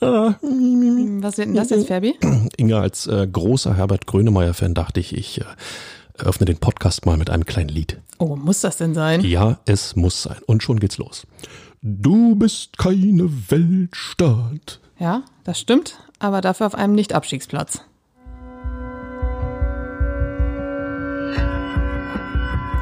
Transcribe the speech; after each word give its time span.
Was 0.00 1.38
wird 1.38 1.48
denn 1.48 1.54
das 1.54 1.70
jetzt, 1.70 1.88
Fabi? 1.88 2.18
Inga, 2.56 2.80
als 2.80 3.06
äh, 3.06 3.26
großer 3.30 3.76
Herbert 3.76 4.06
Grönemeyer-Fan 4.06 4.74
dachte 4.74 5.00
ich, 5.00 5.16
ich 5.16 5.40
äh, 5.40 5.44
öffne 6.18 6.46
den 6.46 6.58
Podcast 6.58 7.06
mal 7.06 7.16
mit 7.16 7.30
einem 7.30 7.46
kleinen 7.46 7.68
Lied. 7.68 8.00
Oh, 8.18 8.36
muss 8.36 8.60
das 8.60 8.76
denn 8.76 8.94
sein? 8.94 9.20
Ja, 9.22 9.60
es 9.64 9.96
muss 9.96 10.22
sein. 10.22 10.38
Und 10.46 10.62
schon 10.62 10.80
geht's 10.80 10.98
los. 10.98 11.26
Du 11.82 12.34
bist 12.36 12.78
keine 12.78 13.28
Weltstadt. 13.48 14.80
Ja, 14.98 15.22
das 15.44 15.58
stimmt, 15.58 15.98
aber 16.18 16.40
dafür 16.40 16.66
auf 16.66 16.74
einem 16.74 16.94
Nicht-Abstiegsplatz. 16.94 17.80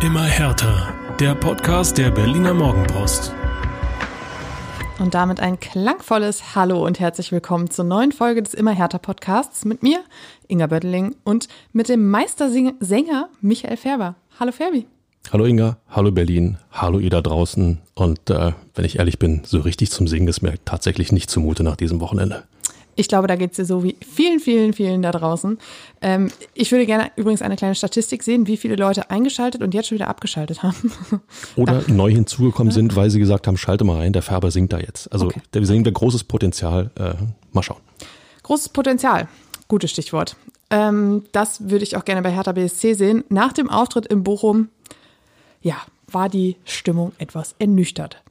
Immer 0.03 0.25
härter. 0.25 0.95
Der 1.19 1.35
Podcast 1.35 1.99
der 1.99 2.11
Berliner 2.11 2.55
Morgenpost. 2.55 3.35
Und 5.01 5.15
damit 5.15 5.41
ein 5.41 5.59
klangvolles 5.59 6.55
Hallo 6.55 6.85
und 6.85 7.01
herzlich 7.01 7.33
willkommen 7.33 7.71
zur 7.71 7.87
neuen 7.87 8.13
Folge 8.13 8.43
des 8.43 8.53
Immer 8.53 8.73
härter 8.73 8.99
Podcasts 8.99 9.65
mit 9.65 9.83
mir, 9.83 10.01
Inga 10.47 10.67
Bötteling, 10.67 11.17
und 11.25 11.49
mit 11.73 11.89
dem 11.89 12.11
Meistersänger 12.11 13.31
Michael 13.41 13.79
Färber. 13.79 14.17
Hallo 14.39 14.53
Ferbi. 14.53 14.87
Hallo 15.33 15.47
Inga, 15.47 15.79
hallo 15.89 16.11
Berlin, 16.11 16.59
hallo 16.71 16.99
ihr 16.99 17.09
da 17.09 17.23
draußen. 17.23 17.79
Und 17.95 18.29
äh, 18.29 18.53
wenn 18.75 18.85
ich 18.85 18.99
ehrlich 18.99 19.19
bin, 19.19 19.41
so 19.47 19.61
richtig 19.61 19.91
zum 19.91 20.07
Singen 20.07 20.29
ist 20.29 20.43
mir 20.43 20.53
tatsächlich 20.67 21.13
nicht 21.13 21.31
zumute 21.31 21.63
nach 21.63 21.77
diesem 21.77 22.01
Wochenende. 22.01 22.43
Ich 23.01 23.09
glaube, 23.09 23.27
da 23.29 23.37
geht 23.37 23.53
es 23.53 23.57
dir 23.57 23.65
so 23.65 23.83
wie 23.83 23.97
vielen, 24.07 24.41
vielen, 24.41 24.75
vielen 24.75 25.01
da 25.01 25.11
draußen. 25.11 25.57
Ähm, 26.03 26.31
ich 26.53 26.71
würde 26.71 26.85
gerne 26.85 27.11
übrigens 27.17 27.41
eine 27.41 27.57
kleine 27.57 27.75
Statistik 27.75 28.23
sehen, 28.23 28.47
wie 28.47 28.59
viele 28.59 28.77
Leute 28.77 29.11
eingeschaltet 29.11 29.63
und 29.63 29.73
jetzt 29.73 29.89
schon 29.89 29.97
wieder 29.97 30.09
abgeschaltet 30.09 30.63
haben. 30.63 30.93
Oder 31.57 31.83
neu 31.87 32.11
hinzugekommen 32.11 32.71
sind, 32.73 32.97
weil 32.97 33.09
sie 33.09 33.19
gesagt 33.19 33.47
haben, 33.47 33.57
schalte 33.57 33.85
mal 33.85 33.97
rein, 33.97 34.13
der 34.13 34.21
Färber 34.21 34.51
singt 34.51 34.75
da 34.75 34.79
jetzt. 34.79 35.11
Also 35.11 35.27
Okay. 35.29 35.41
wir 35.51 35.65
sehen 35.67 35.83
da 35.83 35.91
großes 35.91 36.25
Potenzial. 36.25 36.91
Äh, 36.97 37.15
mal 37.53 37.63
schauen. 37.63 37.81
Großes 38.43 38.69
Potenzial. 38.69 39.29
Gutes 39.67 39.91
Stichwort. 39.93 40.37
Ähm, 40.69 41.25
das 41.33 41.71
würde 41.71 41.85
ich 41.85 41.97
auch 41.97 42.05
gerne 42.05 42.21
bei 42.21 42.31
Hertha 42.31 42.53
BSC 42.53 42.93
sehen. 42.93 43.25
Nach 43.31 43.55
dem 43.55 43.71
Auftritt 43.71 44.05
in 44.07 44.25
Bochum, 44.25 44.69
ja, 45.63 45.77
war 46.07 46.29
die 46.29 46.57
Stimmung 46.65 47.13
etwas 47.17 47.55
ernüchtert. 47.59 48.23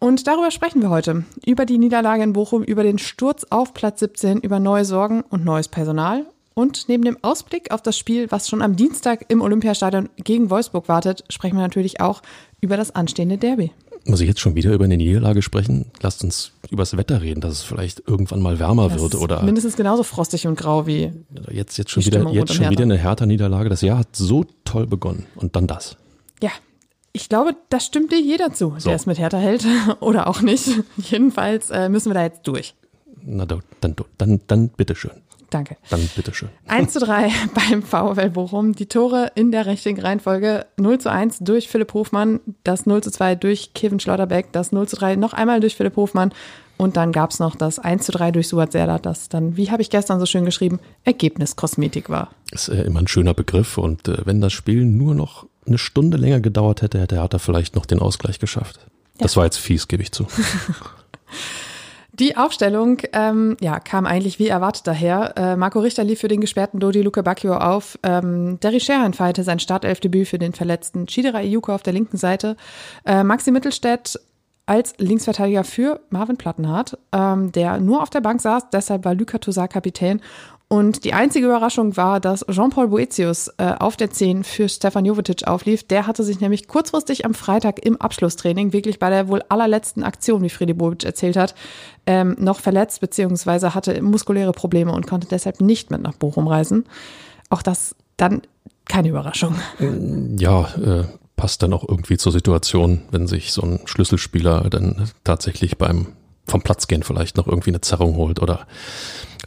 Und 0.00 0.26
darüber 0.26 0.50
sprechen 0.50 0.80
wir 0.80 0.90
heute. 0.90 1.24
Über 1.44 1.66
die 1.66 1.78
Niederlage 1.78 2.22
in 2.22 2.32
Bochum, 2.32 2.62
über 2.62 2.82
den 2.82 2.98
Sturz 2.98 3.44
auf 3.50 3.74
Platz 3.74 4.00
17, 4.00 4.38
über 4.40 4.60
neue 4.60 4.84
Sorgen 4.84 5.22
und 5.22 5.44
neues 5.44 5.68
Personal. 5.68 6.24
Und 6.54 6.88
neben 6.88 7.04
dem 7.04 7.18
Ausblick 7.22 7.70
auf 7.72 7.82
das 7.82 7.96
Spiel, 7.98 8.30
was 8.30 8.48
schon 8.48 8.62
am 8.62 8.76
Dienstag 8.76 9.24
im 9.28 9.40
Olympiastadion 9.40 10.08
gegen 10.16 10.50
Wolfsburg 10.50 10.88
wartet, 10.88 11.24
sprechen 11.28 11.56
wir 11.56 11.62
natürlich 11.62 12.00
auch 12.00 12.22
über 12.60 12.76
das 12.76 12.94
anstehende 12.94 13.38
Derby. 13.38 13.72
Muss 14.04 14.20
ich 14.20 14.28
jetzt 14.28 14.40
schon 14.40 14.54
wieder 14.54 14.72
über 14.72 14.84
eine 14.84 14.96
Niederlage 14.96 15.42
sprechen? 15.42 15.86
Lasst 16.00 16.24
uns 16.24 16.52
übers 16.70 16.96
Wetter 16.96 17.20
reden, 17.20 17.40
dass 17.40 17.52
es 17.52 17.62
vielleicht 17.62 18.02
irgendwann 18.06 18.40
mal 18.40 18.58
wärmer 18.58 18.88
Das 18.88 19.00
wird 19.00 19.14
oder 19.16 19.42
mindestens 19.42 19.76
genauso 19.76 20.02
frostig 20.02 20.46
und 20.46 20.56
grau 20.56 20.86
wie 20.86 21.12
jetzt, 21.50 21.76
jetzt 21.76 21.90
schon 21.90 22.04
wieder, 22.04 22.20
Stimmung 22.20 22.34
jetzt 22.34 22.54
schon 22.54 22.70
wieder 22.70 22.84
eine 22.84 22.96
härter 22.96 23.26
Niederlage. 23.26 23.68
Das 23.68 23.82
Jahr 23.82 23.98
hat 23.98 24.16
so 24.16 24.44
toll 24.64 24.86
begonnen 24.86 25.26
und 25.36 25.56
dann 25.56 25.66
das. 25.66 25.96
Ja, 26.40 26.50
ich 27.18 27.28
glaube, 27.28 27.56
das 27.68 27.84
stimmt 27.84 28.12
dir 28.12 28.20
jeder 28.20 28.52
zu, 28.52 28.74
So. 28.78 28.88
der 28.88 28.96
es 28.96 29.06
mit 29.06 29.18
Hertha 29.18 29.38
hält 29.38 29.66
oder 30.00 30.28
auch 30.28 30.40
nicht. 30.40 30.68
Jedenfalls 30.96 31.70
äh, 31.70 31.88
müssen 31.88 32.10
wir 32.10 32.14
da 32.14 32.22
jetzt 32.22 32.46
durch. 32.46 32.74
Na 33.24 33.44
dann, 33.44 33.62
dann, 33.80 33.96
dann, 34.16 34.40
dann 34.46 34.68
bitteschön. 34.70 35.10
Danke. 35.50 35.76
Dann 35.90 36.08
bitteschön. 36.14 36.50
1 36.66 36.92
zu 36.92 37.00
3 37.00 37.30
beim 37.54 37.82
VfL 37.82 38.30
Bochum. 38.30 38.74
Die 38.74 38.86
Tore 38.86 39.32
in 39.34 39.50
der 39.50 39.66
richtigen 39.66 40.00
Reihenfolge. 40.00 40.66
0 40.76 40.98
zu 40.98 41.10
1 41.10 41.38
durch 41.40 41.68
Philipp 41.68 41.94
Hofmann, 41.94 42.40
das 42.64 42.86
0 42.86 43.02
zu 43.02 43.10
2 43.10 43.34
durch 43.34 43.72
Kevin 43.74 43.98
Schlotterbeck, 43.98 44.52
das 44.52 44.72
0 44.72 44.86
zu 44.88 44.96
3 44.96 45.16
noch 45.16 45.32
einmal 45.32 45.60
durch 45.60 45.74
Philipp 45.74 45.96
Hofmann 45.96 46.32
und 46.76 46.96
dann 46.96 47.12
gab 47.12 47.30
es 47.30 47.40
noch 47.40 47.56
das 47.56 47.78
1 47.78 48.06
zu 48.06 48.12
3 48.12 48.30
durch 48.30 48.48
Suat 48.48 48.72
Serdar, 48.72 49.00
das 49.00 49.28
dann, 49.28 49.56
wie 49.56 49.70
habe 49.70 49.82
ich 49.82 49.90
gestern 49.90 50.20
so 50.20 50.26
schön 50.26 50.44
geschrieben, 50.44 50.78
Ergebniskosmetik 51.04 52.08
war. 52.08 52.30
Ist 52.52 52.68
äh, 52.68 52.82
immer 52.82 53.00
ein 53.00 53.08
schöner 53.08 53.34
Begriff 53.34 53.78
und 53.78 54.06
äh, 54.08 54.24
wenn 54.24 54.40
das 54.40 54.52
Spiel 54.52 54.84
nur 54.84 55.14
noch 55.14 55.46
eine 55.68 55.78
Stunde 55.78 56.16
länger 56.16 56.40
gedauert 56.40 56.82
hätte, 56.82 57.00
hätte 57.00 57.16
Hertha 57.16 57.38
vielleicht 57.38 57.74
noch 57.74 57.86
den 57.86 58.00
Ausgleich 58.00 58.38
geschafft. 58.38 58.80
Das 59.18 59.36
war 59.36 59.44
jetzt 59.44 59.58
fies, 59.58 59.88
gebe 59.88 60.02
ich 60.02 60.12
zu. 60.12 60.26
Die 62.12 62.36
Aufstellung 62.36 62.98
ähm, 63.12 63.56
ja, 63.60 63.78
kam 63.78 64.04
eigentlich 64.04 64.40
wie 64.40 64.48
erwartet 64.48 64.88
daher. 64.88 65.34
Äh, 65.36 65.56
Marco 65.56 65.78
Richter 65.78 66.02
lief 66.02 66.18
für 66.18 66.26
den 66.26 66.40
gesperrten 66.40 66.80
Dodi 66.80 67.02
Luke 67.02 67.22
Bacchio 67.22 67.56
auf. 67.56 67.96
Ähm, 68.02 68.58
Derry 68.58 68.80
Scherhan 68.80 69.14
feierte 69.14 69.44
sein 69.44 69.60
Startelfdebüt 69.60 70.26
für 70.26 70.38
den 70.38 70.52
verletzten 70.52 71.06
Chidera 71.06 71.42
Iyuko 71.42 71.72
auf 71.72 71.84
der 71.84 71.92
linken 71.92 72.16
Seite. 72.16 72.56
Äh, 73.04 73.22
Maxi 73.22 73.52
Mittelstädt 73.52 74.18
als 74.66 74.94
Linksverteidiger 74.98 75.62
für 75.62 76.00
Marvin 76.10 76.36
Plattenhardt, 76.36 76.98
ähm, 77.12 77.52
der 77.52 77.78
nur 77.78 78.02
auf 78.02 78.10
der 78.10 78.20
Bank 78.20 78.40
saß. 78.40 78.70
Deshalb 78.70 79.04
war 79.04 79.14
Luka 79.14 79.38
Tosar 79.38 79.68
Kapitän. 79.68 80.20
Und 80.70 81.04
die 81.04 81.14
einzige 81.14 81.46
Überraschung 81.46 81.96
war, 81.96 82.20
dass 82.20 82.44
Jean-Paul 82.50 82.88
Boetius 82.88 83.48
äh, 83.56 83.72
auf 83.78 83.96
der 83.96 84.10
10 84.10 84.44
für 84.44 84.68
Stefan 84.68 85.06
Jovetic 85.06 85.46
auflief. 85.46 85.82
Der 85.86 86.06
hatte 86.06 86.22
sich 86.22 86.40
nämlich 86.40 86.68
kurzfristig 86.68 87.24
am 87.24 87.32
Freitag 87.32 87.84
im 87.86 87.98
Abschlusstraining, 87.98 88.74
wirklich 88.74 88.98
bei 88.98 89.08
der 89.08 89.28
wohl 89.28 89.42
allerletzten 89.48 90.02
Aktion, 90.02 90.42
wie 90.42 90.50
Freddy 90.50 90.74
Bobic 90.74 91.04
erzählt 91.04 91.38
hat, 91.38 91.54
ähm, 92.06 92.36
noch 92.38 92.60
verletzt 92.60 93.00
beziehungsweise 93.00 93.74
hatte 93.74 94.02
muskuläre 94.02 94.52
Probleme 94.52 94.92
und 94.92 95.06
konnte 95.06 95.26
deshalb 95.26 95.62
nicht 95.62 95.90
mit 95.90 96.02
nach 96.02 96.14
Bochum 96.14 96.46
reisen. 96.46 96.84
Auch 97.48 97.62
das 97.62 97.96
dann 98.18 98.42
keine 98.84 99.08
Überraschung. 99.08 99.54
Ja, 100.38 100.68
äh, 100.74 101.04
passt 101.36 101.62
dann 101.62 101.72
auch 101.72 101.88
irgendwie 101.88 102.18
zur 102.18 102.32
Situation, 102.32 103.02
wenn 103.10 103.26
sich 103.26 103.52
so 103.52 103.62
ein 103.62 103.80
Schlüsselspieler 103.86 104.68
dann 104.68 105.08
tatsächlich 105.24 105.78
beim 105.78 106.08
vom 106.46 106.62
Platz 106.62 106.88
gehen 106.88 107.02
vielleicht 107.02 107.36
noch 107.36 107.46
irgendwie 107.46 107.70
eine 107.70 107.82
Zerrung 107.82 108.16
holt 108.16 108.40
oder 108.40 108.66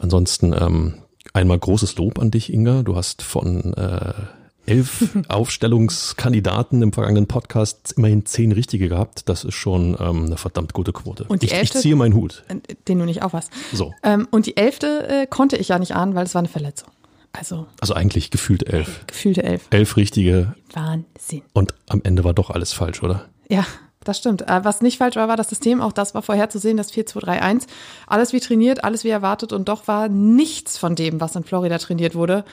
ansonsten 0.00 0.52
ähm, 0.52 1.01
einmal 1.32 1.58
großes 1.58 1.96
Lob 1.96 2.18
an 2.18 2.30
dich, 2.30 2.52
Inga. 2.52 2.82
Du 2.82 2.96
hast 2.96 3.22
von 3.22 3.74
äh, 3.74 4.12
elf 4.66 5.16
Aufstellungskandidaten 5.28 6.82
im 6.82 6.92
vergangenen 6.92 7.26
Podcast 7.26 7.94
immerhin 7.96 8.24
zehn 8.26 8.52
richtige 8.52 8.88
gehabt. 8.88 9.28
Das 9.28 9.44
ist 9.44 9.54
schon 9.54 9.96
ähm, 10.00 10.26
eine 10.26 10.36
verdammt 10.36 10.72
gute 10.72 10.92
Quote. 10.92 11.24
Und 11.24 11.42
die 11.42 11.46
ich, 11.46 11.52
ich 11.52 11.58
elfte- 11.58 11.80
ziehe 11.80 11.96
meinen 11.96 12.14
Hut. 12.14 12.44
Äh, 12.48 12.56
Den 12.88 12.98
du 12.98 13.04
nicht 13.04 13.22
aufhast. 13.22 13.50
So, 13.72 13.92
Ähm, 14.02 14.28
und 14.30 14.46
die 14.46 14.56
elfte 14.56 15.08
äh, 15.08 15.26
konnte 15.26 15.56
ich 15.56 15.68
ja 15.68 15.78
nicht 15.78 15.94
ahnen, 15.94 16.14
weil 16.14 16.24
es 16.24 16.34
war 16.34 16.40
eine 16.40 16.48
Verletzung. 16.48 16.88
Also 17.34 17.66
also 17.80 17.94
eigentlich 17.94 18.30
gefühlt 18.30 18.68
elf. 18.68 19.06
gefühlte 19.06 19.42
elf. 19.42 19.66
Elf 19.70 19.96
richtige 19.96 20.54
Wahnsinn. 20.74 21.42
und 21.54 21.72
am 21.88 22.02
Ende 22.04 22.24
war 22.24 22.34
doch 22.34 22.50
alles 22.50 22.74
falsch, 22.74 23.02
oder? 23.02 23.24
Ja, 23.48 23.64
das 24.04 24.18
stimmt. 24.18 24.42
Äh, 24.48 24.64
Was 24.64 24.80
nicht 24.82 24.98
falsch 24.98 25.16
war, 25.16 25.28
war 25.28 25.36
das 25.36 25.48
System. 25.48 25.80
Auch 25.80 25.92
das 25.92 26.14
war 26.14 26.22
vorherzusehen, 26.22 26.76
das 26.76 26.92
4-2-3-1. 26.92 27.66
Alles 28.06 28.32
wie 28.32 28.40
trainiert, 28.40 28.84
alles 28.84 29.04
wie 29.04 29.08
erwartet. 29.10 29.52
Und 29.52 29.68
doch 29.68 29.88
war 29.88 30.08
nichts 30.08 30.78
von 30.78 30.94
dem, 30.94 31.20
was 31.20 31.36
in 31.36 31.44
Florida 31.44 31.78
trainiert 31.78 32.14
wurde, 32.14 32.44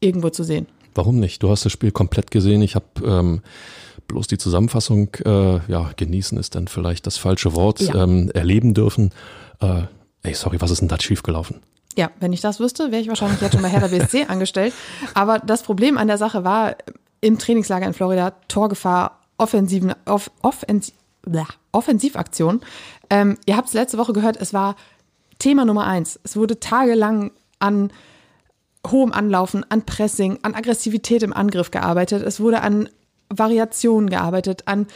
irgendwo 0.00 0.30
zu 0.30 0.42
sehen. 0.44 0.66
Warum 0.94 1.18
nicht? 1.18 1.42
Du 1.42 1.50
hast 1.50 1.64
das 1.64 1.72
Spiel 1.72 1.90
komplett 1.90 2.30
gesehen. 2.30 2.62
Ich 2.62 2.74
habe 2.74 2.86
ähm, 3.04 3.42
bloß 4.06 4.26
die 4.28 4.38
Zusammenfassung, 4.38 5.08
äh, 5.24 5.60
ja, 5.70 5.90
genießen 5.96 6.38
ist 6.38 6.54
dann 6.54 6.68
vielleicht 6.68 7.06
das 7.06 7.16
falsche 7.16 7.54
Wort, 7.54 7.80
Ja. 7.80 8.04
ähm, 8.04 8.30
erleben 8.32 8.74
dürfen. 8.74 9.10
Äh, 9.60 9.82
ey, 10.22 10.34
sorry, 10.34 10.60
was 10.60 10.70
ist 10.70 10.80
denn 10.80 10.88
da 10.88 11.00
schiefgelaufen? 11.00 11.56
Ja, 11.96 12.10
wenn 12.20 12.32
ich 12.32 12.40
das 12.40 12.58
wüsste, 12.60 12.90
wäre 12.90 13.00
ich 13.02 13.08
wahrscheinlich 13.08 13.40
jetzt 13.40 13.52
schon 13.52 13.62
bei 13.62 13.68
Hertha 13.70 13.86
BSC 13.88 14.24
angestellt. 14.28 14.72
Aber 15.14 15.38
das 15.38 15.62
Problem 15.62 15.96
an 15.98 16.06
der 16.08 16.18
Sache 16.18 16.44
war, 16.44 16.76
im 17.20 17.38
Trainingslager 17.38 17.86
in 17.86 17.94
Florida, 17.94 18.32
Torgefahr, 18.48 19.20
offensiven, 19.38 19.94
off, 20.06 20.30
offensiv, 20.42 20.94
blah, 21.22 21.46
Offensivaktion. 21.72 22.60
Ähm, 23.10 23.38
ihr 23.46 23.56
habt 23.56 23.68
es 23.68 23.74
letzte 23.74 23.98
Woche 23.98 24.12
gehört, 24.12 24.36
es 24.36 24.52
war 24.52 24.76
Thema 25.38 25.64
Nummer 25.64 25.86
eins. 25.86 26.20
Es 26.22 26.36
wurde 26.36 26.60
tagelang 26.60 27.32
an 27.58 27.92
hohem 28.86 29.12
Anlaufen, 29.12 29.64
an 29.68 29.82
Pressing, 29.82 30.38
an 30.42 30.54
Aggressivität 30.54 31.22
im 31.22 31.32
Angriff 31.32 31.70
gearbeitet. 31.70 32.22
Es 32.22 32.40
wurde 32.40 32.60
an 32.60 32.88
Variationen 33.28 34.10
gearbeitet, 34.10 34.62
an 34.66 34.86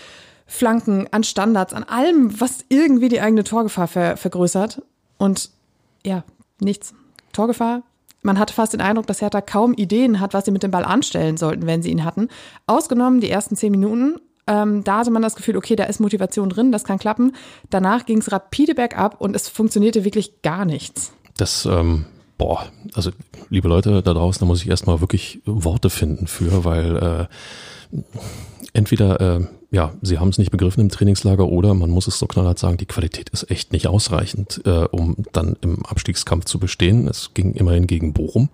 Flanken, 0.47 1.07
an 1.11 1.25
Standards, 1.25 1.75
an 1.75 1.85
allem, 1.85 2.41
was 2.41 2.65
irgendwie 2.69 3.09
die 3.09 3.21
eigene 3.21 3.45
Torgefahr 3.45 3.89
ver 3.89 4.17
vergrößert. 4.17 4.83
Und 5.19 5.51
ja, 6.05 6.25
nichts. 6.61 6.95
Torgefahr. 7.33 7.83
Man 8.23 8.39
hatte 8.39 8.55
fast 8.55 8.73
den 8.73 8.81
Eindruck, 8.81 9.07
dass 9.07 9.21
Hertha 9.21 9.41
kaum 9.41 9.75
Ideen 9.75 10.21
hat, 10.21 10.35
was 10.35 10.45
sie 10.45 10.51
mit 10.51 10.63
dem 10.63 10.71
Ball 10.71 10.85
anstellen 10.85 11.37
sollten, 11.37 11.67
wenn 11.67 11.83
sie 11.83 11.91
ihn 11.91 12.05
hatten. 12.05 12.29
Ausgenommen 12.67 13.21
die 13.21 13.31
ersten 13.31 13.57
zehn 13.57 13.71
Minuten. 13.71 14.21
Ähm, 14.49 14.83
da 14.83 14.99
hatte 14.99 15.11
man 15.11 15.23
das 15.23 15.37
Gefühl, 15.37 15.57
okay, 15.57 15.77
da 15.77 15.85
ist 15.85 16.01
Motivation 16.01 16.49
drin, 16.49 16.73
das 16.73 16.85
kann 16.85 16.99
klappen. 16.99 17.37
Danach 17.69 18.07
ging 18.07 18.19
es 18.19 18.33
rapide 18.33 18.75
bergab 18.75 19.21
und 19.21 19.37
es 19.37 19.49
funktionierte 19.49 20.05
wirklich 20.05 20.41
gar 20.43 20.65
nichts. 20.65 21.13
Das, 21.37 21.67
ähm, 21.67 22.07
boah, 22.39 22.67
also 22.95 23.11
liebe 23.51 23.69
Leute 23.69 24.03
da 24.03 24.15
draußen, 24.15 24.41
da 24.41 24.47
muss 24.47 24.63
ich 24.63 24.69
erstmal 24.69 25.01
wirklich 25.01 25.41
Worte 25.45 25.91
finden 25.91 26.27
für, 26.27 26.65
weil 26.65 26.97
äh, 26.97 27.99
entweder, 28.73 29.21
äh, 29.21 29.47
ja, 29.71 29.93
sie 30.01 30.19
haben 30.19 30.29
es 30.31 30.39
nicht 30.39 30.51
begriffen 30.51 30.81
im 30.81 30.89
Trainingslager 30.89 31.47
oder 31.47 31.75
man 31.75 31.91
muss 31.91 32.07
es 32.07 32.19
so 32.19 32.27
knallhart 32.27 32.59
sagen, 32.59 32.79
die 32.79 32.87
Qualität 32.87 33.29
ist 33.29 33.51
echt 33.51 33.73
nicht 33.73 33.87
ausreichend, 33.87 34.63
äh, 34.65 34.87
um 34.91 35.17
dann 35.33 35.57
im 35.61 35.85
Abstiegskampf 35.85 36.47
zu 36.47 36.59
bestehen. 36.59 37.07
Es 37.07 37.35
ging 37.35 37.53
immerhin 37.53 37.87
gegen 37.87 38.15
Bochum. 38.15 38.49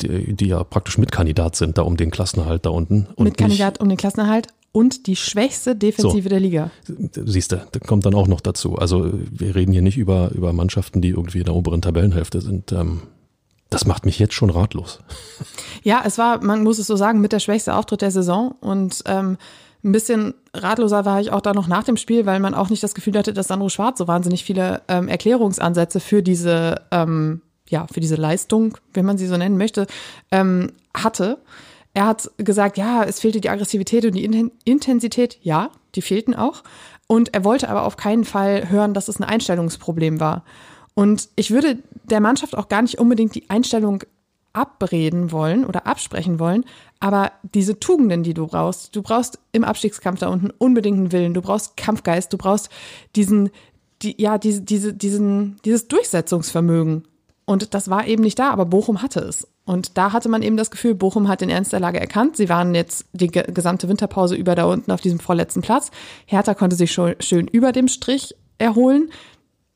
Die, 0.00 0.34
die 0.34 0.46
ja 0.46 0.64
praktisch 0.64 0.98
Mitkandidat 0.98 1.54
sind 1.54 1.78
da 1.78 1.82
um 1.82 1.96
den 1.96 2.10
Klassenerhalt 2.10 2.66
da 2.66 2.70
unten. 2.70 3.06
Und 3.14 3.26
Mit 3.26 3.36
Kandidat 3.36 3.80
um 3.80 3.88
den 3.88 3.96
Klassenerhalt 3.96 4.48
und 4.74 5.06
die 5.06 5.14
schwächste 5.14 5.76
Defensive 5.76 6.24
So. 6.24 6.28
der 6.28 6.40
Liga. 6.40 6.70
Siehst 7.24 7.52
du, 7.52 7.64
da 7.70 7.78
kommt 7.78 8.06
dann 8.06 8.14
auch 8.14 8.26
noch 8.26 8.40
dazu. 8.40 8.74
Also 8.74 9.08
wir 9.30 9.54
reden 9.54 9.72
hier 9.72 9.82
nicht 9.82 9.96
über, 9.96 10.32
über 10.32 10.52
Mannschaften, 10.52 11.00
die 11.00 11.10
irgendwie 11.10 11.38
in 11.38 11.44
der 11.44 11.54
oberen 11.54 11.80
Tabellenhälfte 11.80 12.40
sind. 12.40 12.72
Ähm, 12.72 13.02
das 13.70 13.86
macht 13.86 14.04
mich 14.04 14.18
jetzt 14.18 14.34
schon 14.34 14.50
ratlos. 14.50 14.98
Ja, 15.84 16.02
es 16.06 16.16
war, 16.16 16.42
man 16.42 16.62
muss 16.62 16.78
es 16.78 16.86
so 16.86 16.96
sagen, 16.96 17.20
mit 17.20 17.32
der 17.32 17.40
schwächste 17.40 17.74
Auftritt 17.74 18.00
der 18.00 18.10
Saison 18.10 18.54
und 18.60 19.02
ähm, 19.04 19.36
ein 19.84 19.92
bisschen 19.92 20.32
ratloser 20.54 21.04
war 21.04 21.20
ich 21.20 21.30
auch 21.30 21.42
da 21.42 21.52
noch 21.52 21.68
nach 21.68 21.84
dem 21.84 21.98
Spiel, 21.98 22.24
weil 22.24 22.40
man 22.40 22.54
auch 22.54 22.70
nicht 22.70 22.82
das 22.82 22.94
Gefühl 22.94 23.18
hatte, 23.18 23.34
dass 23.34 23.48
Sandro 23.48 23.68
Schwarz 23.68 23.98
so 23.98 24.08
wahnsinnig 24.08 24.44
viele 24.44 24.80
ähm, 24.88 25.08
Erklärungsansätze 25.08 26.00
für 26.00 26.22
diese, 26.22 26.76
ähm, 26.90 27.42
ja, 27.68 27.86
für 27.92 28.00
diese 28.00 28.16
Leistung, 28.16 28.78
wenn 28.94 29.04
man 29.04 29.18
sie 29.18 29.26
so 29.26 29.36
nennen 29.36 29.58
möchte, 29.58 29.86
ähm, 30.30 30.72
hatte. 30.94 31.36
Er 31.94 32.06
hat 32.06 32.30
gesagt, 32.36 32.76
ja, 32.76 33.04
es 33.04 33.20
fehlte 33.20 33.40
die 33.40 33.48
Aggressivität 33.48 34.04
und 34.04 34.14
die 34.14 34.24
Inten- 34.24 34.50
Intensität. 34.64 35.38
Ja, 35.42 35.70
die 35.94 36.02
fehlten 36.02 36.34
auch. 36.34 36.62
Und 37.06 37.34
er 37.34 37.44
wollte 37.44 37.68
aber 37.68 37.84
auf 37.84 37.96
keinen 37.96 38.24
Fall 38.24 38.68
hören, 38.68 38.94
dass 38.94 39.08
es 39.08 39.20
ein 39.20 39.24
Einstellungsproblem 39.24 40.20
war. 40.20 40.44
Und 40.94 41.28
ich 41.36 41.50
würde 41.50 41.78
der 42.04 42.20
Mannschaft 42.20 42.56
auch 42.56 42.68
gar 42.68 42.82
nicht 42.82 42.98
unbedingt 42.98 43.34
die 43.34 43.48
Einstellung 43.50 44.02
abreden 44.52 45.32
wollen 45.32 45.64
oder 45.64 45.86
absprechen 45.86 46.38
wollen, 46.38 46.64
aber 47.00 47.32
diese 47.42 47.80
Tugenden, 47.80 48.22
die 48.22 48.34
du 48.34 48.46
brauchst, 48.46 48.94
du 48.94 49.02
brauchst 49.02 49.40
im 49.50 49.64
Abstiegskampf 49.64 50.20
da 50.20 50.28
unten 50.28 50.50
unbedingten 50.50 51.10
Willen, 51.12 51.34
du 51.34 51.42
brauchst 51.42 51.76
Kampfgeist, 51.76 52.32
du 52.32 52.38
brauchst 52.38 52.70
diesen, 53.16 53.50
die, 54.00 54.14
ja, 54.22 54.38
diese, 54.38 54.62
diese, 54.62 54.94
diesen, 54.94 55.56
dieses 55.64 55.88
Durchsetzungsvermögen. 55.88 57.02
Und 57.46 57.74
das 57.74 57.90
war 57.90 58.06
eben 58.06 58.22
nicht 58.22 58.38
da, 58.38 58.50
aber 58.50 58.64
Bochum 58.64 59.02
hatte 59.02 59.20
es. 59.20 59.48
Und 59.66 59.96
da 59.96 60.12
hatte 60.12 60.28
man 60.28 60.42
eben 60.42 60.56
das 60.58 60.70
Gefühl, 60.70 60.94
Bochum 60.94 61.28
hat 61.28 61.40
den 61.40 61.48
Ernst 61.48 61.72
der 61.72 61.80
Lage 61.80 61.98
erkannt. 61.98 62.36
Sie 62.36 62.48
waren 62.50 62.74
jetzt 62.74 63.06
die 63.12 63.28
ge 63.28 63.44
gesamte 63.52 63.88
Winterpause 63.88 64.34
über 64.34 64.54
da 64.54 64.64
unten 64.66 64.90
auf 64.92 65.00
diesem 65.00 65.20
vorletzten 65.20 65.62
Platz. 65.62 65.90
Hertha 66.26 66.52
konnte 66.54 66.76
sich 66.76 66.92
schon 66.92 67.14
schön 67.20 67.46
über 67.48 67.72
dem 67.72 67.88
Strich 67.88 68.34
erholen. 68.58 69.10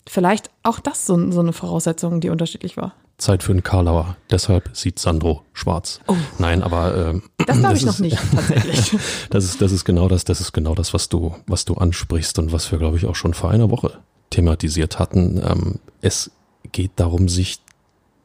Vielleicht 0.06 0.50
auch 0.62 0.78
das 0.80 1.06
so, 1.06 1.30
so 1.32 1.40
eine 1.40 1.52
Voraussetzung, 1.52 2.20
die 2.20 2.30
unterschiedlich 2.30 2.76
war. 2.76 2.94
Zeit 3.18 3.42
für 3.42 3.52
einen 3.52 3.62
Karlauer. 3.62 4.16
Deshalb 4.30 4.70
sieht 4.74 4.98
Sandro 4.98 5.42
schwarz. 5.52 6.00
Nein, 6.38 6.62
aber 6.62 6.96
ähm, 6.96 7.22
Das 7.46 7.58
glaube 7.58 7.74
ich 7.76 7.82
ist- 7.82 7.86
noch 7.86 7.98
nicht, 7.98 8.16
tatsächlich. 8.34 8.96
Das 9.30 9.44
ist, 9.44 9.60
das 9.60 9.72
ist 9.72 9.84
genau 9.84 10.08
das, 10.08 10.24
das 10.24 10.40
ist 10.40 10.52
genau 10.52 10.74
das, 10.74 10.94
was 10.94 11.08
du, 11.08 11.34
was 11.46 11.64
du 11.64 11.74
ansprichst 11.74 12.38
und 12.38 12.52
was 12.52 12.70
wir, 12.70 12.78
glaube 12.78 12.96
ich, 12.96 13.06
auch 13.06 13.16
schon 13.16 13.34
vor 13.34 13.50
einer 13.50 13.70
Woche 13.70 13.98
thematisiert 14.30 14.98
hatten. 14.98 15.42
Ähm, 15.44 15.78
es 16.00 16.30
geht 16.72 16.92
darum, 16.96 17.28
sich 17.28 17.60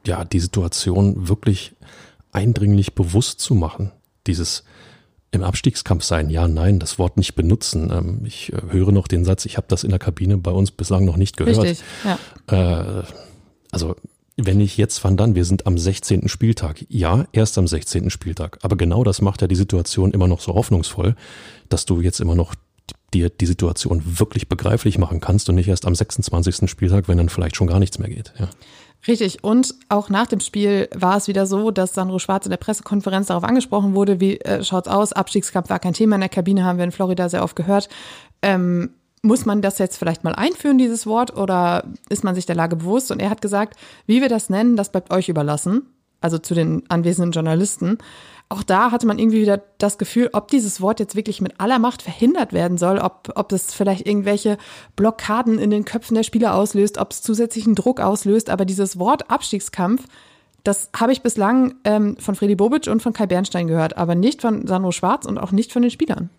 ja 0.05 0.25
die 0.25 0.39
Situation 0.39 1.27
wirklich 1.27 1.73
eindringlich 2.31 2.95
bewusst 2.95 3.39
zu 3.39 3.55
machen. 3.55 3.91
Dieses 4.27 4.63
im 5.31 5.44
Abstiegskampf 5.44 6.03
sein, 6.03 6.29
ja, 6.29 6.47
nein, 6.47 6.79
das 6.79 7.00
Wort 7.00 7.17
nicht 7.17 7.33
benutzen. 7.33 7.91
Ähm, 7.91 8.21
ich 8.23 8.53
äh, 8.53 8.61
höre 8.69 8.91
noch 8.91 9.07
den 9.07 9.25
Satz, 9.25 9.45
ich 9.45 9.57
habe 9.57 9.67
das 9.67 9.83
in 9.83 9.89
der 9.89 10.00
Kabine 10.00 10.38
bei 10.38 10.51
uns 10.51 10.71
bislang 10.71 11.05
noch 11.05 11.17
nicht 11.17 11.38
gehört. 11.38 11.57
Richtig, 11.57 11.83
ja. 12.03 13.00
Äh, 13.00 13.03
also, 13.71 13.95
wenn 14.38 14.61
ich 14.61 14.77
jetzt 14.77 15.03
wann 15.03 15.17
dann, 15.17 15.35
wir 15.35 15.45
sind 15.45 15.65
am 15.65 15.77
16. 15.77 16.27
Spieltag. 16.27 16.85
Ja, 16.88 17.25
erst 17.31 17.57
am 17.57 17.67
16. 17.67 18.09
Spieltag. 18.09 18.59
Aber 18.61 18.75
genau 18.77 19.03
das 19.03 19.21
macht 19.21 19.41
ja 19.41 19.47
die 19.47 19.55
Situation 19.55 20.11
immer 20.11 20.27
noch 20.27 20.39
so 20.39 20.53
hoffnungsvoll, 20.53 21.15
dass 21.69 21.85
du 21.85 22.01
jetzt 22.01 22.19
immer 22.19 22.35
noch 22.35 22.53
dir 23.13 23.29
die 23.29 23.45
Situation 23.45 24.01
wirklich 24.19 24.50
begreiflich 24.50 24.97
machen 24.97 25.19
kannst 25.19 25.50
und 25.50 25.55
nicht 25.55 25.67
erst 25.67 25.85
am 25.85 25.95
26. 25.95 26.69
Spieltag, 26.69 27.07
wenn 27.07 27.17
dann 27.17 27.29
vielleicht 27.29 27.55
schon 27.55 27.67
gar 27.67 27.79
nichts 27.79 28.00
mehr 28.00 28.09
geht. 28.09 28.33
Ja. 28.39 28.50
Richtig. 29.07 29.44
Und 29.44 29.75
auch 29.89 30.09
nach 30.09 30.27
dem 30.27 30.39
Spiel 30.39 30.88
war 30.95 31.17
es 31.17 31.27
wieder 31.27 31.45
so, 31.45 31.71
dass 31.71 31.94
Sandro 31.94 32.19
Schwarz 32.19 32.45
in 32.45 32.51
der 32.51 32.57
Pressekonferenz 32.57 33.27
darauf 33.27 33.44
angesprochen 33.44 33.95
wurde, 33.95 34.19
wie 34.19 34.39
äh, 34.39 34.63
schaut's 34.63 34.88
aus? 34.88 35.11
Abstiegskampf 35.11 35.69
war 35.69 35.79
kein 35.79 35.94
Thema 35.94 36.15
in 36.15 36.21
der 36.21 36.29
Kabine, 36.29 36.63
haben 36.63 36.77
wir 36.77 36.85
in 36.85 36.91
Florida 36.91 37.27
sehr 37.27 37.44
oft 37.44 37.55
gehört. 37.55 37.89
Ähm, 38.41 38.91
muss 39.21 39.45
man 39.45 39.61
das 39.61 39.77
jetzt 39.77 39.97
vielleicht 39.97 40.23
mal 40.23 40.35
einführen, 40.35 40.77
dieses 40.77 41.05
Wort, 41.05 41.35
oder 41.35 41.85
ist 42.09 42.23
man 42.23 42.35
sich 42.35 42.45
der 42.45 42.55
Lage 42.55 42.75
bewusst? 42.75 43.11
Und 43.11 43.21
er 43.21 43.29
hat 43.29 43.41
gesagt, 43.41 43.77
wie 44.05 44.21
wir 44.21 44.29
das 44.29 44.50
nennen, 44.50 44.75
das 44.75 44.91
bleibt 44.91 45.11
euch 45.11 45.29
überlassen. 45.29 45.83
Also 46.21 46.38
zu 46.38 46.53
den 46.53 46.83
anwesenden 46.89 47.31
Journalisten. 47.31 47.97
Auch 48.49 48.63
da 48.63 48.91
hatte 48.91 49.07
man 49.07 49.17
irgendwie 49.17 49.41
wieder 49.41 49.61
das 49.77 49.97
Gefühl, 49.97 50.29
ob 50.33 50.49
dieses 50.49 50.79
Wort 50.79 50.99
jetzt 50.99 51.15
wirklich 51.15 51.41
mit 51.41 51.59
aller 51.59 51.79
Macht 51.79 52.01
verhindert 52.01 52.53
werden 52.53 52.77
soll, 52.77 52.99
ob, 52.99 53.31
ob 53.35 53.51
es 53.51 53.73
vielleicht 53.73 54.05
irgendwelche 54.05 54.57
Blockaden 54.95 55.57
in 55.57 55.71
den 55.71 55.85
Köpfen 55.85 56.15
der 56.15 56.23
Spieler 56.23 56.53
auslöst, 56.53 56.97
ob 56.99 57.11
es 57.11 57.21
zusätzlichen 57.21 57.73
Druck 57.73 57.99
auslöst. 57.99 58.49
Aber 58.49 58.65
dieses 58.65 58.99
Wort 58.99 59.31
Abstiegskampf, 59.31 60.07
das 60.63 60.89
habe 60.95 61.11
ich 61.11 61.21
bislang 61.21 61.75
ähm, 61.83 62.15
von 62.19 62.35
Freddy 62.35 62.55
Bobic 62.55 62.87
und 62.87 63.01
von 63.01 63.13
Kai 63.13 63.25
Bernstein 63.25 63.67
gehört, 63.67 63.97
aber 63.97 64.15
nicht 64.15 64.41
von 64.41 64.67
Sandro 64.67 64.91
Schwarz 64.91 65.25
und 65.25 65.37
auch 65.37 65.51
nicht 65.51 65.73
von 65.73 65.81
den 65.81 65.91
Spielern. 65.91 66.29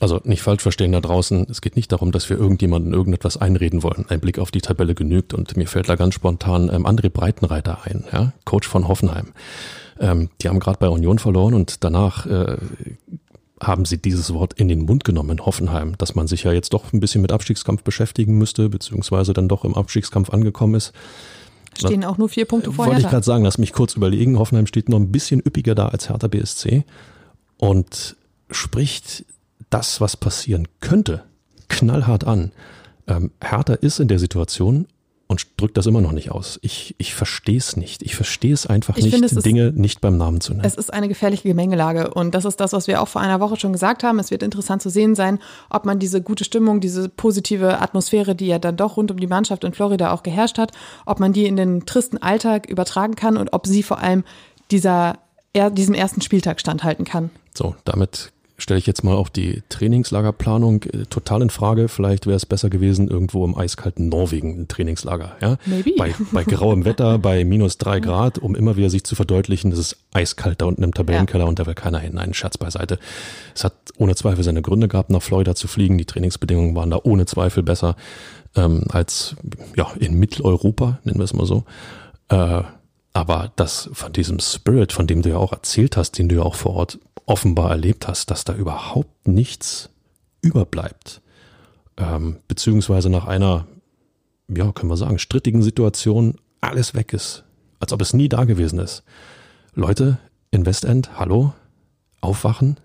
Also 0.00 0.20
nicht 0.24 0.42
falsch 0.42 0.62
verstehen 0.62 0.92
da 0.92 1.00
draußen. 1.00 1.46
Es 1.50 1.62
geht 1.62 1.76
nicht 1.76 1.90
darum, 1.90 2.12
dass 2.12 2.28
wir 2.28 2.36
irgendjemanden 2.36 2.92
irgendetwas 2.92 3.38
einreden 3.38 3.82
wollen. 3.82 4.04
Ein 4.08 4.20
Blick 4.20 4.38
auf 4.38 4.50
die 4.50 4.60
Tabelle 4.60 4.94
genügt 4.94 5.32
und 5.32 5.56
mir 5.56 5.66
fällt 5.66 5.88
da 5.88 5.96
ganz 5.96 6.14
spontan 6.14 6.70
ähm, 6.72 6.86
André 6.86 7.08
Breitenreiter 7.08 7.78
ein, 7.84 8.04
ja? 8.12 8.32
Coach 8.44 8.68
von 8.68 8.88
Hoffenheim. 8.88 9.32
Ähm, 9.98 10.30
die 10.40 10.48
haben 10.48 10.60
gerade 10.60 10.78
bei 10.78 10.88
Union 10.88 11.18
verloren 11.18 11.54
und 11.54 11.84
danach 11.84 12.26
äh, 12.26 12.56
haben 13.60 13.84
sie 13.84 13.98
dieses 13.98 14.34
Wort 14.34 14.52
in 14.54 14.68
den 14.68 14.84
Mund 14.84 15.04
genommen 15.04 15.30
in 15.30 15.46
Hoffenheim, 15.46 15.96
dass 15.98 16.14
man 16.14 16.26
sich 16.26 16.44
ja 16.44 16.52
jetzt 16.52 16.72
doch 16.74 16.92
ein 16.92 17.00
bisschen 17.00 17.22
mit 17.22 17.32
Abstiegskampf 17.32 17.82
beschäftigen 17.82 18.36
müsste, 18.36 18.68
beziehungsweise 18.68 19.32
dann 19.32 19.48
doch 19.48 19.64
im 19.64 19.74
Abstiegskampf 19.74 20.30
angekommen 20.30 20.74
ist. 20.74 20.92
Stehen 21.78 22.04
auch 22.04 22.18
nur 22.18 22.28
vier 22.28 22.46
Punkte 22.46 22.72
vor 22.72 22.86
Wollte 22.86 23.02
ich 23.02 23.08
gerade 23.08 23.24
sagen, 23.24 23.44
lass 23.44 23.58
mich 23.58 23.72
kurz 23.72 23.94
überlegen. 23.94 24.38
Hoffenheim 24.38 24.66
steht 24.66 24.88
noch 24.88 24.98
ein 24.98 25.12
bisschen 25.12 25.40
üppiger 25.40 25.74
da 25.74 25.88
als 25.88 26.08
Hertha 26.08 26.26
BSC 26.26 26.84
und 27.58 28.16
spricht 28.50 29.24
das, 29.68 30.00
was 30.00 30.16
passieren 30.16 30.68
könnte, 30.80 31.24
knallhart 31.68 32.24
an. 32.24 32.52
Ähm, 33.06 33.30
Hertha 33.42 33.74
ist 33.74 34.00
in 34.00 34.08
der 34.08 34.18
Situation 34.18 34.86
und 35.28 35.46
drückt 35.56 35.76
das 35.76 35.86
immer 35.86 36.00
noch 36.00 36.12
nicht 36.12 36.30
aus. 36.30 36.58
Ich, 36.62 36.94
ich 36.98 37.14
verstehe 37.14 37.56
es 37.56 37.76
nicht. 37.76 38.02
Ich 38.02 38.14
verstehe 38.14 38.52
es 38.54 38.66
einfach 38.66 38.96
Ich 38.96 39.04
nicht, 39.04 39.12
finde, 39.12 39.26
es 39.26 39.32
ist- 39.32 39.44
Dinge 39.44 39.72
nicht 39.74 40.00
beim 40.00 40.16
Namen 40.16 40.40
zu 40.40 40.52
nennen. 40.52 40.64
Es 40.64 40.74
ist 40.76 40.92
eine 40.92 41.08
gefährliche 41.08 41.48
Gemengelage 41.48 42.14
und 42.14 42.34
das 42.34 42.44
ist 42.44 42.60
das, 42.60 42.72
was 42.72 42.86
wir 42.86 43.02
auch 43.02 43.08
vor 43.08 43.20
einer 43.22 43.40
Woche 43.40 43.56
schon 43.58 43.72
gesagt 43.72 44.04
haben. 44.04 44.18
Es 44.20 44.30
wird 44.30 44.42
interessant 44.44 44.82
zu 44.82 44.88
sehen 44.88 45.14
sein, 45.16 45.40
ob 45.68 45.84
man 45.84 45.98
diese 45.98 46.22
gute 46.22 46.44
Stimmung, 46.44 46.80
diese 46.80 47.08
positive 47.08 47.80
Atmosphäre, 47.80 48.34
die 48.36 48.46
ja 48.46 48.58
dann 48.60 48.76
doch 48.76 48.96
rund 48.96 49.10
um 49.10 49.18
die 49.18 49.26
Mannschaft 49.26 49.64
in 49.64 49.72
Florida 49.74 50.12
auch 50.12 50.22
geherrscht 50.22 50.58
hat, 50.58 50.70
ob 51.06 51.18
man 51.18 51.32
die 51.32 51.46
in 51.46 51.56
den 51.56 51.86
tristen 51.86 52.18
Alltag 52.18 52.66
übertragen 52.68 53.16
kann 53.16 53.36
und 53.36 53.52
ob 53.52 53.66
sie 53.66 53.82
vor 53.82 53.98
allem 53.98 54.22
dieser, 54.70 55.18
er, 55.52 55.70
diesem 55.70 55.94
ersten 55.94 56.20
Spieltag 56.20 56.60
standhalten 56.60 57.04
kann. 57.04 57.30
So, 57.54 57.74
damit 57.84 58.32
stelle 58.58 58.78
ich 58.78 58.86
jetzt 58.86 59.04
mal 59.04 59.14
auch 59.14 59.28
die 59.28 59.62
Trainingslagerplanung 59.68 60.82
äh, 60.84 61.06
total 61.06 61.42
in 61.42 61.50
Frage. 61.50 61.88
Vielleicht 61.88 62.26
wäre 62.26 62.36
es 62.36 62.46
besser 62.46 62.70
gewesen, 62.70 63.08
irgendwo 63.08 63.44
im 63.44 63.56
eiskalten 63.56 64.08
Norwegen 64.08 64.62
ein 64.62 64.68
Trainingslager. 64.68 65.36
Ja? 65.40 65.56
Maybe. 65.66 65.92
Bei, 65.98 66.14
bei 66.32 66.44
grauem 66.44 66.84
Wetter, 66.84 67.18
bei 67.20 67.44
minus 67.44 67.78
drei 67.78 68.00
Grad, 68.00 68.38
um 68.38 68.54
immer 68.54 68.76
wieder 68.76 68.88
sich 68.88 69.04
zu 69.04 69.14
verdeutlichen, 69.14 69.72
es 69.72 69.78
ist 69.78 69.96
eiskalt 70.12 70.62
da 70.62 70.66
unten 70.66 70.82
im 70.82 70.94
Tabellenkeller 70.94 71.46
und 71.46 71.58
da 71.58 71.66
will 71.66 71.74
keiner 71.74 71.98
hin. 71.98 72.14
Nein, 72.14 72.32
Scherz 72.34 72.56
beiseite. 72.56 72.98
Es 73.54 73.64
hat 73.64 73.74
ohne 73.98 74.14
Zweifel 74.14 74.42
seine 74.42 74.62
Gründe 74.62 74.88
gehabt, 74.88 75.10
nach 75.10 75.22
Florida 75.22 75.54
zu 75.54 75.68
fliegen. 75.68 75.98
Die 75.98 76.06
Trainingsbedingungen 76.06 76.74
waren 76.74 76.90
da 76.90 77.00
ohne 77.02 77.26
Zweifel 77.26 77.62
besser 77.62 77.96
ähm, 78.54 78.84
als 78.88 79.36
ja, 79.76 79.90
in 79.98 80.18
Mitteleuropa, 80.18 80.98
nennen 81.04 81.18
wir 81.18 81.24
es 81.24 81.34
mal 81.34 81.46
so. 81.46 81.64
Äh, 82.28 82.62
aber 83.12 83.52
das 83.56 83.88
von 83.92 84.12
diesem 84.12 84.40
Spirit, 84.40 84.92
von 84.92 85.06
dem 85.06 85.22
du 85.22 85.30
ja 85.30 85.36
auch 85.36 85.52
erzählt 85.52 85.96
hast, 85.96 86.18
den 86.18 86.28
du 86.28 86.36
ja 86.36 86.42
auch 86.42 86.54
vor 86.54 86.74
Ort 86.74 86.98
offenbar 87.26 87.70
erlebt 87.70 88.08
hast, 88.08 88.30
dass 88.30 88.44
da 88.44 88.54
überhaupt 88.54 89.28
nichts 89.28 89.90
überbleibt, 90.40 91.20
ähm, 91.96 92.36
beziehungsweise 92.48 93.10
nach 93.10 93.26
einer, 93.26 93.66
ja, 94.48 94.72
können 94.72 94.90
wir 94.90 94.96
sagen, 94.96 95.18
strittigen 95.18 95.62
Situation 95.62 96.36
alles 96.60 96.94
weg 96.94 97.12
ist, 97.12 97.44
als 97.80 97.92
ob 97.92 98.00
es 98.00 98.14
nie 98.14 98.28
da 98.28 98.44
gewesen 98.44 98.78
ist. 98.78 99.02
Leute 99.74 100.18
in 100.50 100.64
Westend, 100.64 101.18
hallo, 101.18 101.52
aufwachen, 102.20 102.78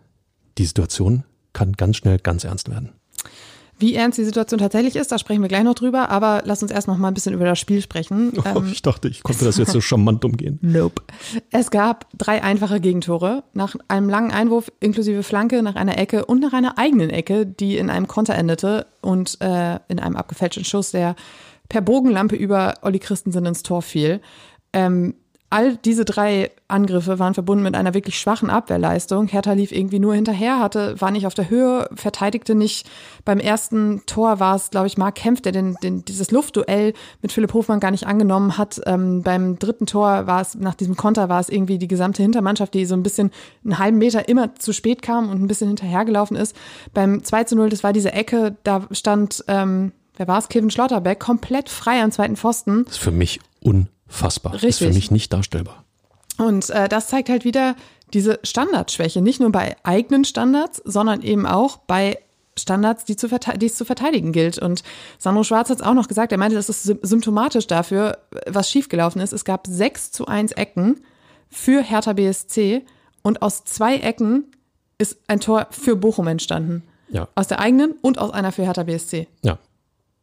die 0.57 0.65
Situation 0.65 1.23
kann 1.53 1.73
ganz 1.73 1.97
schnell 1.97 2.17
ganz 2.17 2.43
ernst 2.43 2.69
werden. 2.69 2.89
Wie 3.81 3.95
ernst 3.95 4.19
die 4.19 4.23
Situation 4.23 4.59
tatsächlich 4.59 4.95
ist, 4.95 5.11
da 5.11 5.17
sprechen 5.17 5.41
wir 5.41 5.47
gleich 5.47 5.63
noch 5.63 5.73
drüber, 5.73 6.09
aber 6.09 6.43
lass 6.45 6.61
uns 6.61 6.71
erst 6.71 6.87
noch 6.87 6.97
mal 6.97 7.07
ein 7.07 7.15
bisschen 7.15 7.33
über 7.33 7.45
das 7.45 7.59
Spiel 7.59 7.81
sprechen. 7.81 8.31
Ähm, 8.43 8.69
ich 8.71 8.81
dachte, 8.81 9.07
ich 9.07 9.21
konnte 9.21 9.45
das 9.45 9.57
jetzt 9.57 9.71
so 9.71 9.81
charmant 9.81 10.25
umgehen. 10.25 10.57
Nope. 10.61 11.03
Es 11.51 11.69
gab 11.69 12.07
drei 12.17 12.43
einfache 12.43 12.79
Gegentore 12.79 13.43
nach 13.53 13.75
einem 13.87 14.09
langen 14.09 14.31
Einwurf 14.31 14.71
inklusive 14.79 15.21
Flanke, 15.21 15.61
nach 15.61 15.75
einer 15.75 15.97
Ecke 15.99 16.25
und 16.25 16.39
nach 16.39 16.53
einer 16.53 16.77
eigenen 16.79 17.11
Ecke, 17.11 17.45
die 17.45 17.77
in 17.77 17.89
einem 17.89 18.07
Konter 18.07 18.33
endete 18.35 18.87
und 19.01 19.39
äh, 19.41 19.79
in 19.89 19.99
einem 19.99 20.15
abgefälschten 20.15 20.65
Schuss, 20.65 20.91
der 20.91 21.15
per 21.69 21.81
Bogenlampe 21.81 22.35
über 22.35 22.73
Olli 22.81 22.99
Christensen 22.99 23.45
ins 23.45 23.63
Tor 23.63 23.81
fiel. 23.81 24.21
Ähm, 24.73 25.15
all 25.51 25.75
diese 25.75 26.05
drei 26.05 26.49
Angriffe 26.69 27.19
waren 27.19 27.33
verbunden 27.33 27.63
mit 27.63 27.75
einer 27.75 27.93
wirklich 27.93 28.17
schwachen 28.17 28.49
Abwehrleistung. 28.49 29.27
Hertha 29.27 29.51
lief 29.51 29.73
irgendwie 29.73 29.99
nur 29.99 30.15
hinterher, 30.15 30.59
hatte, 30.59 30.99
war 31.01 31.11
nicht 31.11 31.27
auf 31.27 31.33
der 31.33 31.49
Höhe, 31.49 31.89
verteidigte 31.93 32.55
nicht. 32.55 32.89
Beim 33.25 33.41
ersten 33.41 34.01
Tor 34.05 34.39
war 34.39 34.55
es, 34.55 34.69
glaube 34.69 34.87
ich, 34.87 34.97
Marc 34.97 35.15
Kempf, 35.15 35.41
der 35.41 35.51
den, 35.51 35.75
den, 35.83 36.05
dieses 36.05 36.31
Luftduell 36.31 36.93
mit 37.21 37.33
Philipp 37.33 37.53
Hofmann 37.53 37.81
gar 37.81 37.91
nicht 37.91 38.07
angenommen 38.07 38.57
hat. 38.57 38.79
Ähm, 38.85 39.23
beim 39.23 39.59
dritten 39.59 39.87
Tor 39.87 40.25
war 40.25 40.39
es, 40.39 40.55
nach 40.55 40.73
diesem 40.73 40.95
Konter 40.95 41.27
war 41.27 41.41
es 41.41 41.49
irgendwie 41.49 41.77
die 41.77 41.89
gesamte 41.89 42.23
Hintermannschaft, 42.23 42.73
die 42.73 42.85
so 42.85 42.95
ein 42.95 43.03
bisschen 43.03 43.29
einen 43.65 43.77
halben 43.77 43.97
Meter 43.97 44.29
immer 44.29 44.55
zu 44.55 44.71
spät 44.71 45.01
kam 45.01 45.29
und 45.29 45.43
ein 45.43 45.47
bisschen 45.47 45.67
hinterhergelaufen 45.67 46.37
ist. 46.37 46.55
Beim 46.93 47.25
2 47.25 47.43
zu 47.43 47.55
0, 47.57 47.67
das 47.67 47.83
war 47.83 47.91
diese 47.91 48.13
Ecke, 48.13 48.55
da 48.63 48.87
stand, 48.91 49.43
ähm, 49.49 49.91
wer 50.15 50.29
war 50.29 50.39
es? 50.39 50.47
Kevin 50.47 50.71
Schlotterbeck, 50.71 51.19
komplett 51.19 51.67
frei 51.67 52.01
am 52.01 52.11
zweiten 52.13 52.37
Pfosten. 52.37 52.85
Das 52.85 52.93
ist 52.93 53.03
für 53.03 53.11
mich 53.11 53.41
unfassbar 53.59 53.91
unfassbar. 54.11 54.53
Richtig. 54.53 54.69
Ist 54.69 54.77
für 54.79 54.93
mich 54.93 55.11
nicht 55.11 55.33
darstellbar. 55.33 55.83
Und 56.37 56.69
äh, 56.69 56.89
das 56.89 57.07
zeigt 57.07 57.29
halt 57.29 57.45
wieder 57.45 57.75
diese 58.13 58.39
Standardschwäche, 58.43 59.21
nicht 59.21 59.39
nur 59.39 59.51
bei 59.51 59.75
eigenen 59.83 60.25
Standards, 60.25 60.81
sondern 60.83 61.21
eben 61.21 61.45
auch 61.45 61.77
bei 61.77 62.19
Standards, 62.57 63.05
die, 63.05 63.15
zu 63.15 63.27
die 63.29 63.65
es 63.65 63.75
zu 63.75 63.85
verteidigen 63.85 64.33
gilt. 64.33 64.57
Und 64.57 64.83
Sandro 65.17 65.43
Schwarz 65.43 65.69
hat 65.69 65.79
es 65.79 65.83
auch 65.83 65.93
noch 65.93 66.07
gesagt, 66.07 66.31
er 66.31 66.37
meinte, 66.37 66.55
das 66.55 66.67
ist 66.67 66.83
symptomatisch 66.83 67.67
dafür, 67.67 68.17
was 68.45 68.69
schiefgelaufen 68.69 69.21
ist. 69.21 69.31
Es 69.31 69.45
gab 69.45 69.65
6 69.67 70.11
zu 70.11 70.25
1 70.27 70.51
Ecken 70.53 71.01
für 71.49 71.81
Hertha 71.81 72.13
BSC 72.13 72.85
und 73.21 73.41
aus 73.41 73.63
zwei 73.63 73.97
Ecken 73.97 74.51
ist 74.97 75.17
ein 75.27 75.39
Tor 75.39 75.67
für 75.71 75.95
Bochum 75.95 76.27
entstanden. 76.27 76.83
Ja. 77.09 77.27
Aus 77.35 77.47
der 77.47 77.59
eigenen 77.59 77.93
und 78.01 78.19
aus 78.19 78.31
einer 78.31 78.51
für 78.51 78.63
Hertha 78.63 78.83
BSC. 78.83 79.27
Ja, 79.43 79.57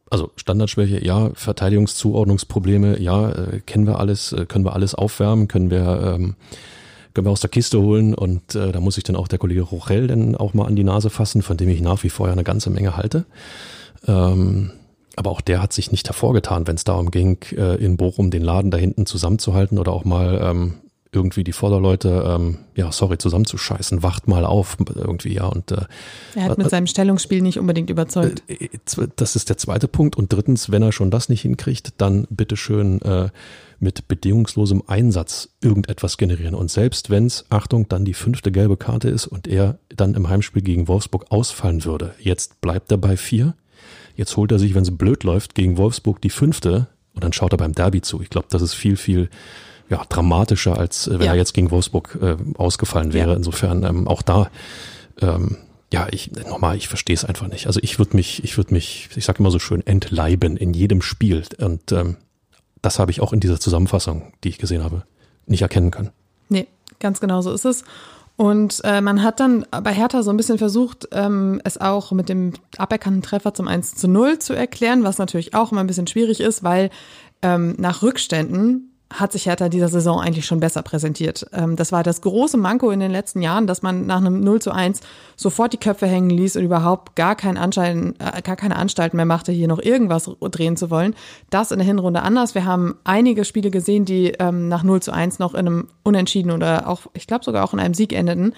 also 0.09 0.31
Standardschwäche, 0.35 1.03
ja, 1.05 1.31
Verteidigungszuordnungsprobleme, 1.33 2.99
ja, 2.99 3.29
äh, 3.29 3.59
kennen 3.65 3.87
wir 3.87 3.99
alles, 3.99 4.31
äh, 4.31 4.45
können 4.45 4.65
wir 4.65 4.73
alles 4.73 4.95
aufwärmen, 4.95 5.47
können 5.47 5.71
wir, 5.71 6.15
ähm, 6.15 6.35
können 7.13 7.27
wir 7.27 7.31
aus 7.31 7.41
der 7.41 7.49
Kiste 7.49 7.81
holen 7.81 8.13
und 8.13 8.55
äh, 8.55 8.71
da 8.71 8.79
muss 8.79 8.97
ich 8.97 9.03
dann 9.03 9.15
auch 9.15 9.27
der 9.27 9.39
Kollege 9.39 9.61
Rochel 9.61 10.07
dann 10.07 10.35
auch 10.35 10.53
mal 10.53 10.65
an 10.65 10.75
die 10.75 10.83
Nase 10.83 11.09
fassen, 11.09 11.41
von 11.41 11.57
dem 11.57 11.69
ich 11.69 11.81
nach 11.81 12.03
wie 12.03 12.09
vor 12.09 12.27
ja 12.27 12.33
eine 12.33 12.43
ganze 12.43 12.69
Menge 12.69 12.95
halte. 12.97 13.25
Ähm, 14.07 14.71
aber 15.15 15.31
auch 15.31 15.41
der 15.41 15.61
hat 15.61 15.73
sich 15.73 15.91
nicht 15.91 16.07
hervorgetan, 16.07 16.65
wenn 16.65 16.75
es 16.75 16.85
darum 16.85 17.11
ging, 17.11 17.39
äh, 17.51 17.75
in 17.75 17.97
Bochum 17.97 18.31
den 18.31 18.41
Laden 18.41 18.71
da 18.71 18.77
hinten 18.77 19.05
zusammenzuhalten 19.05 19.77
oder 19.77 19.91
auch 19.91 20.05
mal 20.05 20.39
ähm, 20.41 20.73
irgendwie 21.11 21.43
die 21.43 21.53
Vorderleute, 21.53 22.23
ähm, 22.27 22.59
ja, 22.75 22.91
sorry, 22.91 23.17
zusammenzuscheißen, 23.17 24.03
wacht 24.03 24.27
mal 24.27 24.45
auf, 24.45 24.77
irgendwie, 24.93 25.33
ja. 25.33 25.47
Und, 25.47 25.71
äh, 25.71 25.85
er 26.35 26.43
hat 26.43 26.57
mit 26.57 26.67
äh, 26.67 26.69
seinem 26.69 26.85
Stellungsspiel 26.85 27.41
nicht 27.41 27.57
unbedingt 27.57 27.89
überzeugt. 27.89 28.43
Äh, 28.47 28.65
äh, 28.65 29.07
das 29.15 29.35
ist 29.35 29.49
der 29.49 29.57
zweite 29.57 29.87
Punkt. 29.87 30.17
Und 30.17 30.31
drittens, 30.31 30.71
wenn 30.71 30.83
er 30.83 30.91
schon 30.91 31.09
das 31.09 31.27
nicht 31.27 31.41
hinkriegt, 31.41 31.93
dann 31.97 32.27
bitteschön 32.29 33.01
äh, 33.01 33.29
mit 33.79 34.07
bedingungslosem 34.07 34.83
Einsatz 34.85 35.49
irgendetwas 35.61 36.17
generieren. 36.17 36.53
Und 36.53 36.69
selbst 36.69 37.09
wenn 37.09 37.25
es, 37.25 37.45
Achtung, 37.49 37.87
dann 37.87 38.05
die 38.05 38.13
fünfte 38.13 38.51
gelbe 38.51 38.77
Karte 38.77 39.09
ist 39.09 39.25
und 39.25 39.47
er 39.47 39.79
dann 39.89 40.13
im 40.13 40.29
Heimspiel 40.29 40.61
gegen 40.61 40.87
Wolfsburg 40.87 41.31
ausfallen 41.31 41.85
würde, 41.85 42.13
jetzt 42.19 42.61
bleibt 42.61 42.91
er 42.91 42.97
bei 42.97 43.17
vier. 43.17 43.55
Jetzt 44.15 44.35
holt 44.37 44.51
er 44.51 44.59
sich, 44.59 44.75
wenn 44.75 44.83
es 44.83 44.95
blöd 44.95 45.23
läuft, 45.23 45.55
gegen 45.55 45.77
Wolfsburg 45.77 46.21
die 46.21 46.29
fünfte 46.29 46.87
und 47.15 47.23
dann 47.23 47.33
schaut 47.33 47.53
er 47.53 47.57
beim 47.57 47.73
Derby 47.73 48.01
zu. 48.01 48.21
Ich 48.21 48.29
glaube, 48.29 48.47
das 48.49 48.61
ist 48.61 48.73
viel, 48.73 48.97
viel 48.97 49.29
ja, 49.89 50.03
dramatischer, 50.07 50.77
als 50.77 51.07
äh, 51.07 51.19
wenn 51.19 51.25
ja. 51.25 51.33
er 51.33 51.37
jetzt 51.37 51.53
gegen 51.53 51.71
Wolfsburg 51.71 52.17
äh, 52.21 52.37
ausgefallen 52.57 53.13
wäre. 53.13 53.31
Ja. 53.31 53.35
Insofern 53.35 53.83
ähm, 53.83 54.07
auch 54.07 54.21
da, 54.21 54.49
ähm, 55.21 55.57
ja, 55.91 56.07
ich 56.11 56.31
nochmal, 56.31 56.77
ich 56.77 56.87
verstehe 56.87 57.15
es 57.15 57.25
einfach 57.25 57.47
nicht. 57.47 57.67
Also 57.67 57.79
ich 57.81 57.97
würde 57.97 58.15
mich, 58.15 58.43
ich 58.43 58.57
würde 58.57 58.73
mich, 58.73 59.09
ich 59.15 59.25
sage 59.25 59.39
immer 59.39 59.51
so 59.51 59.59
schön, 59.59 59.85
entleiben 59.85 60.57
in 60.57 60.73
jedem 60.73 61.01
Spiel. 61.01 61.43
Und 61.57 61.91
ähm, 61.91 62.17
das 62.81 62.99
habe 62.99 63.11
ich 63.11 63.21
auch 63.21 63.33
in 63.33 63.39
dieser 63.39 63.59
Zusammenfassung, 63.59 64.33
die 64.43 64.49
ich 64.49 64.59
gesehen 64.59 64.83
habe, 64.83 65.03
nicht 65.47 65.61
erkennen 65.61 65.91
können. 65.91 66.11
Nee, 66.47 66.67
ganz 66.99 67.19
genau 67.19 67.41
so 67.41 67.51
ist 67.51 67.65
es. 67.65 67.83
Und 68.35 68.79
äh, 68.85 69.01
man 69.01 69.21
hat 69.21 69.41
dann 69.41 69.65
bei 69.83 69.93
Hertha 69.93 70.23
so 70.23 70.29
ein 70.29 70.37
bisschen 70.37 70.57
versucht, 70.57 71.09
ähm, 71.11 71.59
es 71.65 71.77
auch 71.77 72.13
mit 72.13 72.29
dem 72.29 72.53
aberkannten 72.77 73.21
Treffer 73.21 73.53
zum 73.53 73.67
1 73.67 73.95
zu 73.95 74.07
0 74.07 74.39
zu 74.39 74.53
erklären, 74.53 75.03
was 75.03 75.17
natürlich 75.17 75.55
auch 75.55 75.73
immer 75.73 75.81
ein 75.81 75.87
bisschen 75.87 76.07
schwierig 76.07 76.39
ist, 76.39 76.63
weil 76.63 76.89
ähm, 77.41 77.75
nach 77.77 78.01
Rückständen 78.01 78.88
hat 79.11 79.31
sich 79.31 79.47
Hertha 79.47 79.69
dieser 79.69 79.87
Saison 79.87 80.19
eigentlich 80.19 80.45
schon 80.45 80.59
besser 80.59 80.83
präsentiert. 80.83 81.45
Ähm, 81.51 81.75
das 81.75 81.91
war 81.91 82.03
das 82.03 82.21
große 82.21 82.57
Manko 82.57 82.91
in 82.91 82.99
den 82.99 83.11
letzten 83.11 83.41
Jahren, 83.41 83.65
dass 83.65 83.81
man 83.81 84.05
nach 84.05 84.17
einem 84.17 84.41
0 84.41 84.61
zu 84.61 84.71
1 84.71 85.01
sofort 85.35 85.73
die 85.73 85.77
Köpfe 85.77 86.05
hängen 86.05 86.29
ließ 86.29 86.55
und 86.55 86.63
überhaupt 86.63 87.15
gar, 87.15 87.35
kein 87.35 87.55
äh, 87.57 88.41
gar 88.43 88.55
keine 88.55 88.75
Anstalten 88.75 89.17
mehr 89.17 89.25
machte, 89.25 89.51
hier 89.51 89.67
noch 89.67 89.81
irgendwas 89.81 90.29
drehen 90.41 90.77
zu 90.77 90.91
wollen. 90.91 91.15
Das 91.49 91.71
in 91.71 91.79
der 91.79 91.87
Hinrunde 91.87 92.21
anders. 92.21 92.53
Wir 92.53 92.65
haben 92.65 92.95
einige 93.03 93.45
Spiele 93.45 93.71
gesehen, 93.71 94.05
die 94.05 94.33
ähm, 94.39 94.67
nach 94.67 94.83
0 94.83 95.01
zu 95.01 95.11
1 95.11 95.39
noch 95.39 95.53
in 95.53 95.67
einem 95.67 95.87
Unentschieden 96.03 96.51
oder 96.51 96.87
auch, 96.87 97.07
ich 97.13 97.25
glaube 97.25 97.43
sogar 97.43 97.63
auch 97.63 97.73
in 97.73 97.79
einem 97.79 97.95
Sieg 97.95 98.13
endeten. 98.13 98.53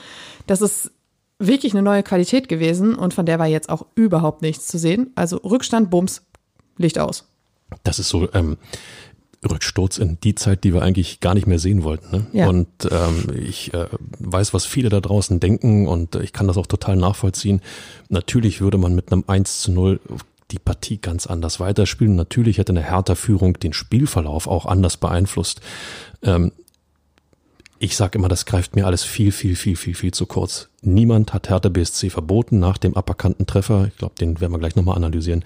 Das 0.48 0.62
ist 0.62 0.91
wirklich 1.39 1.74
eine 1.74 1.81
neue 1.81 2.03
Qualität 2.03 2.50
gewesen 2.50 2.96
und 2.96 3.13
von 3.13 3.25
der 3.25 3.39
war 3.39 3.48
jetzt 3.48 3.70
auch 3.70 3.86
überhaupt 3.96 4.41
nichts 4.41 4.67
zu 4.67 4.77
sehen. 4.77 5.12
Also 5.15 5.38
Rückstand, 5.38 5.89
Bums, 5.89 6.24
Licht 6.77 7.00
aus. 7.00 7.27
Das 7.84 8.00
ist 8.00 8.10
so, 8.10 8.27
ähm, 8.34 8.58
Rücksturz 9.50 9.98
in 9.98 10.19
die 10.24 10.36
Zeit, 10.36 10.63
die 10.63 10.74
wir 10.74 10.83
eigentlich 10.83 11.19
gar 11.19 11.33
nicht 11.33 11.48
mehr 11.48 11.60
sehen 11.60 11.83
wollten. 11.83 12.12
Ne? 12.12 12.25
Ja. 12.31 12.48
Und 12.48 12.67
ähm, 12.89 13.25
ich 13.43 13.74
äh, 13.74 13.88
weiß, 14.19 14.53
was 14.53 14.65
viele 14.65 14.89
da 14.89 15.01
draußen 15.01 15.39
denken 15.39 15.88
und 15.88 16.15
äh, 16.15 16.21
ich 16.21 16.31
kann 16.31 16.48
das 16.48 16.57
auch 16.57 16.67
total 16.67 16.95
nachvollziehen. 16.95 17.62
Natürlich 18.10 18.62
würde 18.62 18.77
man 18.77 18.93
mit 18.93 19.12
einem 19.12 19.24
1 19.25 19.62
zu 19.62 19.71
0 19.71 20.00
die 20.51 20.60
Partie 20.60 20.98
ganz 20.98 21.27
anders 21.27 21.60
weiterspielen. 21.60 22.15
Natürlich 22.15 22.57
hätte 22.60 22.74
eine 22.74 22.81
härter 22.81 23.15
Führung 23.15 23.53
den 23.53 23.74
Spielverlauf 23.74 24.48
auch 24.48 24.65
anders 24.65 24.98
beeinflusst. 24.98 25.62
Ähm, 26.21 26.51
ich 27.79 27.95
sage 27.95 28.19
immer, 28.19 28.27
das 28.27 28.45
greift 28.45 28.75
mir 28.75 28.86
alles 28.86 29.03
viel, 29.03 29.31
viel, 29.31 29.55
viel, 29.55 29.75
viel, 29.75 29.95
viel 29.95 30.13
zu 30.13 30.27
kurz. 30.27 30.69
Niemand 30.83 31.33
hat 31.33 31.50
Hertha 31.50 31.69
BSC 31.69 32.12
verboten, 32.12 32.60
nach 32.60 32.77
dem 32.77 32.95
aberkannten 32.95 33.48
Treffer, 33.48 33.88
ich 33.88 33.98
glaube, 33.98 34.13
den 34.19 34.39
werden 34.39 34.51
wir 34.51 34.60
gleich 34.60 34.75
nochmal 34.75 34.98
analysieren, 34.98 35.43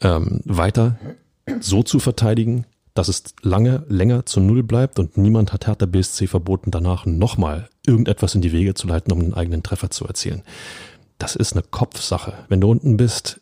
ähm, 0.00 0.40
weiter 0.44 0.98
so 1.60 1.82
zu 1.82 1.98
verteidigen, 1.98 2.64
dass 2.94 3.08
es 3.08 3.24
lange, 3.42 3.84
länger 3.88 4.24
zu 4.24 4.40
Null 4.40 4.62
bleibt 4.62 4.98
und 4.98 5.18
niemand 5.18 5.52
hat 5.52 5.66
Hertha 5.66 5.86
BSC 5.86 6.28
verboten, 6.28 6.70
danach 6.70 7.06
nochmal 7.06 7.68
irgendetwas 7.84 8.34
in 8.34 8.40
die 8.40 8.52
Wege 8.52 8.74
zu 8.74 8.86
leiten, 8.86 9.12
um 9.12 9.20
einen 9.20 9.34
eigenen 9.34 9.62
Treffer 9.62 9.90
zu 9.90 10.06
erzielen. 10.06 10.42
Das 11.18 11.36
ist 11.36 11.52
eine 11.52 11.62
Kopfsache. 11.62 12.34
Wenn 12.48 12.60
du 12.60 12.70
unten 12.70 12.96
bist 12.96 13.40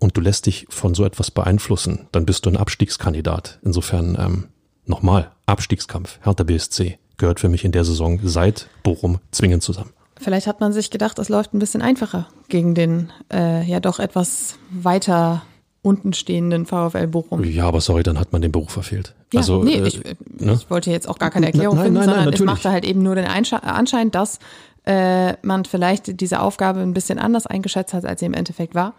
und 0.00 0.16
du 0.16 0.20
lässt 0.20 0.46
dich 0.46 0.66
von 0.70 0.94
so 0.94 1.04
etwas 1.04 1.30
beeinflussen, 1.30 2.08
dann 2.12 2.26
bist 2.26 2.46
du 2.46 2.50
ein 2.50 2.56
Abstiegskandidat. 2.56 3.58
Insofern 3.62 4.16
ähm, 4.18 4.44
nochmal, 4.86 5.30
Abstiegskampf, 5.46 6.18
Hertha 6.22 6.44
BSC 6.44 6.98
gehört 7.18 7.40
für 7.40 7.48
mich 7.48 7.64
in 7.64 7.72
der 7.72 7.84
Saison 7.84 8.18
seit 8.24 8.68
Bochum 8.82 9.20
zwingend 9.30 9.62
zusammen. 9.62 9.90
Vielleicht 10.16 10.46
hat 10.46 10.60
man 10.60 10.72
sich 10.72 10.90
gedacht, 10.90 11.18
es 11.18 11.28
läuft 11.28 11.54
ein 11.54 11.58
bisschen 11.58 11.82
einfacher 11.82 12.28
gegen 12.48 12.74
den 12.74 13.12
äh, 13.32 13.64
ja 13.64 13.80
doch 13.80 13.98
etwas 13.98 14.56
weiter 14.70 15.42
untenstehenden 15.84 16.64
VfL 16.64 17.06
Bochum. 17.06 17.44
Ja, 17.44 17.66
aber 17.66 17.80
sorry, 17.80 18.02
dann 18.02 18.18
hat 18.18 18.32
man 18.32 18.40
den 18.40 18.50
Beruf 18.50 18.70
verfehlt. 18.70 19.14
Ja, 19.32 19.40
also, 19.40 19.62
nee, 19.62 19.74
äh, 19.74 19.86
ich, 19.86 20.00
ne? 20.02 20.54
ich, 20.54 20.70
wollte 20.70 20.90
jetzt 20.90 21.06
auch 21.06 21.18
gar 21.18 21.30
keine 21.30 21.46
Erklärung 21.46 21.76
nein, 21.76 21.84
finden, 21.84 21.98
nein, 21.98 22.08
sondern 22.08 22.24
nein, 22.24 22.34
es 22.34 22.40
machte 22.40 22.70
halt 22.70 22.84
eben 22.84 23.02
nur 23.02 23.14
den 23.14 23.26
Anschein, 23.26 24.10
dass 24.10 24.38
äh, 24.86 25.34
man 25.42 25.66
vielleicht 25.66 26.20
diese 26.20 26.40
Aufgabe 26.40 26.80
ein 26.80 26.94
bisschen 26.94 27.18
anders 27.18 27.46
eingeschätzt 27.46 27.92
hat, 27.92 28.06
als 28.06 28.20
sie 28.20 28.26
im 28.26 28.32
Endeffekt 28.32 28.74
war. 28.74 28.94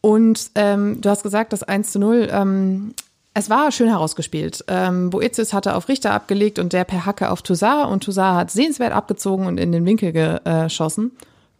Und 0.00 0.50
ähm, 0.56 1.00
du 1.00 1.08
hast 1.08 1.22
gesagt, 1.22 1.52
das 1.52 1.62
1 1.62 1.92
zu 1.92 2.00
0, 2.00 2.28
ähm, 2.32 2.94
es 3.34 3.48
war 3.48 3.70
schön 3.70 3.88
herausgespielt. 3.88 4.64
Ähm, 4.66 5.10
Boetius 5.10 5.52
hatte 5.52 5.76
auf 5.76 5.88
Richter 5.88 6.12
abgelegt 6.12 6.58
und 6.58 6.72
der 6.72 6.82
per 6.82 7.06
Hacke 7.06 7.30
auf 7.30 7.42
Toussaint 7.42 7.88
und 7.88 8.02
Toussaint 8.02 8.36
hat 8.36 8.50
sehenswert 8.50 8.92
abgezogen 8.92 9.46
und 9.46 9.58
in 9.58 9.70
den 9.70 9.84
Winkel 9.84 10.12
geschossen. 10.12 11.12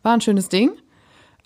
War 0.02 0.14
ein 0.14 0.20
schönes 0.20 0.48
Ding. 0.48 0.72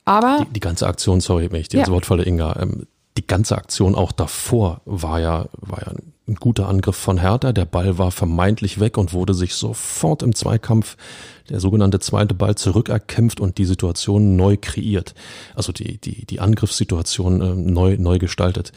Aber 0.05 0.39
die, 0.41 0.55
die 0.55 0.61
ganze 0.61 0.87
Aktion, 0.87 1.21
sorry, 1.21 1.51
wenn 1.53 1.61
ich 1.61 1.69
dir 1.69 1.79
ja. 1.79 1.85
das 1.85 1.93
Wort 1.93 2.07
falle, 2.07 2.25
Inga, 2.25 2.59
ähm, 2.61 2.87
die 3.17 3.27
ganze 3.27 3.57
Aktion 3.57 3.95
auch 3.95 4.13
davor 4.13 4.81
war 4.85 5.21
ja, 5.21 5.47
war 5.61 5.83
ja 5.83 5.93
ein 6.27 6.37
guter 6.37 6.69
Angriff 6.69 6.97
von 6.97 7.19
Hertha. 7.19 7.53
Der 7.53 7.65
Ball 7.65 7.99
war 7.99 8.11
vermeintlich 8.11 8.81
weg 8.81 8.97
und 8.97 9.13
wurde 9.13 9.35
sich 9.35 9.55
sofort 9.55 10.23
im 10.23 10.35
Zweikampf 10.35 10.97
der 11.51 11.61
sogenannte 11.61 11.99
zweite 12.01 12.35
Ball 12.35 12.55
zurückerkämpft 12.55 13.41
und 13.41 13.59
die 13.59 13.65
Situation 13.65 14.37
neu 14.37 14.57
kreiert. 14.61 15.15
Also 15.55 15.73
die, 15.73 15.99
die, 15.99 16.25
die 16.25 16.41
Angriffssituation 16.41 17.41
äh, 17.41 17.55
neu, 17.55 17.97
neu 17.99 18.19
gestaltet. 18.19 18.73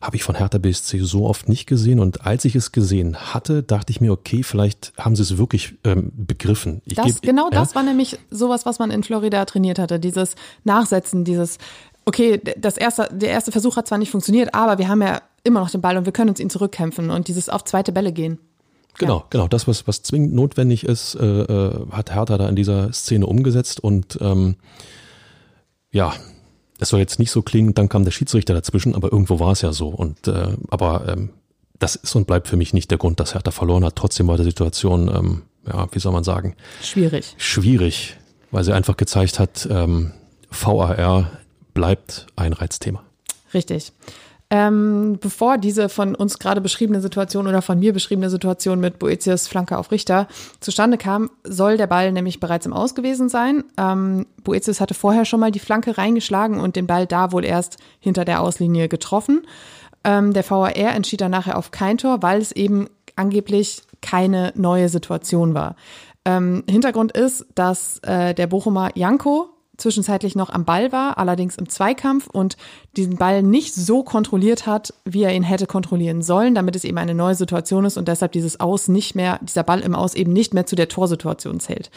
Habe 0.00 0.16
ich 0.16 0.24
von 0.24 0.34
Hertha 0.34 0.58
BSC 0.58 0.98
so 1.00 1.26
oft 1.26 1.48
nicht 1.48 1.66
gesehen 1.66 2.00
und 2.00 2.26
als 2.26 2.44
ich 2.44 2.54
es 2.54 2.70
gesehen 2.70 3.16
hatte, 3.16 3.62
dachte 3.62 3.90
ich 3.90 4.00
mir, 4.00 4.12
okay, 4.12 4.42
vielleicht 4.42 4.92
haben 4.98 5.16
sie 5.16 5.22
es 5.22 5.38
wirklich 5.38 5.74
ähm, 5.84 6.12
begriffen. 6.14 6.82
Ich 6.84 6.96
das, 6.96 7.06
geb, 7.06 7.22
genau 7.22 7.44
ja, 7.44 7.58
das 7.58 7.74
war 7.74 7.82
nämlich 7.82 8.18
sowas, 8.30 8.66
was 8.66 8.78
man 8.78 8.90
in 8.90 9.02
Florida 9.02 9.44
trainiert 9.46 9.78
hatte. 9.78 9.98
Dieses 9.98 10.34
Nachsetzen, 10.64 11.24
dieses 11.24 11.58
okay, 12.06 12.40
das 12.56 12.76
erste, 12.76 13.08
der 13.12 13.30
erste 13.30 13.52
Versuch 13.52 13.76
hat 13.76 13.86
zwar 13.86 13.98
nicht 13.98 14.10
funktioniert, 14.10 14.54
aber 14.54 14.78
wir 14.78 14.88
haben 14.88 15.02
ja 15.02 15.20
immer 15.44 15.60
noch 15.60 15.70
den 15.70 15.80
Ball 15.80 15.96
und 15.96 16.06
wir 16.06 16.12
können 16.12 16.30
uns 16.30 16.40
ihn 16.40 16.50
zurückkämpfen 16.50 17.10
und 17.10 17.28
dieses 17.28 17.48
auf 17.48 17.64
zweite 17.64 17.92
Bälle 17.92 18.12
gehen. 18.12 18.38
Genau, 18.98 19.18
ja. 19.18 19.24
genau. 19.28 19.48
Das, 19.48 19.68
was, 19.68 19.86
was 19.86 20.02
zwingend 20.02 20.32
notwendig 20.34 20.84
ist, 20.84 21.16
äh, 21.16 21.24
äh, 21.24 21.86
hat 21.90 22.14
Hertha 22.14 22.38
da 22.38 22.48
in 22.48 22.56
dieser 22.56 22.92
Szene 22.92 23.26
umgesetzt 23.26 23.80
und 23.80 24.18
ähm, 24.22 24.56
ja, 25.90 26.14
es 26.78 26.90
soll 26.90 27.00
jetzt 27.00 27.18
nicht 27.18 27.30
so 27.30 27.42
klingen, 27.42 27.74
dann 27.74 27.88
kam 27.88 28.04
der 28.04 28.10
Schiedsrichter 28.10 28.54
dazwischen, 28.54 28.94
aber 28.94 29.12
irgendwo 29.12 29.40
war 29.40 29.52
es 29.52 29.62
ja 29.62 29.72
so. 29.72 29.88
Und 29.88 30.28
äh, 30.28 30.48
aber 30.70 31.08
ähm, 31.08 31.30
das 31.78 31.96
ist 31.96 32.14
und 32.14 32.26
bleibt 32.26 32.48
für 32.48 32.56
mich 32.56 32.72
nicht 32.72 32.90
der 32.90 32.98
Grund, 32.98 33.20
dass 33.20 33.34
Hertha 33.34 33.50
verloren 33.50 33.84
hat. 33.84 33.96
Trotzdem 33.96 34.28
war 34.28 34.36
die 34.36 34.44
Situation, 34.44 35.08
ähm, 35.08 35.42
ja, 35.66 35.88
wie 35.92 35.98
soll 35.98 36.12
man 36.12 36.24
sagen? 36.24 36.54
Schwierig. 36.82 37.34
Schwierig, 37.38 38.16
weil 38.50 38.64
sie 38.64 38.74
einfach 38.74 38.96
gezeigt 38.96 39.38
hat, 39.38 39.66
ähm, 39.70 40.12
VAR 40.50 41.30
bleibt 41.76 42.26
ein 42.36 42.54
Reizthema. 42.54 43.02
Richtig. 43.52 43.92
Ähm, 44.48 45.18
bevor 45.20 45.58
diese 45.58 45.88
von 45.88 46.14
uns 46.14 46.38
gerade 46.38 46.60
beschriebene 46.60 47.00
Situation 47.00 47.46
oder 47.46 47.60
von 47.60 47.78
mir 47.78 47.92
beschriebene 47.92 48.30
Situation 48.30 48.80
mit 48.80 48.98
Boetius 48.98 49.46
Flanke 49.46 49.76
auf 49.76 49.90
Richter 49.90 50.26
zustande 50.60 50.96
kam, 50.96 51.30
soll 51.44 51.76
der 51.76 51.86
Ball 51.86 52.12
nämlich 52.12 52.40
bereits 52.40 52.64
im 52.64 52.72
Aus 52.72 52.94
gewesen 52.94 53.28
sein. 53.28 53.64
Ähm, 53.76 54.26
Boetius 54.42 54.80
hatte 54.80 54.94
vorher 54.94 55.26
schon 55.26 55.40
mal 55.40 55.50
die 55.50 55.58
Flanke 55.58 55.98
reingeschlagen 55.98 56.60
und 56.60 56.76
den 56.76 56.86
Ball 56.86 57.06
da 57.06 57.30
wohl 57.32 57.44
erst 57.44 57.76
hinter 58.00 58.24
der 58.24 58.40
Auslinie 58.40 58.88
getroffen. 58.88 59.42
Ähm, 60.02 60.32
der 60.32 60.48
VAR 60.48 60.76
entschied 60.76 61.20
dann 61.20 61.32
nachher 61.32 61.58
auf 61.58 61.72
kein 61.72 61.98
Tor, 61.98 62.22
weil 62.22 62.40
es 62.40 62.52
eben 62.52 62.88
angeblich 63.16 63.82
keine 64.00 64.52
neue 64.54 64.88
Situation 64.88 65.52
war. 65.52 65.76
Ähm, 66.24 66.64
Hintergrund 66.70 67.12
ist, 67.12 67.44
dass 67.54 67.98
äh, 67.98 68.32
der 68.32 68.46
Bochumer 68.46 68.90
Janko 68.94 69.55
zwischenzeitlich 69.76 70.34
noch 70.34 70.50
am 70.50 70.64
Ball 70.64 70.92
war, 70.92 71.18
allerdings 71.18 71.56
im 71.56 71.68
Zweikampf 71.68 72.26
und 72.26 72.56
diesen 72.96 73.16
Ball 73.16 73.42
nicht 73.42 73.74
so 73.74 74.02
kontrolliert 74.02 74.66
hat, 74.66 74.94
wie 75.04 75.22
er 75.22 75.34
ihn 75.34 75.42
hätte 75.42 75.66
kontrollieren 75.66 76.22
sollen, 76.22 76.54
damit 76.54 76.76
es 76.76 76.84
eben 76.84 76.98
eine 76.98 77.14
neue 77.14 77.34
Situation 77.34 77.84
ist 77.84 77.96
und 77.96 78.08
deshalb 78.08 78.32
dieses 78.32 78.60
Aus 78.60 78.88
nicht 78.88 79.14
mehr, 79.14 79.38
dieser 79.42 79.62
Ball 79.62 79.80
im 79.80 79.94
Aus 79.94 80.14
eben 80.14 80.32
nicht 80.32 80.54
mehr 80.54 80.66
zu 80.66 80.76
der 80.76 80.88
Torsituation 80.88 81.60
zählt. 81.60 81.90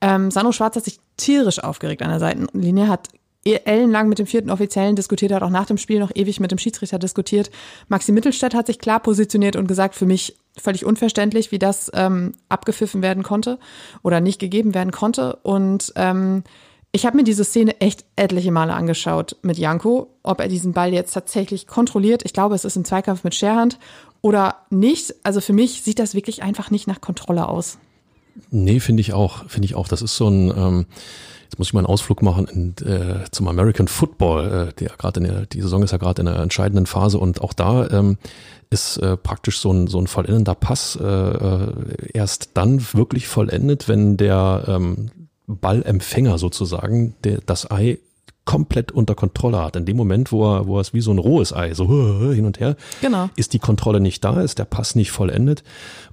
Ähm, 0.00 0.30
Sano 0.30 0.52
Schwarz 0.52 0.76
hat 0.76 0.84
sich 0.84 1.00
tierisch 1.16 1.62
aufgeregt 1.62 2.02
an 2.02 2.10
der 2.10 2.20
Seitenlinie, 2.20 2.88
hat 2.88 3.08
ellenlang 3.44 4.08
mit 4.08 4.18
dem 4.18 4.26
vierten 4.26 4.50
Offiziellen 4.50 4.96
diskutiert, 4.96 5.32
hat 5.32 5.42
auch 5.42 5.50
nach 5.50 5.66
dem 5.66 5.78
Spiel 5.78 6.00
noch 6.00 6.10
ewig 6.14 6.40
mit 6.40 6.50
dem 6.50 6.58
Schiedsrichter 6.58 6.98
diskutiert. 6.98 7.50
Maxi 7.88 8.12
Mittelstädt 8.12 8.54
hat 8.54 8.66
sich 8.66 8.78
klar 8.78 9.00
positioniert 9.00 9.56
und 9.56 9.66
gesagt, 9.66 9.94
für 9.94 10.06
mich 10.06 10.36
völlig 10.56 10.84
unverständlich, 10.84 11.50
wie 11.50 11.58
das 11.58 11.90
ähm, 11.94 12.32
abgepfiffen 12.48 13.00
werden 13.00 13.22
konnte 13.22 13.58
oder 14.02 14.20
nicht 14.20 14.38
gegeben 14.38 14.74
werden 14.74 14.92
konnte. 14.92 15.36
Und 15.42 15.92
ähm, 15.96 16.44
ich 16.98 17.06
habe 17.06 17.16
mir 17.16 17.22
diese 17.22 17.44
Szene 17.44 17.80
echt 17.80 18.04
etliche 18.16 18.50
Male 18.50 18.74
angeschaut 18.74 19.36
mit 19.42 19.56
Janko, 19.56 20.08
ob 20.24 20.40
er 20.40 20.48
diesen 20.48 20.72
Ball 20.72 20.92
jetzt 20.92 21.12
tatsächlich 21.12 21.68
kontrolliert. 21.68 22.24
Ich 22.24 22.32
glaube, 22.32 22.56
es 22.56 22.64
ist 22.64 22.76
im 22.76 22.84
Zweikampf 22.84 23.22
mit 23.22 23.36
Scherhand 23.36 23.78
oder 24.20 24.56
nicht. 24.70 25.14
Also 25.22 25.40
für 25.40 25.52
mich 25.52 25.82
sieht 25.82 26.00
das 26.00 26.16
wirklich 26.16 26.42
einfach 26.42 26.72
nicht 26.72 26.88
nach 26.88 27.00
Kontrolle 27.00 27.48
aus. 27.48 27.78
Nee, 28.50 28.80
finde 28.80 29.00
ich 29.00 29.12
auch. 29.12 29.48
Finde 29.48 29.66
ich 29.66 29.76
auch. 29.76 29.86
Das 29.86 30.02
ist 30.02 30.16
so 30.16 30.28
ein, 30.28 30.50
ähm, 30.50 30.86
jetzt 31.44 31.60
muss 31.60 31.68
ich 31.68 31.72
mal 31.72 31.80
einen 31.80 31.86
Ausflug 31.86 32.20
machen 32.20 32.48
in, 32.48 32.84
äh, 32.84 33.30
zum 33.30 33.46
American 33.46 33.86
Football. 33.86 34.70
Äh, 34.70 34.72
der 34.80 34.88
gerade 34.98 35.20
in 35.20 35.26
der, 35.28 35.46
die 35.46 35.60
Saison 35.60 35.84
ist 35.84 35.92
ja 35.92 35.98
gerade 35.98 36.22
in 36.22 36.26
einer 36.26 36.42
entscheidenden 36.42 36.86
Phase 36.86 37.18
und 37.18 37.42
auch 37.42 37.52
da 37.52 37.88
ähm, 37.90 38.18
ist 38.70 38.96
äh, 38.96 39.16
praktisch 39.16 39.60
so 39.60 39.72
ein, 39.72 39.86
so 39.86 40.00
ein 40.00 40.08
vollendender 40.08 40.56
Pass 40.56 40.98
äh, 41.00 41.04
äh 41.06 41.72
erst 42.12 42.50
dann 42.54 42.84
wirklich 42.92 43.28
vollendet, 43.28 43.86
wenn 43.86 44.16
der 44.16 44.64
ähm, 44.66 45.12
Ballempfänger 45.48 46.38
sozusagen, 46.38 47.14
der 47.24 47.40
das 47.44 47.70
Ei 47.70 47.98
komplett 48.48 48.92
unter 48.92 49.14
Kontrolle 49.14 49.58
hat. 49.58 49.76
In 49.76 49.84
dem 49.84 49.98
Moment, 49.98 50.32
wo 50.32 50.42
er, 50.42 50.66
wo 50.66 50.78
er 50.78 50.80
es 50.80 50.94
wie 50.94 51.02
so 51.02 51.10
ein 51.10 51.18
rohes 51.18 51.52
Ei 51.52 51.74
so 51.74 51.86
hin 52.32 52.46
und 52.46 52.60
her, 52.60 52.76
genau. 53.02 53.28
ist 53.36 53.52
die 53.52 53.58
Kontrolle 53.58 54.00
nicht 54.00 54.24
da, 54.24 54.40
ist 54.40 54.58
der 54.58 54.64
Pass 54.64 54.94
nicht 54.94 55.10
vollendet. 55.10 55.64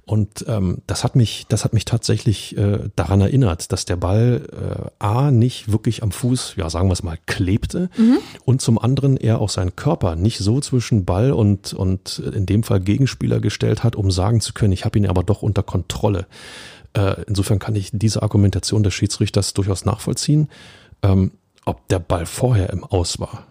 Und 0.04 0.44
ähm, 0.46 0.82
das 0.86 1.02
hat 1.02 1.16
mich, 1.16 1.46
das 1.48 1.64
hat 1.64 1.72
mich 1.72 1.86
tatsächlich 1.86 2.54
äh, 2.58 2.90
daran 2.94 3.22
erinnert, 3.22 3.72
dass 3.72 3.86
der 3.86 3.96
Ball 3.96 4.46
äh, 4.52 4.90
a 4.98 5.30
nicht 5.30 5.72
wirklich 5.72 6.02
am 6.02 6.12
Fuß, 6.12 6.56
ja 6.56 6.68
sagen 6.68 6.88
wir 6.88 6.92
es 6.92 7.02
mal, 7.02 7.18
klebte 7.24 7.88
mhm. 7.96 8.18
und 8.44 8.60
zum 8.60 8.78
anderen 8.78 9.16
er 9.16 9.40
auch 9.40 9.48
seinen 9.48 9.74
Körper 9.74 10.14
nicht 10.14 10.38
so 10.38 10.60
zwischen 10.60 11.06
Ball 11.06 11.32
und 11.32 11.72
und 11.72 12.18
in 12.18 12.44
dem 12.44 12.64
Fall 12.64 12.80
Gegenspieler 12.80 13.40
gestellt 13.40 13.82
hat, 13.82 13.96
um 13.96 14.10
sagen 14.10 14.42
zu 14.42 14.52
können, 14.52 14.72
ich 14.72 14.84
habe 14.84 14.98
ihn 14.98 15.06
aber 15.06 15.24
doch 15.24 15.40
unter 15.40 15.62
Kontrolle. 15.62 16.26
Äh, 16.96 17.22
insofern 17.26 17.58
kann 17.58 17.76
ich 17.76 17.90
diese 17.92 18.22
Argumentation 18.22 18.82
des 18.82 18.94
Schiedsrichters 18.94 19.54
durchaus 19.54 19.84
nachvollziehen. 19.84 20.48
Ähm, 21.02 21.32
ob 21.66 21.86
der 21.88 21.98
Ball 21.98 22.26
vorher 22.26 22.70
im 22.70 22.84
Aus 22.84 23.18
war. 23.18 23.46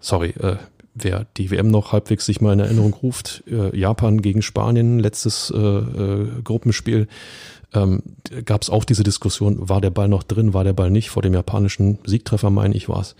Sorry, 0.00 0.30
äh, 0.30 0.56
wer 0.94 1.26
die 1.36 1.50
WM 1.50 1.68
noch 1.68 1.92
halbwegs 1.92 2.24
sich 2.24 2.40
mal 2.40 2.52
in 2.52 2.60
Erinnerung 2.60 2.94
ruft, 2.94 3.42
äh, 3.46 3.76
Japan 3.76 4.22
gegen 4.22 4.42
Spanien, 4.42 4.98
letztes 4.98 5.52
äh, 5.54 5.58
äh, 5.58 6.28
Gruppenspiel, 6.42 7.08
ähm, 7.74 8.02
gab 8.44 8.62
es 8.62 8.70
auch 8.70 8.84
diese 8.84 9.02
Diskussion, 9.02 9.68
war 9.68 9.80
der 9.80 9.90
Ball 9.90 10.08
noch 10.08 10.22
drin, 10.22 10.54
war 10.54 10.64
der 10.64 10.72
Ball 10.72 10.90
nicht, 10.90 11.10
vor 11.10 11.22
dem 11.22 11.34
japanischen 11.34 11.98
Siegtreffer, 12.04 12.50
meine 12.50 12.74
ich, 12.74 12.88
war 12.88 13.00
es. 13.00 13.16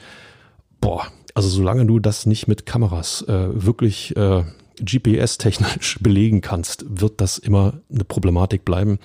Boah, 0.81 1.07
also 1.35 1.49
solange 1.49 1.87
du 1.87 1.99
das 1.99 2.27
nicht 2.27 2.47
mit 2.47 2.67
Kameras 2.67 3.23
äh, 3.23 3.49
wirklich 3.53 4.17
äh, 4.17 4.45
GPS-technisch 4.85 5.99
belegen 6.01 6.41
kannst, 6.41 6.85
wird 6.89 7.21
das 7.21 7.39
immer 7.39 7.75
eine 7.93 8.05
Problematik 8.05 8.65
bleiben. 8.65 8.99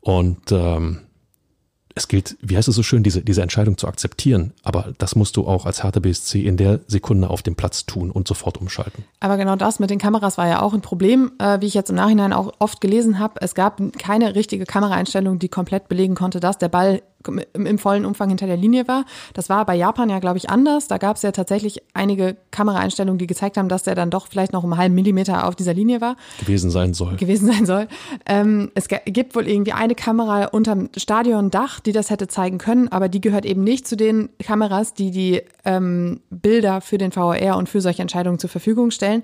Und 0.00 0.52
ähm, 0.52 1.00
es 1.96 2.08
gilt, 2.08 2.36
wie 2.42 2.56
heißt 2.56 2.68
es 2.68 2.76
so 2.76 2.82
schön, 2.82 3.02
diese, 3.02 3.22
diese 3.22 3.40
Entscheidung 3.40 3.78
zu 3.78 3.88
akzeptieren. 3.88 4.52
Aber 4.62 4.92
das 4.98 5.16
musst 5.16 5.36
du 5.36 5.46
auch 5.48 5.64
als 5.64 5.82
Hertha 5.82 5.98
BSC 5.98 6.42
in 6.42 6.58
der 6.58 6.80
Sekunde 6.86 7.30
auf 7.30 7.42
dem 7.42 7.56
Platz 7.56 7.86
tun 7.86 8.10
und 8.10 8.28
sofort 8.28 8.58
umschalten. 8.58 9.04
Aber 9.18 9.38
genau 9.38 9.56
das 9.56 9.78
mit 9.78 9.88
den 9.88 9.98
Kameras 9.98 10.36
war 10.36 10.46
ja 10.46 10.60
auch 10.60 10.74
ein 10.74 10.82
Problem, 10.82 11.32
äh, 11.38 11.60
wie 11.60 11.66
ich 11.66 11.74
jetzt 11.74 11.88
im 11.88 11.96
Nachhinein 11.96 12.34
auch 12.34 12.52
oft 12.58 12.82
gelesen 12.82 13.18
habe. 13.18 13.40
Es 13.40 13.54
gab 13.54 13.80
keine 13.98 14.34
richtige 14.34 14.66
Kameraeinstellung, 14.66 15.38
die 15.38 15.48
komplett 15.48 15.88
belegen 15.88 16.14
konnte, 16.14 16.38
dass 16.38 16.58
der 16.58 16.68
Ball 16.68 17.02
im 17.28 17.78
vollen 17.78 18.04
Umfang 18.04 18.28
hinter 18.28 18.46
der 18.46 18.56
Linie 18.56 18.88
war. 18.88 19.04
Das 19.34 19.48
war 19.48 19.64
bei 19.64 19.74
Japan 19.74 20.08
ja, 20.08 20.18
glaube 20.18 20.38
ich, 20.38 20.50
anders. 20.50 20.88
Da 20.88 20.98
gab 20.98 21.16
es 21.16 21.22
ja 21.22 21.32
tatsächlich 21.32 21.82
einige 21.94 22.36
Kameraeinstellungen, 22.50 23.18
die 23.18 23.26
gezeigt 23.26 23.56
haben, 23.56 23.68
dass 23.68 23.82
der 23.84 23.94
dann 23.94 24.10
doch 24.10 24.28
vielleicht 24.28 24.52
noch 24.52 24.64
um 24.64 24.72
einen 24.72 24.80
halben 24.80 24.94
Millimeter 24.94 25.46
auf 25.46 25.56
dieser 25.56 25.74
Linie 25.74 26.00
war. 26.00 26.16
Gewesen 26.40 26.70
sein 26.70 26.94
soll. 26.94 27.16
Gewesen 27.16 27.46
sein 27.46 27.66
soll. 27.66 27.88
Ähm, 28.26 28.70
es 28.74 28.88
gibt 28.88 29.34
wohl 29.34 29.48
irgendwie 29.48 29.72
eine 29.72 29.94
Kamera 29.94 30.46
unterm 30.46 30.88
Stadiondach, 30.96 31.80
die 31.80 31.92
das 31.92 32.10
hätte 32.10 32.28
zeigen 32.28 32.58
können, 32.58 32.88
aber 32.88 33.08
die 33.08 33.20
gehört 33.20 33.46
eben 33.46 33.64
nicht 33.64 33.86
zu 33.86 33.96
den 33.96 34.28
Kameras, 34.42 34.94
die 34.94 35.10
die 35.10 35.42
ähm, 35.64 36.20
Bilder 36.30 36.80
für 36.80 36.98
den 36.98 37.14
VAR 37.14 37.56
und 37.56 37.68
für 37.68 37.80
solche 37.80 38.02
Entscheidungen 38.02 38.38
zur 38.38 38.50
Verfügung 38.50 38.90
stellen. 38.90 39.22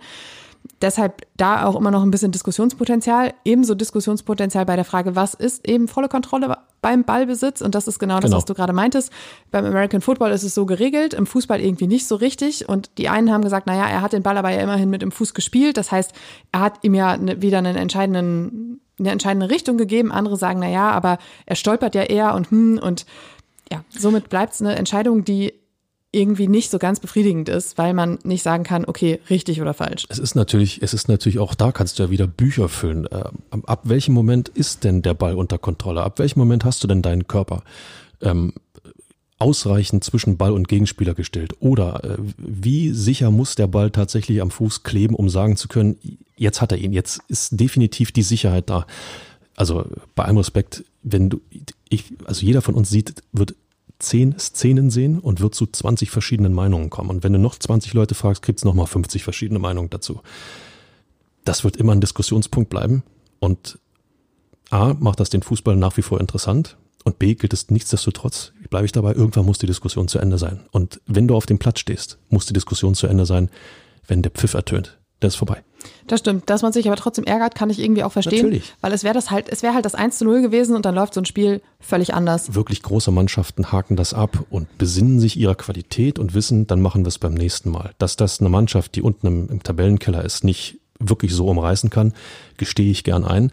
Deshalb 0.82 1.22
da 1.36 1.64
auch 1.64 1.76
immer 1.76 1.92
noch 1.92 2.02
ein 2.02 2.10
bisschen 2.10 2.32
Diskussionspotenzial. 2.32 3.34
Ebenso 3.44 3.76
Diskussionspotenzial 3.76 4.66
bei 4.66 4.74
der 4.74 4.84
Frage, 4.84 5.14
was 5.14 5.34
ist 5.34 5.66
eben 5.66 5.86
volle 5.86 6.08
Kontrolle 6.08 6.58
beim 6.80 7.04
Ballbesitz? 7.04 7.60
Und 7.60 7.76
das 7.76 7.86
ist 7.86 8.00
genau 8.00 8.16
das, 8.16 8.24
genau. 8.24 8.36
was 8.38 8.46
du 8.46 8.54
gerade 8.54 8.72
meintest. 8.72 9.12
Beim 9.52 9.64
American 9.64 10.00
Football 10.00 10.32
ist 10.32 10.42
es 10.42 10.54
so 10.54 10.66
geregelt, 10.66 11.14
im 11.14 11.26
Fußball 11.26 11.60
irgendwie 11.60 11.86
nicht 11.86 12.08
so 12.08 12.16
richtig. 12.16 12.68
Und 12.68 12.90
die 12.98 13.08
einen 13.08 13.30
haben 13.30 13.42
gesagt, 13.42 13.68
naja, 13.68 13.88
er 13.88 14.02
hat 14.02 14.12
den 14.12 14.24
Ball 14.24 14.36
aber 14.36 14.50
ja 14.50 14.60
immerhin 14.60 14.90
mit 14.90 15.02
dem 15.02 15.12
Fuß 15.12 15.34
gespielt. 15.34 15.76
Das 15.76 15.92
heißt, 15.92 16.12
er 16.50 16.60
hat 16.60 16.80
ihm 16.82 16.94
ja 16.94 17.16
ne, 17.16 17.40
wieder 17.40 17.58
einen 17.58 17.76
entscheidenden, 17.76 18.80
eine 18.98 19.12
entscheidende 19.12 19.50
Richtung 19.50 19.78
gegeben. 19.78 20.10
Andere 20.10 20.36
sagen, 20.36 20.58
naja, 20.58 20.90
aber 20.90 21.18
er 21.46 21.54
stolpert 21.54 21.94
ja 21.94 22.02
eher 22.02 22.34
und 22.34 22.50
hm, 22.50 22.80
und 22.82 23.06
ja, 23.70 23.84
somit 23.88 24.28
bleibt 24.28 24.54
es 24.54 24.60
eine 24.60 24.74
Entscheidung, 24.74 25.24
die 25.24 25.54
irgendwie 26.12 26.46
nicht 26.46 26.70
so 26.70 26.78
ganz 26.78 27.00
befriedigend 27.00 27.48
ist, 27.48 27.78
weil 27.78 27.94
man 27.94 28.18
nicht 28.22 28.42
sagen 28.42 28.64
kann, 28.64 28.84
okay, 28.84 29.18
richtig 29.30 29.62
oder 29.62 29.72
falsch. 29.72 30.04
Es 30.10 30.18
ist 30.18 30.34
natürlich, 30.34 30.82
es 30.82 30.92
ist 30.92 31.08
natürlich 31.08 31.38
auch 31.38 31.54
da 31.54 31.72
kannst 31.72 31.98
du 31.98 32.04
ja 32.04 32.10
wieder 32.10 32.26
Bücher 32.26 32.68
füllen. 32.68 33.08
Ähm, 33.10 33.64
ab 33.64 33.80
welchem 33.84 34.12
Moment 34.12 34.50
ist 34.50 34.84
denn 34.84 35.00
der 35.00 35.14
Ball 35.14 35.34
unter 35.34 35.56
Kontrolle? 35.56 36.02
Ab 36.02 36.18
welchem 36.18 36.38
Moment 36.38 36.66
hast 36.66 36.84
du 36.84 36.86
denn 36.86 37.00
deinen 37.00 37.26
Körper 37.26 37.62
ähm, 38.20 38.52
ausreichend 39.38 40.04
zwischen 40.04 40.36
Ball 40.36 40.52
und 40.52 40.68
Gegenspieler 40.68 41.14
gestellt? 41.14 41.54
Oder 41.60 42.04
äh, 42.04 42.18
wie 42.36 42.90
sicher 42.90 43.30
muss 43.30 43.54
der 43.54 43.66
Ball 43.66 43.90
tatsächlich 43.90 44.42
am 44.42 44.50
Fuß 44.50 44.82
kleben, 44.82 45.14
um 45.14 45.30
sagen 45.30 45.56
zu 45.56 45.66
können, 45.66 45.96
jetzt 46.36 46.60
hat 46.60 46.72
er 46.72 46.78
ihn, 46.78 46.92
jetzt 46.92 47.20
ist 47.28 47.58
definitiv 47.58 48.12
die 48.12 48.22
Sicherheit 48.22 48.68
da. 48.68 48.86
Also 49.56 49.86
bei 50.14 50.24
allem 50.24 50.36
Respekt, 50.36 50.84
wenn 51.02 51.30
du, 51.30 51.40
ich, 51.88 52.04
also 52.26 52.44
jeder 52.44 52.60
von 52.60 52.74
uns 52.74 52.90
sieht, 52.90 53.14
wird 53.32 53.54
zehn 54.02 54.38
Szenen 54.38 54.90
sehen 54.90 55.18
und 55.18 55.40
wird 55.40 55.54
zu 55.54 55.66
20 55.66 56.10
verschiedenen 56.10 56.52
Meinungen 56.52 56.90
kommen. 56.90 57.10
Und 57.10 57.22
wenn 57.22 57.32
du 57.32 57.38
noch 57.38 57.58
20 57.58 57.94
Leute 57.94 58.14
fragst, 58.14 58.42
gibt 58.42 58.58
es 58.58 58.64
nochmal 58.64 58.86
50 58.86 59.24
verschiedene 59.24 59.58
Meinungen 59.58 59.90
dazu. 59.90 60.20
Das 61.44 61.64
wird 61.64 61.76
immer 61.76 61.92
ein 61.92 62.00
Diskussionspunkt 62.00 62.70
bleiben. 62.70 63.02
Und 63.40 63.78
A, 64.70 64.94
macht 64.94 65.20
das 65.20 65.30
den 65.30 65.42
Fußball 65.42 65.76
nach 65.76 65.96
wie 65.96 66.02
vor 66.02 66.20
interessant. 66.20 66.76
Und 67.04 67.18
B, 67.18 67.34
gilt 67.34 67.52
es 67.52 67.70
nichtsdestotrotz, 67.70 68.52
bleibe 68.70 68.86
ich 68.86 68.92
dabei, 68.92 69.14
irgendwann 69.14 69.44
muss 69.44 69.58
die 69.58 69.66
Diskussion 69.66 70.06
zu 70.06 70.18
Ende 70.18 70.38
sein. 70.38 70.60
Und 70.70 71.00
wenn 71.06 71.26
du 71.26 71.34
auf 71.34 71.46
dem 71.46 71.58
Platz 71.58 71.80
stehst, 71.80 72.18
muss 72.28 72.46
die 72.46 72.52
Diskussion 72.52 72.94
zu 72.94 73.08
Ende 73.08 73.26
sein, 73.26 73.50
wenn 74.06 74.22
der 74.22 74.30
Pfiff 74.30 74.54
ertönt 74.54 74.98
das 75.22 75.34
ist 75.34 75.38
vorbei. 75.38 75.62
Das 76.06 76.20
stimmt. 76.20 76.48
Dass 76.50 76.62
man 76.62 76.72
sich 76.72 76.86
aber 76.86 76.96
trotzdem 76.96 77.24
ärgert, 77.24 77.54
kann 77.54 77.70
ich 77.70 77.78
irgendwie 77.78 78.02
auch 78.02 78.12
verstehen. 78.12 78.44
Natürlich. 78.44 78.74
Weil 78.80 78.92
es 78.92 79.04
wäre 79.04 79.14
das 79.14 79.30
halt, 79.30 79.48
es 79.48 79.62
wäre 79.62 79.74
halt 79.74 79.84
das 79.84 79.94
1 79.94 80.18
zu 80.18 80.24
0 80.24 80.42
gewesen 80.42 80.76
und 80.76 80.84
dann 80.84 80.94
läuft 80.94 81.14
so 81.14 81.20
ein 81.20 81.24
Spiel 81.24 81.60
völlig 81.80 82.14
anders. 82.14 82.54
Wirklich 82.54 82.82
große 82.82 83.10
Mannschaften 83.10 83.72
haken 83.72 83.96
das 83.96 84.14
ab 84.14 84.44
und 84.50 84.78
besinnen 84.78 85.20
sich 85.20 85.38
ihrer 85.38 85.54
Qualität 85.54 86.18
und 86.18 86.34
wissen, 86.34 86.66
dann 86.66 86.80
machen 86.80 87.04
wir 87.04 87.08
es 87.08 87.18
beim 87.18 87.34
nächsten 87.34 87.70
Mal. 87.70 87.92
Dass 87.98 88.16
das 88.16 88.40
eine 88.40 88.48
Mannschaft, 88.48 88.94
die 88.94 89.02
unten 89.02 89.26
im, 89.26 89.48
im 89.48 89.62
Tabellenkeller 89.62 90.24
ist, 90.24 90.44
nicht 90.44 90.78
wirklich 90.98 91.34
so 91.34 91.46
umreißen 91.46 91.90
kann, 91.90 92.12
gestehe 92.56 92.90
ich 92.90 93.04
gern 93.04 93.24
ein. 93.24 93.50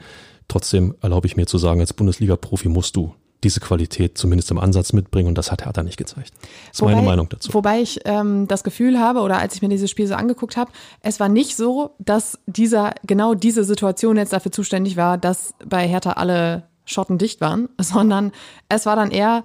Trotzdem 0.47 0.95
erlaube 1.01 1.27
ich 1.27 1.35
mir 1.35 1.45
zu 1.45 1.57
sagen, 1.57 1.79
als 1.79 1.93
Bundesliga-Profi 1.93 2.69
musst 2.69 2.95
du 2.95 3.13
diese 3.43 3.59
Qualität 3.59 4.17
zumindest 4.17 4.51
im 4.51 4.57
Ansatz 4.57 4.93
mitbringen 4.93 5.29
und 5.29 5.37
das 5.37 5.51
hat 5.51 5.65
Hertha 5.65 5.83
nicht 5.83 5.97
gezeigt. 5.97 6.33
Das 6.41 6.49
ist 6.73 6.81
wobei, 6.81 6.95
meine 6.95 7.07
Meinung 7.07 7.29
dazu. 7.29 7.53
Wobei 7.53 7.81
ich 7.81 8.01
ähm, 8.05 8.47
das 8.47 8.63
Gefühl 8.63 8.99
habe, 8.99 9.21
oder 9.21 9.39
als 9.39 9.55
ich 9.55 9.61
mir 9.61 9.69
dieses 9.69 9.89
Spiel 9.89 10.07
so 10.07 10.15
angeguckt 10.15 10.57
habe, 10.57 10.71
es 11.01 11.19
war 11.19 11.29
nicht 11.29 11.55
so, 11.55 11.95
dass 11.99 12.39
dieser, 12.47 12.93
genau 13.05 13.33
diese 13.33 13.63
Situation 13.63 14.17
jetzt 14.17 14.33
dafür 14.33 14.51
zuständig 14.51 14.97
war, 14.97 15.17
dass 15.17 15.53
bei 15.65 15.87
Hertha 15.87 16.13
alle 16.13 16.63
Schotten 16.85 17.17
dicht 17.17 17.39
waren, 17.39 17.69
sondern 17.79 18.31
es 18.67 18.85
war 18.85 18.95
dann 18.95 19.11
eher 19.11 19.43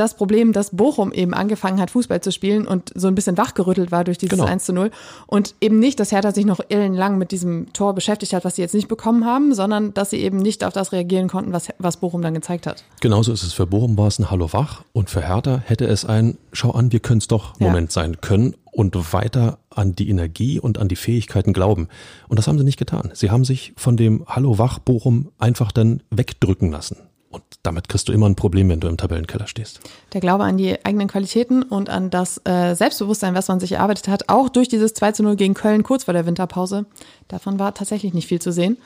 das 0.00 0.14
Problem, 0.14 0.52
dass 0.52 0.70
Bochum 0.70 1.12
eben 1.12 1.34
angefangen 1.34 1.80
hat, 1.80 1.90
Fußball 1.90 2.20
zu 2.20 2.32
spielen 2.32 2.66
und 2.66 2.90
so 2.94 3.06
ein 3.06 3.14
bisschen 3.14 3.36
wachgerüttelt 3.36 3.92
war 3.92 4.02
durch 4.02 4.18
dieses 4.18 4.38
genau. 4.38 4.50
1 4.50 4.64
zu 4.64 4.72
0. 4.72 4.90
Und 5.26 5.54
eben 5.60 5.78
nicht, 5.78 6.00
dass 6.00 6.10
Hertha 6.10 6.32
sich 6.32 6.46
noch 6.46 6.60
ellenlang 6.68 7.18
mit 7.18 7.30
diesem 7.30 7.72
Tor 7.72 7.94
beschäftigt 7.94 8.32
hat, 8.32 8.44
was 8.44 8.56
sie 8.56 8.62
jetzt 8.62 8.74
nicht 8.74 8.88
bekommen 8.88 9.26
haben, 9.26 9.54
sondern 9.54 9.94
dass 9.94 10.10
sie 10.10 10.16
eben 10.16 10.38
nicht 10.38 10.64
auf 10.64 10.72
das 10.72 10.92
reagieren 10.92 11.28
konnten, 11.28 11.52
was, 11.52 11.68
was 11.78 11.98
Bochum 11.98 12.22
dann 12.22 12.34
gezeigt 12.34 12.66
hat. 12.66 12.82
Genauso 13.00 13.32
ist 13.32 13.42
es. 13.42 13.52
Für 13.52 13.66
Bochum 13.66 13.96
war 13.98 14.08
es 14.08 14.18
ein 14.18 14.30
Hallo 14.30 14.52
wach 14.52 14.82
und 14.92 15.10
für 15.10 15.20
Hertha 15.20 15.62
hätte 15.64 15.86
es 15.86 16.04
ein 16.04 16.38
Schau 16.52 16.70
an, 16.70 16.92
wir 16.92 17.00
können 17.00 17.18
es 17.18 17.28
doch 17.28 17.60
Moment 17.60 17.90
ja. 17.90 18.02
sein 18.02 18.20
können 18.20 18.54
und 18.72 19.12
weiter 19.12 19.58
an 19.68 19.94
die 19.94 20.08
Energie 20.08 20.58
und 20.58 20.78
an 20.78 20.88
die 20.88 20.96
Fähigkeiten 20.96 21.52
glauben. 21.52 21.88
Und 22.28 22.38
das 22.38 22.48
haben 22.48 22.58
sie 22.58 22.64
nicht 22.64 22.78
getan. 22.78 23.10
Sie 23.12 23.30
haben 23.30 23.44
sich 23.44 23.74
von 23.76 23.96
dem 23.96 24.24
Hallo 24.26 24.58
wach 24.58 24.78
Bochum 24.78 25.30
einfach 25.38 25.72
dann 25.72 26.02
wegdrücken 26.10 26.70
lassen. 26.70 26.96
Und 27.30 27.44
damit 27.62 27.88
kriegst 27.88 28.08
du 28.08 28.12
immer 28.12 28.28
ein 28.28 28.34
Problem, 28.34 28.68
wenn 28.68 28.80
du 28.80 28.88
im 28.88 28.96
Tabellenkeller 28.96 29.46
stehst. 29.46 29.80
Der 30.12 30.20
Glaube 30.20 30.44
an 30.44 30.56
die 30.56 30.84
eigenen 30.84 31.06
Qualitäten 31.06 31.62
und 31.62 31.88
an 31.88 32.10
das 32.10 32.40
äh, 32.44 32.74
Selbstbewusstsein, 32.74 33.36
was 33.36 33.46
man 33.46 33.60
sich 33.60 33.72
erarbeitet 33.72 34.08
hat, 34.08 34.28
auch 34.28 34.48
durch 34.48 34.68
dieses 34.68 34.94
2 34.94 35.12
zu 35.12 35.22
0 35.22 35.36
gegen 35.36 35.54
Köln 35.54 35.84
kurz 35.84 36.04
vor 36.04 36.14
der 36.14 36.26
Winterpause, 36.26 36.86
davon 37.28 37.60
war 37.60 37.72
tatsächlich 37.72 38.14
nicht 38.14 38.26
viel 38.26 38.40
zu 38.40 38.50
sehen. 38.50 38.78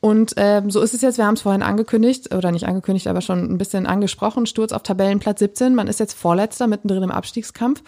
Und 0.00 0.32
ähm, 0.38 0.70
so 0.70 0.80
ist 0.80 0.94
es 0.94 1.02
jetzt, 1.02 1.18
wir 1.18 1.26
haben 1.26 1.34
es 1.34 1.42
vorhin 1.42 1.62
angekündigt, 1.62 2.34
oder 2.34 2.50
nicht 2.50 2.66
angekündigt, 2.66 3.06
aber 3.06 3.20
schon 3.20 3.44
ein 3.44 3.58
bisschen 3.58 3.86
angesprochen, 3.86 4.46
Sturz 4.46 4.72
auf 4.72 4.82
Tabellenplatz 4.82 5.38
17, 5.40 5.74
man 5.74 5.86
ist 5.86 6.00
jetzt 6.00 6.14
Vorletzter, 6.14 6.66
mittendrin 6.66 7.02
im 7.02 7.10
Abstiegskampf. 7.10 7.82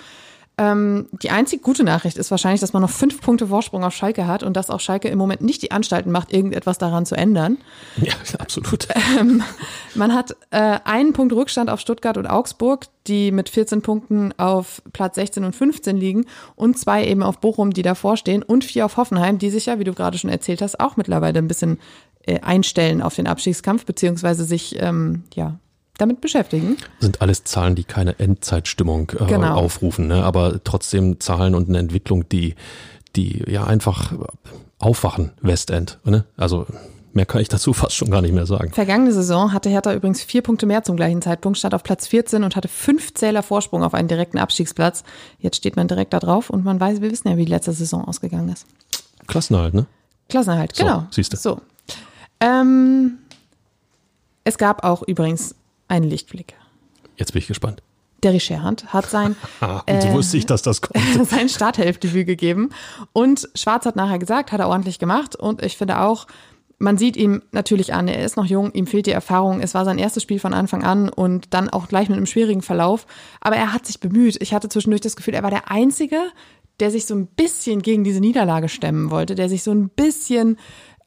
Ähm, 0.57 1.09
die 1.11 1.31
einzig 1.31 1.63
gute 1.63 1.83
Nachricht 1.83 2.17
ist 2.17 2.31
wahrscheinlich, 2.31 2.61
dass 2.61 2.73
man 2.73 2.83
noch 2.83 2.91
fünf 2.91 3.21
Punkte 3.21 3.49
Vorsprung 3.49 3.83
auf 3.83 3.93
Schalke 3.93 4.29
hat 4.29 4.45
und 4.45 4.57
dass 4.57 4.71
auch 4.71 4.79
Schalke 4.79 5.09
im 5.09 5.19
Moment 5.19 5.41
nicht 5.41 5.63
die 5.63 5.73
Anstalten 5.73 6.13
macht, 6.13 6.33
irgendetwas 6.33 6.79
daran 6.79 7.07
zu 7.07 7.17
ändern. 7.17 7.59
Ja, 7.97 8.13
absolut. 8.39 8.87
Ähm, 9.19 9.43
man 9.97 10.15
hat 10.15 10.37
äh, 10.51 10.79
einen 10.85 11.13
Punkt 11.13 11.33
Rückstand 11.33 11.71
auf 11.71 11.81
Stuttgart 11.81 12.17
und 12.17 12.27
Augsburg, 12.27 12.87
die 13.09 13.33
mit 13.33 13.49
14 13.49 13.83
Punkten 13.83 14.33
auf 14.39 14.81
Platz 14.93 15.17
16 15.17 15.43
und 15.43 15.57
15 15.57 15.97
liegen 15.97 16.25
und 16.55 16.79
zwei 16.79 17.05
eben 17.05 17.25
auf 17.25 17.41
Bochum, 17.41 17.73
die 17.73 17.83
davor 17.83 18.17
stehen 18.17 18.45
und 18.45 18.63
vier 18.63 18.87
auf 18.87 18.97
Hoffenheim, 18.97 19.39
die 19.39 19.51
sich 19.51 19.67
ja, 19.67 19.81
wie 19.81 19.85
du 19.85 19.93
gerade 19.93 20.19
schon 20.19 20.31
erzählt 20.31 20.63
hast, 20.63 20.79
auch 20.79 20.97
mittlerweile 20.97 21.41
ein 21.41 21.49
bisschen 21.49 21.81
äh, 22.27 22.41
einstellen 22.41 23.03
auf 23.03 23.17
den 23.17 23.27
Abstiegskampf, 23.27 23.85
beziehungsweise 23.87 24.45
sich 24.45 24.77
ähm, 24.81 25.25
ja 25.35 25.59
damit 25.99 26.21
beschäftigen. 26.21 26.77
Sind 27.01 27.23
alles 27.23 27.45
Zahlen, 27.45 27.75
die 27.75 27.85
keine 27.85 28.19
Endzeitstimmung 28.19 29.13
äh, 29.19 29.27
genau. 29.27 29.55
aufrufen, 29.55 30.09
ne? 30.09 30.25
aber 30.25 30.63
trotzdem 30.65 31.21
Zahlen 31.21 31.55
und 31.55 31.69
eine 31.69 31.79
Entwicklung, 31.79 32.29
die, 32.29 32.55
die 33.17 33.45
ja 33.47 33.65
einfach 33.65 34.13
aufwachen, 34.79 35.33
Westend. 35.41 35.99
Ne? 36.05 36.25
Also 36.37 36.67
mehr 37.13 37.27
kann 37.27 37.41
ich 37.41 37.49
dazu 37.49 37.73
fast 37.73 37.95
schon 37.95 38.11
gar 38.11 38.23
nicht 38.23 38.35
mehr 38.35 38.47
sagen. 38.47 38.73
Vergangene 38.73 39.13
Saison 39.13 39.53
hatte 39.53 39.71
Hertha 39.71 39.95
übrigens 39.95 40.23
vier 40.23 40.43
Punkte 40.43 40.67
mehr 40.67 40.83
zum 40.83 40.97
gleichen 40.97 41.23
Zeitpunkt, 41.23 41.59
stand 41.59 41.75
auf 41.75 41.83
Platz 41.83 42.07
14 42.09 42.45
und 42.45 42.57
hatte 42.57 42.69
fünf 42.69 43.15
Zähler 43.15 43.43
Vorsprung 43.43 43.83
auf 43.83 43.95
einen 43.95 44.09
direkten 44.09 44.39
Abstiegsplatz. 44.39 45.05
Jetzt 45.39 45.57
steht 45.57 45.77
man 45.77 45.89
direkt 45.89 46.13
da 46.13 46.19
drauf 46.19 46.51
und 46.51 46.65
man 46.65 46.81
weiß, 46.81 47.01
wir 47.01 47.11
wissen 47.11 47.29
ja, 47.29 47.37
wie 47.37 47.45
die 47.45 47.53
letzte 47.53 47.73
Saison 47.73 48.05
ausgegangen 48.05 48.49
ist. 48.51 48.67
Klassenerhalt, 49.27 49.75
ne? 49.75 49.87
Klassenerhalt, 50.29 50.75
genau. 50.75 51.01
So, 51.01 51.07
siehst 51.13 51.33
du. 51.33 51.37
So. 51.37 51.61
Ähm, 52.41 53.19
es 54.43 54.59
gab 54.59 54.85
auch 54.85 55.03
übrigens 55.03 55.55
einen 55.95 56.11
Lichtblick. 56.11 56.55
Jetzt 57.17 57.33
bin 57.33 57.41
ich 57.41 57.49
gespannt. 57.49 57.83
Der 58.23 58.33
Richerhand 58.33 58.93
hat 58.93 59.07
sein, 59.07 59.37
äh, 59.87 60.01
so 60.01 60.13
wusste 60.13 60.37
ich, 60.37 60.47
dass 60.47 60.63
das 60.63 60.81
kommt. 60.83 61.29
sein 61.29 61.49
Starthelfdebüt 61.49 62.27
gegeben. 62.27 62.71
Und 63.13 63.49
Schwarz 63.55 63.87
hat 63.87 63.97
nachher 63.97 64.19
gesagt, 64.19 64.51
hat 64.53 64.61
er 64.61 64.69
ordentlich 64.69 64.99
gemacht. 64.99 65.37
Und 65.37 65.63
ich 65.63 65.77
finde 65.77 66.01
auch, 66.01 66.27
man 66.79 66.99
sieht 66.99 67.17
ihm 67.17 67.43
natürlich 67.53 67.95
an, 67.95 68.09
er 68.09 68.25
ist 68.25 68.37
noch 68.37 68.47
jung, 68.47 68.73
ihm 68.73 68.87
fehlt 68.87 69.07
die 69.07 69.13
Erfahrung. 69.13 69.61
Es 69.61 69.75
war 69.75 69.85
sein 69.85 69.99
erstes 69.99 70.23
Spiel 70.23 70.41
von 70.41 70.55
Anfang 70.55 70.83
an 70.83 71.09
und 71.09 71.55
dann 71.55 71.71
auch 71.71 71.87
gleich 71.87 72.09
mit 72.09 72.17
einem 72.17 72.27
schwierigen 72.27 72.63
Verlauf. 72.63 73.07
Aber 73.41 73.57
er 73.57 73.73
hat 73.73 73.87
sich 73.87 74.01
bemüht. 74.01 74.41
Ich 74.41 74.53
hatte 74.53 74.69
zwischendurch 74.69 75.01
das 75.01 75.17
Gefühl, 75.17 75.35
er 75.35 75.43
war 75.43 75.51
der 75.51 75.71
Einzige, 75.71 76.19
der 76.81 76.91
sich 76.91 77.07
so 77.07 77.15
ein 77.15 77.27
bisschen 77.27 77.83
gegen 77.83 78.03
diese 78.03 78.21
Niederlage 78.21 78.69
stemmen 78.69 79.11
wollte, 79.11 79.35
der 79.35 79.49
sich 79.49 79.63
so 79.63 79.71
ein 79.71 79.91
bisschen 79.91 80.59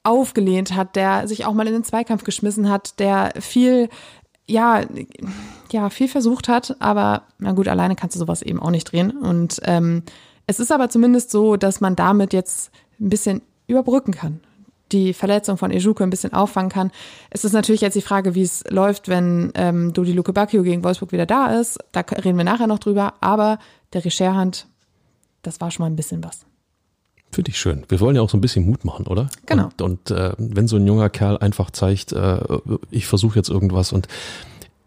aufgelehnt 0.03 0.73
hat, 0.73 0.95
der 0.95 1.27
sich 1.27 1.45
auch 1.45 1.53
mal 1.53 1.67
in 1.67 1.73
den 1.73 1.83
Zweikampf 1.83 2.23
geschmissen 2.23 2.69
hat, 2.69 2.99
der 2.99 3.33
viel 3.39 3.89
ja, 4.47 4.81
ja, 5.71 5.89
viel 5.89 6.07
versucht 6.07 6.47
hat, 6.47 6.77
aber 6.79 7.23
na 7.37 7.51
gut, 7.51 7.67
alleine 7.67 7.95
kannst 7.95 8.15
du 8.15 8.19
sowas 8.19 8.41
eben 8.41 8.59
auch 8.59 8.71
nicht 8.71 8.91
drehen. 8.91 9.11
Und 9.11 9.59
ähm, 9.63 10.03
es 10.47 10.59
ist 10.59 10.71
aber 10.71 10.89
zumindest 10.89 11.29
so, 11.29 11.57
dass 11.57 11.81
man 11.81 11.95
damit 11.95 12.33
jetzt 12.33 12.71
ein 12.99 13.09
bisschen 13.09 13.41
überbrücken 13.67 14.13
kann. 14.13 14.39
Die 14.93 15.13
Verletzung 15.13 15.57
von 15.57 15.71
Ejuke 15.71 16.01
ein 16.03 16.09
bisschen 16.09 16.31
auffangen 16.31 16.71
kann. 16.71 16.91
Es 17.29 17.43
ist 17.43 17.51
natürlich 17.51 17.81
jetzt 17.81 17.95
die 17.95 18.01
Frage, 18.01 18.35
wie 18.35 18.43
es 18.43 18.63
läuft, 18.69 19.09
wenn 19.09 19.51
ähm, 19.55 19.91
Dodi 19.91 20.13
Luke 20.13 20.31
Bacchio 20.31 20.63
gegen 20.63 20.85
Wolfsburg 20.85 21.11
wieder 21.11 21.25
da 21.25 21.59
ist. 21.59 21.77
Da 21.91 21.99
reden 21.99 22.37
wir 22.37 22.45
nachher 22.45 22.67
noch 22.67 22.79
drüber. 22.79 23.15
Aber 23.19 23.59
der 23.91 24.05
Richerhand, 24.05 24.67
das 25.41 25.59
war 25.59 25.71
schon 25.71 25.83
mal 25.83 25.89
ein 25.89 25.97
bisschen 25.97 26.23
was. 26.23 26.45
Finde 27.31 27.51
ich 27.51 27.59
schön. 27.59 27.83
Wir 27.89 27.99
wollen 27.99 28.15
ja 28.15 28.21
auch 28.21 28.29
so 28.29 28.37
ein 28.37 28.41
bisschen 28.41 28.65
Mut 28.65 28.85
machen, 28.85 29.05
oder? 29.05 29.29
Genau. 29.45 29.65
Und, 29.65 29.81
und 29.81 30.11
äh, 30.11 30.33
wenn 30.37 30.67
so 30.67 30.77
ein 30.77 30.87
junger 30.87 31.09
Kerl 31.09 31.37
einfach 31.37 31.71
zeigt, 31.71 32.13
äh, 32.13 32.39
ich 32.89 33.05
versuche 33.05 33.37
jetzt 33.37 33.49
irgendwas 33.49 33.91
und 33.91 34.07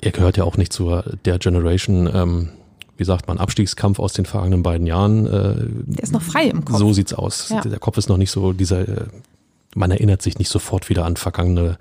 er 0.00 0.10
gehört 0.10 0.36
ja 0.36 0.44
auch 0.44 0.56
nicht 0.56 0.72
zur 0.72 1.04
der 1.24 1.38
Generation, 1.38 2.08
ähm, 2.12 2.48
wie 2.96 3.04
sagt 3.04 3.28
man, 3.28 3.38
Abstiegskampf 3.38 3.98
aus 3.98 4.14
den 4.14 4.24
vergangenen 4.24 4.62
beiden 4.62 4.86
Jahren. 4.86 5.26
Äh, 5.26 5.54
der 5.86 6.02
ist 6.02 6.12
noch 6.12 6.22
frei 6.22 6.46
im 6.46 6.64
Kopf. 6.64 6.78
So 6.78 6.92
sieht's 6.92 7.12
aus. 7.12 7.50
Ja. 7.50 7.60
Der 7.60 7.78
Kopf 7.78 7.98
ist 7.98 8.08
noch 8.08 8.16
nicht 8.16 8.30
so 8.30 8.52
dieser, 8.52 8.88
äh, 8.88 9.06
man 9.74 9.90
erinnert 9.90 10.22
sich 10.22 10.38
nicht 10.38 10.50
sofort 10.50 10.88
wieder 10.88 11.04
an 11.04 11.16
vergangene 11.16 11.78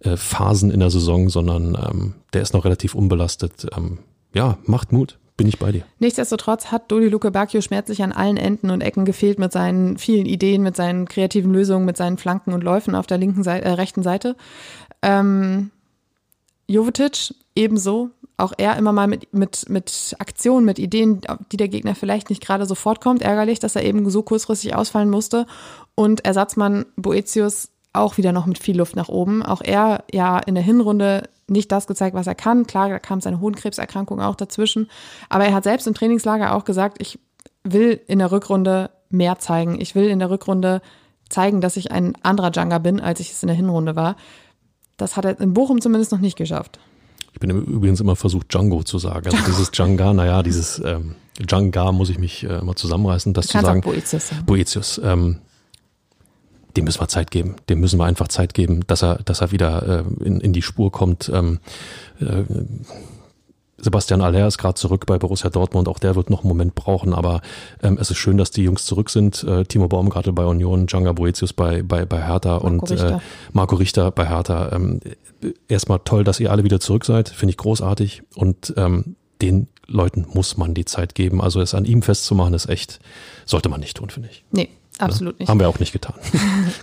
äh, 0.00 0.16
Phasen 0.16 0.70
in 0.70 0.80
der 0.80 0.90
Saison, 0.90 1.28
sondern 1.28 1.74
ähm, 1.74 2.14
der 2.32 2.42
ist 2.42 2.54
noch 2.54 2.64
relativ 2.64 2.94
unbelastet. 2.94 3.66
Ähm, 3.76 3.98
ja, 4.34 4.58
macht 4.64 4.92
Mut 4.92 5.19
bin 5.40 5.48
ich 5.48 5.58
bei 5.58 5.72
dir. 5.72 5.84
Nichtsdestotrotz 6.00 6.66
hat 6.66 6.92
Dodi 6.92 7.08
Luke 7.08 7.30
Bacchio 7.30 7.62
schmerzlich 7.62 8.02
an 8.02 8.12
allen 8.12 8.36
Enden 8.36 8.70
und 8.70 8.82
Ecken 8.82 9.06
gefehlt 9.06 9.38
mit 9.38 9.52
seinen 9.52 9.96
vielen 9.96 10.26
Ideen, 10.26 10.62
mit 10.62 10.76
seinen 10.76 11.08
kreativen 11.08 11.50
Lösungen, 11.50 11.86
mit 11.86 11.96
seinen 11.96 12.18
Flanken 12.18 12.52
und 12.52 12.62
Läufen 12.62 12.94
auf 12.94 13.06
der 13.06 13.16
linken 13.16 13.42
Seite, 13.42 13.64
äh, 13.64 13.70
rechten 13.70 14.02
Seite. 14.02 14.36
Ähm, 15.00 15.70
Jovetic 16.66 17.34
ebenso. 17.54 18.10
Auch 18.36 18.52
er 18.58 18.76
immer 18.76 18.92
mal 18.92 19.06
mit, 19.06 19.32
mit, 19.32 19.66
mit 19.70 20.14
Aktionen, 20.18 20.66
mit 20.66 20.78
Ideen, 20.78 21.22
die 21.50 21.56
der 21.56 21.68
Gegner 21.68 21.94
vielleicht 21.94 22.28
nicht 22.28 22.42
gerade 22.42 22.66
sofort 22.66 23.00
kommt. 23.00 23.22
Ärgerlich, 23.22 23.60
dass 23.60 23.76
er 23.76 23.84
eben 23.84 24.10
so 24.10 24.22
kurzfristig 24.22 24.74
ausfallen 24.74 25.08
musste. 25.08 25.46
Und 25.94 26.22
Ersatzmann 26.26 26.84
Boetius 26.96 27.70
auch 27.92 28.16
wieder 28.16 28.32
noch 28.32 28.46
mit 28.46 28.58
viel 28.58 28.76
Luft 28.76 28.96
nach 28.96 29.08
oben. 29.08 29.42
Auch 29.42 29.62
er 29.62 30.04
ja 30.12 30.38
in 30.38 30.54
der 30.54 30.64
Hinrunde 30.64 31.28
nicht 31.48 31.72
das 31.72 31.86
gezeigt, 31.86 32.14
was 32.14 32.26
er 32.26 32.34
kann. 32.34 32.66
Klar, 32.66 32.88
da 32.88 32.98
kam 32.98 33.20
seine 33.20 33.40
Hohenkrebserkrankung 33.40 34.20
auch 34.20 34.36
dazwischen. 34.36 34.88
Aber 35.28 35.44
er 35.44 35.54
hat 35.54 35.64
selbst 35.64 35.86
im 35.86 35.94
Trainingslager 35.94 36.54
auch 36.54 36.64
gesagt, 36.64 36.98
ich 37.00 37.18
will 37.64 38.00
in 38.06 38.20
der 38.20 38.30
Rückrunde 38.30 38.90
mehr 39.10 39.38
zeigen. 39.38 39.80
Ich 39.80 39.94
will 39.94 40.08
in 40.08 40.20
der 40.20 40.30
Rückrunde 40.30 40.80
zeigen, 41.28 41.60
dass 41.60 41.76
ich 41.76 41.90
ein 41.90 42.14
anderer 42.22 42.50
Janga 42.52 42.78
bin, 42.78 43.00
als 43.00 43.20
ich 43.20 43.32
es 43.32 43.42
in 43.42 43.48
der 43.48 43.56
Hinrunde 43.56 43.96
war. 43.96 44.16
Das 44.96 45.16
hat 45.16 45.24
er 45.24 45.40
in 45.40 45.54
Bochum 45.54 45.80
zumindest 45.80 46.12
noch 46.12 46.20
nicht 46.20 46.36
geschafft. 46.36 46.78
Ich 47.32 47.40
bin 47.40 47.50
übrigens 47.50 48.00
immer 48.00 48.16
versucht, 48.16 48.52
Django 48.52 48.82
zu 48.82 48.98
sagen. 48.98 49.30
Also 49.30 49.44
dieses 49.46 49.70
Djanga, 49.72 50.12
naja, 50.12 50.42
dieses 50.42 50.80
ähm, 50.84 51.14
Djanga 51.38 51.92
muss 51.92 52.10
ich 52.10 52.18
mich 52.18 52.44
äh, 52.44 52.58
immer 52.58 52.76
zusammenreißen, 52.76 53.32
das 53.32 53.46
zu 53.46 53.60
sagen. 53.60 53.80
Boetius 53.80 54.28
sagen. 54.28 54.46
Boetius. 54.46 55.00
Ähm, 55.02 55.38
dem 56.76 56.84
müssen 56.84 57.00
wir 57.00 57.08
Zeit 57.08 57.30
geben. 57.30 57.56
Dem 57.68 57.80
müssen 57.80 57.98
wir 57.98 58.04
einfach 58.04 58.28
Zeit 58.28 58.54
geben, 58.54 58.80
dass 58.86 59.02
er, 59.02 59.16
dass 59.24 59.40
er 59.40 59.52
wieder 59.52 60.04
äh, 60.20 60.24
in, 60.24 60.40
in 60.40 60.52
die 60.52 60.62
Spur 60.62 60.92
kommt. 60.92 61.30
Ähm, 61.32 61.58
äh, 62.20 62.44
Sebastian 63.82 64.20
Aller 64.20 64.46
ist 64.46 64.58
gerade 64.58 64.74
zurück 64.74 65.06
bei 65.06 65.18
Borussia 65.18 65.48
Dortmund, 65.48 65.88
auch 65.88 65.98
der 65.98 66.14
wird 66.14 66.30
noch 66.30 66.42
einen 66.42 66.48
Moment 66.48 66.74
brauchen, 66.74 67.14
aber 67.14 67.40
ähm, 67.82 67.96
es 67.98 68.10
ist 68.10 68.18
schön, 68.18 68.36
dass 68.36 68.50
die 68.50 68.62
Jungs 68.62 68.84
zurück 68.84 69.10
sind. 69.10 69.42
Äh, 69.44 69.64
Timo 69.64 69.88
Baum 69.88 70.10
gerade 70.10 70.32
bei 70.32 70.44
Union, 70.44 70.86
Djanga 70.86 71.12
Boetius 71.12 71.52
bei, 71.52 71.82
bei, 71.82 72.04
bei 72.04 72.22
Hertha 72.22 72.54
Marco 72.54 72.66
und 72.66 72.90
Richter. 72.90 73.16
Äh, 73.16 73.20
Marco 73.52 73.76
Richter 73.76 74.10
bei 74.10 74.28
Hertha. 74.28 74.72
Ähm, 74.72 75.00
erstmal 75.68 76.00
toll, 76.04 76.24
dass 76.24 76.40
ihr 76.40 76.50
alle 76.50 76.64
wieder 76.64 76.80
zurück 76.80 77.04
seid, 77.04 77.30
finde 77.30 77.50
ich 77.50 77.56
großartig 77.56 78.22
und 78.34 78.74
ähm, 78.76 79.16
den 79.40 79.68
Leuten 79.86 80.26
muss 80.34 80.56
man 80.56 80.74
die 80.74 80.84
Zeit 80.84 81.14
geben. 81.14 81.40
Also 81.40 81.60
es 81.60 81.74
an 81.74 81.84
ihm 81.84 82.02
festzumachen, 82.02 82.54
ist 82.54 82.68
echt, 82.68 83.00
sollte 83.46 83.68
man 83.70 83.80
nicht 83.80 83.96
tun, 83.96 84.10
finde 84.10 84.28
ich. 84.30 84.44
Nee, 84.52 84.68
Absolut 85.00 85.38
nicht. 85.38 85.48
Haben 85.48 85.60
wir 85.60 85.68
auch 85.68 85.78
nicht 85.78 85.92
getan. 85.92 86.14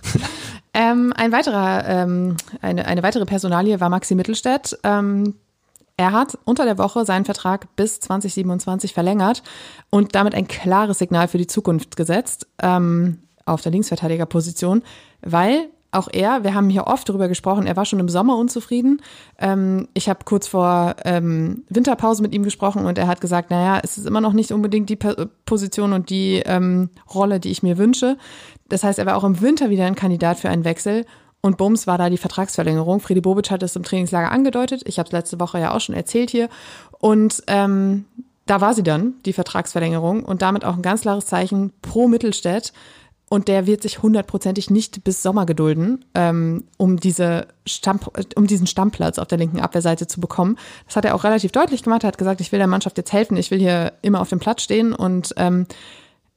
ähm, 0.74 1.12
ein 1.16 1.32
weiterer, 1.32 1.84
ähm, 1.86 2.36
eine, 2.60 2.86
eine 2.86 3.02
weitere 3.02 3.24
Personalie 3.24 3.80
war 3.80 3.88
Maxi 3.88 4.14
Mittelstädt. 4.14 4.78
Ähm, 4.84 5.34
er 5.96 6.12
hat 6.12 6.38
unter 6.44 6.64
der 6.64 6.78
Woche 6.78 7.04
seinen 7.04 7.24
Vertrag 7.24 7.74
bis 7.74 7.98
2027 8.00 8.94
verlängert 8.94 9.42
und 9.90 10.14
damit 10.14 10.34
ein 10.34 10.46
klares 10.46 10.98
Signal 10.98 11.26
für 11.26 11.38
die 11.38 11.48
Zukunft 11.48 11.96
gesetzt 11.96 12.46
ähm, 12.62 13.18
auf 13.44 13.62
der 13.62 13.72
Linksverteidigerposition, 13.72 14.82
weil 15.22 15.68
auch 15.90 16.08
er, 16.12 16.44
wir 16.44 16.54
haben 16.54 16.68
hier 16.68 16.86
oft 16.86 17.08
darüber 17.08 17.28
gesprochen, 17.28 17.66
er 17.66 17.76
war 17.76 17.86
schon 17.86 17.98
im 17.98 18.08
Sommer 18.08 18.36
unzufrieden. 18.36 19.00
Ähm, 19.38 19.88
ich 19.94 20.08
habe 20.08 20.20
kurz 20.24 20.46
vor 20.46 20.96
ähm, 21.04 21.64
Winterpause 21.68 22.22
mit 22.22 22.34
ihm 22.34 22.42
gesprochen 22.42 22.84
und 22.84 22.98
er 22.98 23.06
hat 23.06 23.20
gesagt, 23.20 23.50
naja, 23.50 23.80
es 23.82 23.96
ist 23.96 24.06
immer 24.06 24.20
noch 24.20 24.34
nicht 24.34 24.52
unbedingt 24.52 24.90
die 24.90 24.98
Position 25.46 25.92
und 25.94 26.10
die 26.10 26.42
ähm, 26.44 26.90
Rolle, 27.12 27.40
die 27.40 27.50
ich 27.50 27.62
mir 27.62 27.78
wünsche. 27.78 28.18
Das 28.68 28.84
heißt, 28.84 28.98
er 28.98 29.06
war 29.06 29.16
auch 29.16 29.24
im 29.24 29.40
Winter 29.40 29.70
wieder 29.70 29.86
ein 29.86 29.94
Kandidat 29.94 30.38
für 30.38 30.50
einen 30.50 30.64
Wechsel. 30.64 31.06
Und 31.40 31.56
Bums 31.56 31.86
war 31.86 31.98
da 31.98 32.10
die 32.10 32.18
Vertragsverlängerung. 32.18 33.00
Friedi 33.00 33.20
Bobic 33.20 33.50
hat 33.50 33.62
es 33.62 33.76
im 33.76 33.84
Trainingslager 33.84 34.32
angedeutet. 34.32 34.82
Ich 34.86 34.98
habe 34.98 35.06
es 35.06 35.12
letzte 35.12 35.38
Woche 35.38 35.60
ja 35.60 35.74
auch 35.74 35.80
schon 35.80 35.94
erzählt 35.94 36.30
hier. 36.30 36.48
Und 36.98 37.44
ähm, 37.46 38.06
da 38.46 38.60
war 38.60 38.74
sie 38.74 38.82
dann, 38.82 39.14
die 39.24 39.32
Vertragsverlängerung. 39.32 40.24
Und 40.24 40.42
damit 40.42 40.64
auch 40.64 40.74
ein 40.74 40.82
ganz 40.82 41.02
klares 41.02 41.26
Zeichen 41.26 41.72
pro 41.80 42.08
Mittelstädt 42.08 42.72
und 43.28 43.48
der 43.48 43.66
wird 43.66 43.82
sich 43.82 44.02
hundertprozentig 44.02 44.70
nicht 44.70 45.04
bis 45.04 45.22
Sommer 45.22 45.44
gedulden, 45.46 46.04
ähm, 46.14 46.64
um, 46.76 46.98
diese 46.98 47.46
Stamm, 47.66 48.00
um 48.36 48.46
diesen 48.46 48.66
Stammplatz 48.66 49.18
auf 49.18 49.28
der 49.28 49.38
linken 49.38 49.60
Abwehrseite 49.60 50.06
zu 50.06 50.20
bekommen. 50.20 50.56
Das 50.86 50.96
hat 50.96 51.04
er 51.04 51.14
auch 51.14 51.24
relativ 51.24 51.52
deutlich 51.52 51.82
gemacht. 51.82 52.04
Er 52.04 52.08
hat 52.08 52.18
gesagt, 52.18 52.40
ich 52.40 52.52
will 52.52 52.58
der 52.58 52.66
Mannschaft 52.66 52.96
jetzt 52.96 53.12
helfen, 53.12 53.36
ich 53.36 53.50
will 53.50 53.58
hier 53.58 53.92
immer 54.02 54.20
auf 54.20 54.30
dem 54.30 54.38
Platz 54.38 54.62
stehen. 54.62 54.94
Und 54.94 55.34
ähm, 55.36 55.66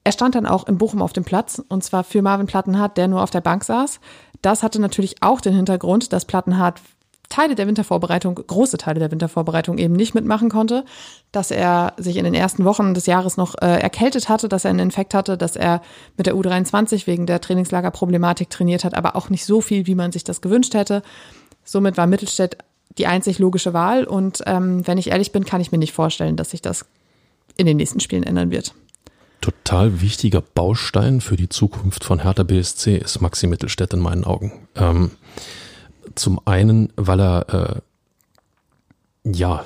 er 0.03 0.11
stand 0.11 0.35
dann 0.35 0.45
auch 0.45 0.67
in 0.67 0.77
Bochum 0.77 1.01
auf 1.01 1.13
dem 1.13 1.23
Platz, 1.23 1.61
und 1.69 1.83
zwar 1.83 2.03
für 2.03 2.21
Marvin 2.21 2.47
Plattenhardt, 2.47 2.97
der 2.97 3.07
nur 3.07 3.21
auf 3.21 3.31
der 3.31 3.41
Bank 3.41 3.63
saß. 3.63 3.99
Das 4.41 4.63
hatte 4.63 4.81
natürlich 4.81 5.21
auch 5.21 5.39
den 5.39 5.53
Hintergrund, 5.53 6.11
dass 6.11 6.25
Plattenhardt 6.25 6.81
Teile 7.31 7.55
der 7.55 7.65
Wintervorbereitung, 7.65 8.35
große 8.35 8.77
Teile 8.77 8.99
der 8.99 9.09
Wintervorbereitung 9.09 9.77
eben 9.77 9.95
nicht 9.95 10.13
mitmachen 10.13 10.49
konnte, 10.49 10.85
dass 11.31 11.49
er 11.49 11.93
sich 11.97 12.17
in 12.17 12.25
den 12.25 12.33
ersten 12.33 12.65
Wochen 12.65 12.93
des 12.93 13.07
Jahres 13.07 13.37
noch 13.37 13.55
äh, 13.55 13.79
erkältet 13.79 14.29
hatte, 14.29 14.47
dass 14.49 14.65
er 14.65 14.69
einen 14.69 14.79
Infekt 14.79 15.13
hatte, 15.13 15.37
dass 15.37 15.55
er 15.55 15.81
mit 16.17 16.27
der 16.27 16.35
U23 16.35 17.07
wegen 17.07 17.25
der 17.25 17.41
Trainingslagerproblematik 17.41 18.49
trainiert 18.49 18.83
hat, 18.83 18.93
aber 18.93 19.15
auch 19.15 19.29
nicht 19.29 19.45
so 19.45 19.61
viel, 19.61 19.87
wie 19.87 19.95
man 19.95 20.11
sich 20.11 20.23
das 20.23 20.41
gewünscht 20.41 20.73
hätte. 20.75 21.01
Somit 21.63 21.97
war 21.97 22.05
Mittelstädt 22.05 22.57
die 22.97 23.07
einzig 23.07 23.39
logische 23.39 23.73
Wahl 23.73 24.03
und 24.03 24.43
ähm, 24.45 24.85
wenn 24.85 24.97
ich 24.97 25.09
ehrlich 25.09 25.31
bin, 25.31 25.45
kann 25.45 25.61
ich 25.61 25.71
mir 25.71 25.77
nicht 25.77 25.93
vorstellen, 25.93 26.35
dass 26.35 26.51
sich 26.51 26.61
das 26.61 26.85
in 27.55 27.65
den 27.65 27.77
nächsten 27.77 28.01
Spielen 28.01 28.23
ändern 28.23 28.51
wird. 28.51 28.75
Total 29.39 30.01
wichtiger 30.01 30.41
Baustein 30.41 31.21
für 31.21 31.35
die 31.35 31.49
Zukunft 31.49 32.03
von 32.03 32.19
Hertha 32.19 32.43
BSC 32.43 32.97
ist 32.97 33.21
Maxi 33.21 33.47
Mittelstädt 33.47 33.93
in 33.93 33.99
meinen 33.99 34.23
Augen. 34.23 34.67
Ähm, 34.75 35.11
zum 36.15 36.39
einen, 36.45 36.91
weil 36.95 37.19
er 37.19 37.81
äh, 39.23 39.29
ja 39.31 39.65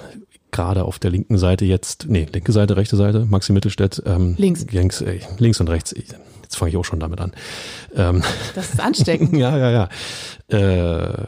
gerade 0.51 0.85
auf 0.85 0.99
der 0.99 1.11
linken 1.11 1.37
Seite 1.37 1.65
jetzt, 1.65 2.05
nee, 2.07 2.27
linke 2.31 2.51
Seite, 2.51 2.77
rechte 2.77 2.95
Seite, 2.95 3.25
Maxi 3.25 3.51
Mittelstädt, 3.51 4.01
ähm, 4.05 4.35
links. 4.37 4.65
Links, 4.71 5.01
äh, 5.01 5.19
links 5.37 5.59
und 5.59 5.69
rechts. 5.69 5.93
Jetzt 5.93 6.55
fange 6.55 6.69
ich 6.69 6.77
auch 6.77 6.85
schon 6.85 6.99
damit 6.99 7.19
an. 7.19 7.33
Ähm, 7.93 8.23
das 8.55 8.73
ist 8.73 8.79
ansteckend. 8.79 9.33
ja, 9.37 9.57
ja, 9.57 9.89
ja. 10.49 10.57
Äh, 10.57 11.25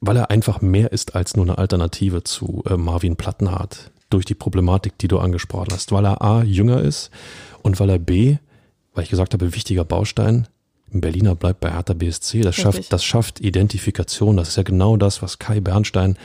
weil 0.00 0.16
er 0.16 0.30
einfach 0.30 0.60
mehr 0.60 0.92
ist 0.92 1.14
als 1.14 1.36
nur 1.36 1.46
eine 1.46 1.56
Alternative 1.56 2.22
zu 2.22 2.62
äh, 2.68 2.76
Marvin 2.76 3.16
Plattenhardt 3.16 3.90
durch 4.10 4.26
die 4.26 4.34
Problematik, 4.34 4.98
die 4.98 5.08
du 5.08 5.18
angesprochen 5.18 5.68
hast. 5.72 5.92
Weil 5.92 6.04
er 6.04 6.20
A, 6.20 6.42
jünger 6.42 6.82
ist 6.82 7.10
und 7.62 7.80
weil 7.80 7.88
er 7.88 7.98
B, 7.98 8.36
weil 8.92 9.04
ich 9.04 9.10
gesagt 9.10 9.32
habe, 9.32 9.54
wichtiger 9.54 9.84
Baustein, 9.84 10.48
ein 10.94 11.00
Berliner 11.00 11.34
bleibt 11.34 11.60
bei 11.60 11.70
Hertha 11.70 11.94
BSC. 11.94 12.40
Das 12.42 12.54
schafft, 12.54 12.92
das 12.92 13.04
schafft 13.04 13.40
Identifikation. 13.40 14.36
Das 14.36 14.50
ist 14.50 14.56
ja 14.56 14.62
genau 14.62 14.96
das, 14.96 15.22
was 15.22 15.38
Kai 15.38 15.60
Bernstein 15.60 16.16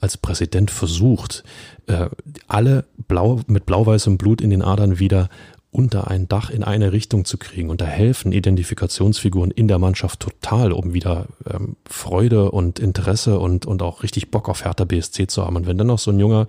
als 0.00 0.16
Präsident 0.16 0.70
versucht, 0.70 1.44
äh, 1.86 2.08
alle 2.46 2.84
blau, 3.08 3.40
mit 3.46 3.66
blau-weißem 3.66 4.18
Blut 4.18 4.40
in 4.40 4.50
den 4.50 4.62
Adern 4.62 4.98
wieder 4.98 5.28
unter 5.70 6.08
ein 6.08 6.28
Dach 6.28 6.50
in 6.50 6.62
eine 6.62 6.92
Richtung 6.92 7.24
zu 7.24 7.36
kriegen. 7.36 7.68
Und 7.68 7.80
da 7.80 7.86
helfen 7.86 8.30
Identifikationsfiguren 8.30 9.50
in 9.50 9.66
der 9.66 9.78
Mannschaft 9.78 10.20
total, 10.20 10.72
um 10.72 10.94
wieder 10.94 11.26
ähm, 11.52 11.76
Freude 11.84 12.52
und 12.52 12.78
Interesse 12.78 13.40
und, 13.40 13.66
und 13.66 13.82
auch 13.82 14.04
richtig 14.04 14.30
Bock 14.30 14.48
auf 14.48 14.64
Hertha 14.64 14.84
BSC 14.84 15.26
zu 15.26 15.44
haben. 15.44 15.56
Und 15.56 15.66
wenn 15.66 15.76
dann 15.76 15.88
noch 15.88 15.98
so 15.98 16.12
ein 16.12 16.20
junger 16.20 16.46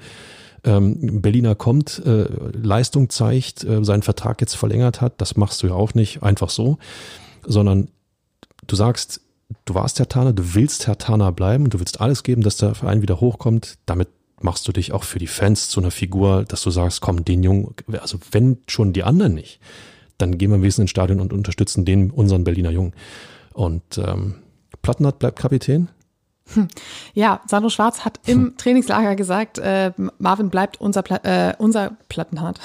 ähm, 0.64 1.22
Berliner 1.22 1.56
kommt, 1.56 2.04
äh, 2.06 2.28
Leistung 2.54 3.10
zeigt, 3.10 3.64
äh, 3.64 3.84
seinen 3.84 4.04
Vertrag 4.04 4.42
jetzt 4.42 4.56
verlängert 4.56 5.02
hat, 5.02 5.20
das 5.22 5.38
machst 5.38 5.64
du 5.64 5.68
ja 5.68 5.74
auch 5.74 5.96
nicht 5.96 6.22
einfach 6.22 6.50
so, 6.50 6.78
sondern 7.48 7.90
du 8.68 8.76
sagst, 8.76 9.22
du 9.66 9.76
warst 9.76 10.00
Herr 10.00 10.10
Tana, 10.10 10.32
du 10.32 10.56
willst 10.56 10.88
Herr 10.88 10.98
Tana 10.98 11.32
bleiben 11.32 11.70
du 11.70 11.80
willst 11.80 12.02
alles 12.02 12.24
geben, 12.24 12.42
dass 12.42 12.58
der 12.58 12.76
Verein 12.76 13.02
wieder 13.02 13.20
hochkommt. 13.20 13.78
Damit 13.86 14.10
machst 14.42 14.68
du 14.68 14.72
dich 14.72 14.92
auch 14.92 15.04
für 15.04 15.20
die 15.20 15.28
Fans 15.28 15.70
zu 15.70 15.80
einer 15.80 15.92
Figur, 15.92 16.44
dass 16.46 16.62
du 16.62 16.72
sagst, 16.72 17.02
komm, 17.02 17.26
den 17.26 17.44
Jungen, 17.44 17.74
also 18.02 18.18
wenn 18.32 18.58
schon 18.68 18.94
die 18.94 19.04
anderen 19.04 19.34
nicht, 19.34 19.60
dann 20.18 20.38
gehen 20.38 20.52
wir 20.52 20.58
Wesentlichen 20.58 20.82
ins 20.82 20.92
Stadion 20.92 21.20
und 21.20 21.34
unterstützen 21.34 21.86
den, 21.86 22.12
unseren 22.12 22.44
Berliner 22.44 22.72
Jungen. 22.72 22.94
Und 23.54 23.98
ähm, 23.98 24.36
Plattenhardt 24.82 25.20
bleibt 25.20 25.40
Kapitän. 25.40 25.90
Ja, 27.14 27.42
Sandro 27.48 27.70
Schwarz 27.70 28.04
hat 28.04 28.20
im 28.26 28.38
hm. 28.38 28.58
Trainingslager 28.58 29.16
gesagt, 29.16 29.58
äh, 29.58 29.92
Marvin 30.20 30.50
bleibt 30.50 30.82
unser, 30.82 31.02
Pla 31.02 31.18
äh, 31.24 31.54
unser 31.58 31.92
Plattenhardt. 32.10 32.60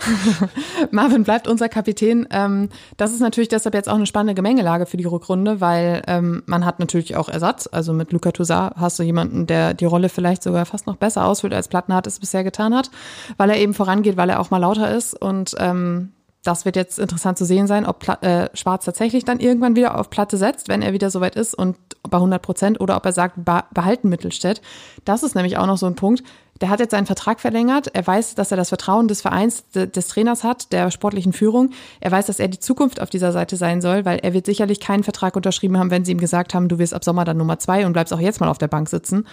Marvin 0.90 1.22
bleibt 1.22 1.46
unser 1.46 1.68
Kapitän. 1.68 2.26
Ähm, 2.30 2.68
das 2.96 3.12
ist 3.12 3.20
natürlich 3.20 3.48
deshalb 3.48 3.74
jetzt 3.74 3.88
auch 3.88 3.94
eine 3.94 4.06
spannende 4.06 4.34
Gemengelage 4.34 4.86
für 4.86 4.96
die 4.96 5.04
Rückrunde, 5.04 5.60
weil 5.60 6.02
ähm, 6.08 6.42
man 6.46 6.64
hat 6.64 6.80
natürlich 6.80 7.16
auch 7.16 7.28
Ersatz. 7.28 7.68
Also 7.70 7.92
mit 7.92 8.12
Luca 8.12 8.32
Toussaint 8.32 8.74
hast 8.76 8.98
du 8.98 9.02
jemanden, 9.02 9.46
der 9.46 9.74
die 9.74 9.84
Rolle 9.84 10.08
vielleicht 10.08 10.42
sogar 10.42 10.66
fast 10.66 10.86
noch 10.86 10.96
besser 10.96 11.26
ausfüllt, 11.26 11.54
als 11.54 11.68
Plattenhardt 11.68 12.06
es 12.06 12.18
bisher 12.18 12.44
getan 12.44 12.74
hat, 12.74 12.90
weil 13.36 13.50
er 13.50 13.58
eben 13.58 13.74
vorangeht, 13.74 14.16
weil 14.16 14.30
er 14.30 14.40
auch 14.40 14.50
mal 14.50 14.58
lauter 14.58 14.94
ist 14.94 15.14
und 15.14 15.54
ähm, 15.58 16.12
das 16.42 16.64
wird 16.64 16.76
jetzt 16.76 16.98
interessant 16.98 17.36
zu 17.36 17.44
sehen 17.44 17.66
sein, 17.66 17.84
ob 17.84 17.98
Pla 17.98 18.14
äh, 18.22 18.48
Schwarz 18.54 18.84
tatsächlich 18.86 19.24
dann 19.24 19.40
irgendwann 19.40 19.76
wieder 19.76 19.98
auf 19.98 20.08
Platte 20.08 20.38
setzt, 20.38 20.68
wenn 20.68 20.80
er 20.80 20.92
wieder 20.92 21.10
soweit 21.10 21.36
ist 21.36 21.54
und 21.54 21.76
bei 22.08 22.16
100 22.16 22.40
Prozent 22.40 22.80
oder 22.80 22.96
ob 22.96 23.04
er 23.04 23.12
sagt, 23.12 23.36
behalten 23.44 24.08
Mittelstädt. 24.08 24.62
Das 25.04 25.22
ist 25.22 25.34
nämlich 25.34 25.58
auch 25.58 25.66
noch 25.66 25.76
so 25.76 25.86
ein 25.86 25.96
Punkt. 25.96 26.22
Der 26.62 26.68
hat 26.68 26.80
jetzt 26.80 26.90
seinen 26.90 27.06
Vertrag 27.06 27.40
verlängert. 27.40 27.88
Er 27.94 28.06
weiß, 28.06 28.34
dass 28.34 28.50
er 28.50 28.56
das 28.56 28.68
Vertrauen 28.68 29.08
des 29.08 29.22
Vereins, 29.22 29.64
des 29.70 30.08
Trainers 30.08 30.44
hat, 30.44 30.72
der 30.72 30.90
sportlichen 30.90 31.32
Führung. 31.32 31.70
Er 32.00 32.10
weiß, 32.10 32.26
dass 32.26 32.38
er 32.38 32.48
die 32.48 32.58
Zukunft 32.58 33.00
auf 33.00 33.08
dieser 33.08 33.32
Seite 33.32 33.56
sein 33.56 33.80
soll, 33.80 34.04
weil 34.04 34.18
er 34.18 34.34
wird 34.34 34.44
sicherlich 34.44 34.80
keinen 34.80 35.02
Vertrag 35.02 35.36
unterschrieben 35.36 35.78
haben, 35.78 35.90
wenn 35.90 36.04
sie 36.04 36.12
ihm 36.12 36.18
gesagt 36.20 36.52
haben, 36.52 36.68
du 36.68 36.78
wirst 36.78 36.92
ab 36.92 37.02
Sommer 37.04 37.24
dann 37.24 37.38
Nummer 37.38 37.58
zwei 37.58 37.86
und 37.86 37.94
bleibst 37.94 38.12
auch 38.12 38.20
jetzt 38.20 38.40
mal 38.40 38.48
auf 38.48 38.58
der 38.58 38.68
Bank 38.68 38.90
sitzen. 38.90 39.26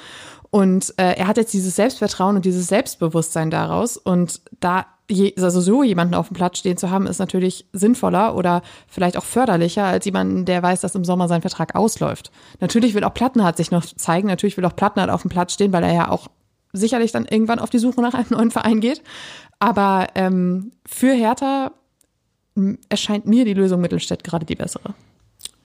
Und 0.51 0.93
äh, 0.97 1.15
er 1.17 1.27
hat 1.27 1.35
jetzt 1.35 1.53
dieses 1.53 1.75
Selbstvertrauen 1.75 2.37
und 2.37 2.45
dieses 2.45 2.67
Selbstbewusstsein 2.67 3.51
daraus. 3.51 3.97
Und 3.97 4.41
da 4.61 4.85
je, 5.09 5.33
also 5.37 5.61
so 5.61 5.83
jemanden 5.83 6.13
auf 6.13 6.27
dem 6.27 6.35
Platz 6.35 6.59
stehen 6.59 6.77
zu 6.77 6.89
haben, 6.89 7.07
ist 7.07 7.19
natürlich 7.19 7.65
sinnvoller 7.73 8.35
oder 8.35 8.61
vielleicht 8.87 9.17
auch 9.17 9.23
förderlicher 9.23 9.85
als 9.85 10.05
jemanden, 10.05 10.45
der 10.45 10.61
weiß, 10.61 10.81
dass 10.81 10.95
im 10.95 11.05
Sommer 11.05 11.27
sein 11.27 11.41
Vertrag 11.41 11.75
ausläuft. 11.75 12.31
Natürlich 12.59 12.93
will 12.93 13.03
auch 13.03 13.13
Plattenhardt 13.13 13.57
sich 13.57 13.71
noch 13.71 13.85
zeigen, 13.85 14.27
natürlich 14.27 14.57
will 14.57 14.65
auch 14.65 14.75
Plattenhardt 14.75 15.11
auf 15.11 15.21
dem 15.21 15.31
Platz 15.31 15.53
stehen, 15.53 15.71
weil 15.73 15.83
er 15.83 15.93
ja 15.93 16.11
auch 16.11 16.27
sicherlich 16.73 17.11
dann 17.11 17.25
irgendwann 17.25 17.59
auf 17.59 17.69
die 17.69 17.79
Suche 17.79 18.01
nach 18.01 18.13
einem 18.13 18.27
neuen 18.29 18.51
Verein 18.51 18.81
geht. 18.81 19.01
Aber 19.59 20.07
ähm, 20.15 20.71
für 20.85 21.13
Hertha 21.13 21.71
erscheint 22.89 23.25
mir 23.25 23.45
die 23.45 23.53
Lösung 23.53 23.81
Mittelstädt 23.81 24.23
gerade 24.23 24.45
die 24.45 24.55
bessere. 24.55 24.93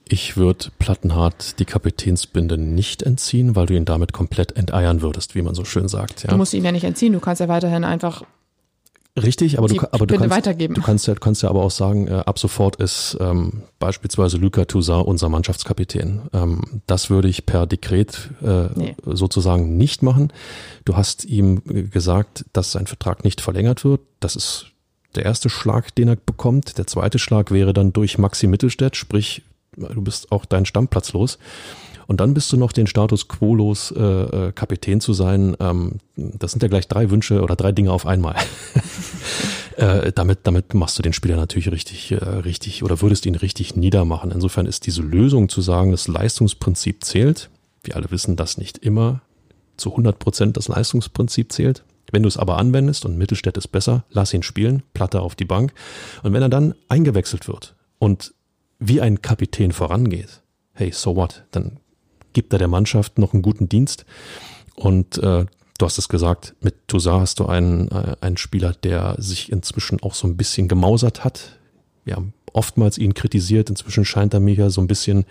Ich 0.07 0.37
würde 0.37 0.67
Plattenhardt 0.79 1.59
die 1.59 1.65
Kapitänsbinde 1.65 2.57
nicht 2.57 3.01
entziehen, 3.01 3.55
weil 3.55 3.67
du 3.67 3.73
ihn 3.73 3.85
damit 3.85 4.13
komplett 4.13 4.55
enteiern 4.55 5.01
würdest, 5.01 5.33
wie 5.33 5.41
man 5.41 5.55
so 5.55 5.65
schön 5.65 5.87
sagt. 5.87 6.23
Ja. 6.23 6.29
Du 6.29 6.37
musst 6.37 6.53
ihn 6.53 6.63
ja 6.63 6.71
nicht 6.71 6.83
entziehen, 6.83 7.13
du 7.13 7.19
kannst 7.19 7.39
ja 7.39 7.47
weiterhin 7.47 7.83
einfach 7.83 8.23
Richtig, 9.21 9.59
aber, 9.59 9.67
du, 9.67 9.79
aber 9.79 10.07
du, 10.07 10.17
kannst, 10.17 10.31
weitergeben. 10.31 10.73
du 10.73 10.81
kannst 10.81 11.05
ja, 11.05 11.13
kannst 11.13 11.43
ja 11.43 11.49
aber 11.49 11.61
auch 11.61 11.71
sagen, 11.71 12.07
äh, 12.07 12.23
ab 12.25 12.39
sofort 12.39 12.77
ist 12.77 13.15
ähm, 13.19 13.61
beispielsweise 13.77 14.37
Luca 14.37 14.65
Toussaint 14.65 15.05
unser 15.05 15.29
Mannschaftskapitän. 15.29 16.23
Ähm, 16.33 16.81
das 16.87 17.11
würde 17.11 17.27
ich 17.27 17.45
per 17.45 17.67
Dekret 17.67 18.31
äh, 18.41 18.69
nee. 18.73 18.95
sozusagen 19.05 19.77
nicht 19.77 20.01
machen. 20.01 20.33
Du 20.83 20.97
hast 20.97 21.25
ihm 21.25 21.61
gesagt, 21.91 22.45
dass 22.53 22.71
sein 22.71 22.87
Vertrag 22.87 23.23
nicht 23.23 23.39
verlängert 23.39 23.85
wird. 23.85 24.01
Das 24.19 24.35
ist 24.35 24.67
der 25.13 25.25
erste 25.25 25.49
Schlag, 25.49 25.93
den 25.93 26.07
er 26.07 26.15
bekommt. 26.15 26.79
Der 26.79 26.87
zweite 26.87 27.19
Schlag 27.19 27.51
wäre 27.51 27.73
dann 27.73 27.93
durch 27.93 28.17
Maxi 28.17 28.47
Mittelstädt, 28.47 28.95
sprich, 28.95 29.43
du 29.75 30.01
bist 30.01 30.31
auch 30.31 30.45
deinen 30.45 30.65
Stammplatz 30.65 31.13
los. 31.13 31.37
Und 32.07 32.19
dann 32.19 32.33
bist 32.33 32.51
du 32.51 32.57
noch 32.57 32.71
den 32.71 32.87
Status 32.87 33.27
quo 33.27 33.55
los, 33.55 33.91
äh, 33.91 34.01
äh, 34.01 34.51
Kapitän 34.51 35.01
zu 35.01 35.13
sein. 35.13 35.55
Ähm, 35.59 35.99
das 36.15 36.51
sind 36.51 36.61
ja 36.63 36.69
gleich 36.69 36.87
drei 36.87 37.09
Wünsche 37.09 37.41
oder 37.41 37.55
drei 37.55 37.71
Dinge 37.71 37.91
auf 37.91 38.05
einmal. 38.05 38.35
äh, 39.77 40.11
damit, 40.13 40.39
damit 40.43 40.73
machst 40.73 40.97
du 40.97 41.03
den 41.03 41.13
Spieler 41.13 41.35
natürlich 41.35 41.71
richtig, 41.71 42.11
äh, 42.11 42.15
richtig 42.15 42.83
oder 42.83 43.01
würdest 43.01 43.25
ihn 43.25 43.35
richtig 43.35 43.75
niedermachen. 43.75 44.31
Insofern 44.31 44.65
ist 44.65 44.85
diese 44.85 45.01
Lösung 45.01 45.49
zu 45.49 45.61
sagen, 45.61 45.91
das 45.91 46.07
Leistungsprinzip 46.07 47.03
zählt. 47.03 47.49
Wir 47.83 47.95
alle 47.95 48.11
wissen, 48.11 48.35
dass 48.35 48.57
nicht 48.57 48.77
immer 48.79 49.21
zu 49.77 49.91
100 49.91 50.19
Prozent 50.19 50.57
das 50.57 50.67
Leistungsprinzip 50.67 51.51
zählt. 51.51 51.83
Wenn 52.11 52.23
du 52.23 52.27
es 52.27 52.37
aber 52.37 52.57
anwendest 52.57 53.05
und 53.05 53.17
Mittelstädt 53.17 53.57
ist 53.57 53.69
besser, 53.69 54.03
lass 54.11 54.33
ihn 54.33 54.43
spielen, 54.43 54.83
Platte 54.93 55.21
auf 55.21 55.35
die 55.35 55.45
Bank. 55.45 55.73
Und 56.21 56.33
wenn 56.33 56.43
er 56.43 56.49
dann 56.49 56.75
eingewechselt 56.87 57.47
wird 57.47 57.75
und 57.97 58.33
wie 58.77 59.01
ein 59.01 59.21
Kapitän 59.21 59.71
vorangeht, 59.71 60.41
hey, 60.73 60.91
so 60.91 61.15
what? 61.15 61.43
Dann 61.51 61.79
gibt 62.33 62.53
er 62.53 62.59
der 62.59 62.67
Mannschaft 62.67 63.17
noch 63.17 63.33
einen 63.33 63.41
guten 63.41 63.69
Dienst. 63.69 64.05
Und 64.75 65.17
äh, 65.17 65.45
du 65.77 65.85
hast 65.85 65.97
es 65.97 66.09
gesagt, 66.09 66.55
mit 66.61 66.87
Toussaint 66.87 67.21
hast 67.21 67.39
du 67.39 67.45
einen, 67.45 67.89
äh, 67.89 68.15
einen 68.21 68.37
Spieler, 68.37 68.73
der 68.73 69.15
sich 69.19 69.51
inzwischen 69.51 70.01
auch 70.01 70.13
so 70.13 70.27
ein 70.27 70.37
bisschen 70.37 70.67
gemausert 70.67 71.23
hat. 71.23 71.59
Wir 72.05 72.15
haben 72.15 72.33
oftmals 72.51 72.97
ihn 72.97 73.13
kritisiert. 73.13 73.69
Inzwischen 73.69 74.05
scheint 74.05 74.33
er 74.33 74.39
mir 74.39 74.55
ja 74.55 74.69
so 74.69 74.81
ein 74.81 74.87
bisschen, 74.87 75.25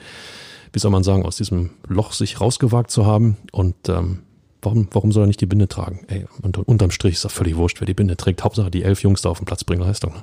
wie 0.73 0.79
soll 0.79 0.91
man 0.91 1.05
sagen, 1.05 1.25
aus 1.25 1.37
diesem 1.37 1.71
Loch 1.87 2.13
sich 2.13 2.41
rausgewagt 2.41 2.91
zu 2.91 3.07
haben. 3.07 3.37
Und 3.53 3.89
ähm, 3.89 4.21
warum, 4.61 4.89
warum 4.91 5.13
soll 5.13 5.25
er 5.25 5.29
nicht 5.29 5.41
die 5.41 5.47
Binde 5.47 5.69
tragen? 5.69 6.05
Ey, 6.09 6.27
unter, 6.43 6.67
unterm 6.67 6.91
Strich 6.91 7.15
ist 7.15 7.25
das 7.25 7.33
völlig 7.33 7.57
wurscht, 7.57 7.81
wer 7.81 7.87
die 7.87 7.95
Binde 7.95 8.17
trägt. 8.17 8.45
Hauptsache 8.45 8.71
die 8.71 8.83
elf 8.83 9.03
Jungs 9.03 9.23
da 9.23 9.29
auf 9.29 9.39
dem 9.39 9.47
Platz 9.47 9.65
bringen 9.65 9.83
Leistung. 9.83 10.15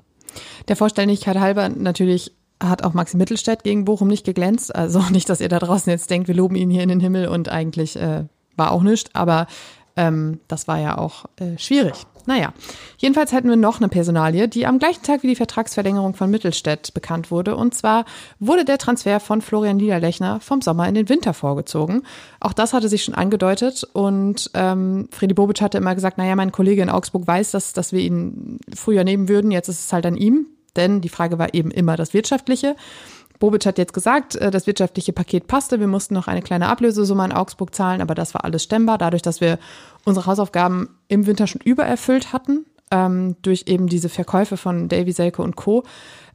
Der 0.67 0.75
Vollständigkeit 0.75 1.37
halber 1.37 1.69
natürlich 1.69 2.31
hat 2.61 2.83
auch 2.83 2.93
Maxi 2.93 3.17
Mittelstädt 3.17 3.63
gegen 3.63 3.85
Bochum 3.85 4.07
nicht 4.07 4.25
geglänzt. 4.25 4.75
Also 4.75 4.99
nicht, 5.11 5.29
dass 5.29 5.41
ihr 5.41 5.49
da 5.49 5.59
draußen 5.59 5.89
jetzt 5.89 6.09
denkt, 6.09 6.27
wir 6.27 6.35
loben 6.35 6.55
ihn 6.55 6.69
hier 6.69 6.83
in 6.83 6.89
den 6.89 6.99
Himmel 6.99 7.27
und 7.27 7.49
eigentlich 7.49 7.95
äh, 7.95 8.25
war 8.55 8.71
auch 8.71 8.83
nichts. 8.83 9.09
Aber 9.13 9.47
ähm, 9.95 10.39
das 10.47 10.67
war 10.67 10.79
ja 10.79 10.97
auch 10.97 11.25
äh, 11.37 11.57
schwierig. 11.57 12.05
Naja, 12.25 12.53
jedenfalls 12.97 13.31
hätten 13.31 13.49
wir 13.49 13.55
noch 13.55 13.79
eine 13.79 13.89
Personalie, 13.89 14.47
die 14.47 14.67
am 14.67 14.77
gleichen 14.77 15.01
Tag 15.01 15.23
wie 15.23 15.27
die 15.27 15.35
Vertragsverlängerung 15.35 16.13
von 16.13 16.29
Mittelstädt 16.29 16.93
bekannt 16.93 17.31
wurde. 17.31 17.55
Und 17.55 17.73
zwar 17.73 18.05
wurde 18.39 18.65
der 18.65 18.77
Transfer 18.77 19.19
von 19.19 19.41
Florian 19.41 19.77
Niederlechner 19.77 20.39
vom 20.39 20.61
Sommer 20.61 20.87
in 20.87 20.93
den 20.93 21.09
Winter 21.09 21.33
vorgezogen. 21.33 22.03
Auch 22.39 22.53
das 22.53 22.73
hatte 22.73 22.87
sich 22.87 23.03
schon 23.03 23.15
angedeutet. 23.15 23.83
Und 23.93 24.51
ähm, 24.53 25.09
Freddy 25.11 25.33
Bobic 25.33 25.59
hatte 25.59 25.79
immer 25.79 25.95
gesagt, 25.95 26.17
naja, 26.17 26.35
mein 26.35 26.51
Kollege 26.51 26.83
in 26.83 26.89
Augsburg 26.89 27.25
weiß, 27.25 27.51
dass, 27.51 27.73
dass 27.73 27.93
wir 27.93 28.01
ihn 28.01 28.59
früher 28.75 29.03
nehmen 29.03 29.27
würden. 29.27 29.49
Jetzt 29.49 29.69
ist 29.69 29.85
es 29.85 29.93
halt 29.93 30.05
an 30.05 30.15
ihm. 30.15 30.45
Denn 30.75 31.01
die 31.01 31.09
Frage 31.09 31.39
war 31.39 31.53
eben 31.53 31.71
immer 31.71 31.95
das 31.95 32.13
Wirtschaftliche. 32.13 32.75
Bobic 33.39 33.65
hat 33.65 33.77
jetzt 33.77 33.93
gesagt, 33.93 34.35
äh, 34.35 34.51
das 34.51 34.67
wirtschaftliche 34.67 35.13
Paket 35.13 35.47
passte. 35.47 35.79
Wir 35.79 35.87
mussten 35.87 36.13
noch 36.13 36.27
eine 36.27 36.41
kleine 36.41 36.67
Ablösesumme 36.67 37.25
in 37.25 37.31
Augsburg 37.31 37.73
zahlen, 37.73 38.01
aber 38.01 38.13
das 38.15 38.33
war 38.33 38.43
alles 38.43 38.63
stemmbar, 38.63 38.97
dadurch, 38.97 39.21
dass 39.21 39.41
wir 39.41 39.57
unsere 40.05 40.25
Hausaufgaben 40.25 40.89
im 41.07 41.25
Winter 41.25 41.47
schon 41.47 41.61
übererfüllt 41.61 42.33
hatten, 42.33 42.65
ähm, 42.91 43.35
durch 43.41 43.63
eben 43.67 43.87
diese 43.87 44.09
Verkäufe 44.09 44.57
von 44.57 44.89
Davy 44.89 45.11
Selke 45.11 45.41
und 45.41 45.55
Co. 45.55 45.83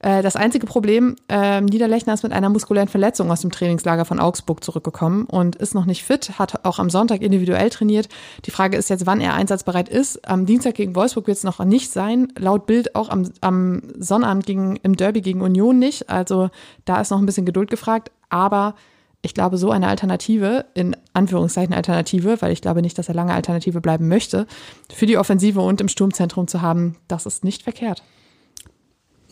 Äh, 0.05 0.21
das 0.21 0.37
einzige 0.37 0.67
Problem, 0.67 1.17
äh, 1.31 1.62
Niederlechner 1.62 2.12
ist 2.12 2.23
mit 2.25 2.33
einer 2.33 2.51
muskulären 2.51 2.88
Verletzung 2.88 3.31
aus 3.31 3.40
dem 3.40 3.51
Trainingslager 3.51 4.05
von 4.05 4.21
Augsburg 4.21 4.62
zurückgekommen 4.62 5.25
und 5.25 5.57
ist 5.57 5.75
noch 5.75 5.87
nicht 5.87 6.05
fit, 6.05 6.38
hat 6.38 6.67
auch 6.67 6.79
am 6.79 6.90
Sonntag 6.90 7.23
individuell 7.23 7.71
trainiert. 7.71 8.11
Die 8.45 8.51
Frage 8.51 8.77
ist 8.77 8.90
jetzt, 8.90 9.07
wann 9.07 9.23
er 9.23 9.33
einsatzbereit 9.33 9.88
ist. 9.88 10.29
Am 10.29 10.45
Dienstag 10.45 10.75
gegen 10.75 10.95
Wolfsburg 10.95 11.27
wird 11.27 11.38
es 11.38 11.45
noch 11.45 11.64
nicht 11.64 11.90
sein. 11.90 12.29
Laut 12.38 12.67
Bild 12.67 12.95
auch 12.95 13.09
am, 13.09 13.31
am 13.40 13.81
Sonnabend 13.99 14.45
gegen, 14.45 14.77
im 14.83 14.95
Derby 14.95 15.23
gegen 15.23 15.40
Union 15.40 15.79
nicht. 15.79 16.11
Also 16.11 16.51
da 16.85 17.01
ist 17.01 17.11
noch 17.11 17.19
ein 17.19 17.27
bisschen 17.27 17.47
Geduld 17.47 17.71
gefragt. 17.71 18.12
Aber 18.29 18.75
ich 19.23 19.33
glaube, 19.33 19.57
so 19.57 19.71
eine 19.71 19.88
Alternative, 19.88 20.67
in 20.75 20.95
Anführungszeichen 21.14 21.73
Alternative, 21.73 22.43
weil 22.43 22.53
ich 22.53 22.61
glaube 22.61 22.83
nicht, 22.83 22.99
dass 22.99 23.09
er 23.09 23.14
lange 23.14 23.33
Alternative 23.33 23.81
bleiben 23.81 24.09
möchte, 24.09 24.47
für 24.93 25.07
die 25.07 25.17
Offensive 25.17 25.62
und 25.62 25.81
im 25.81 25.88
Sturmzentrum 25.88 26.47
zu 26.47 26.61
haben, 26.61 26.97
das 27.09 27.25
ist 27.25 27.43
nicht 27.43 27.62
verkehrt. 27.62 28.03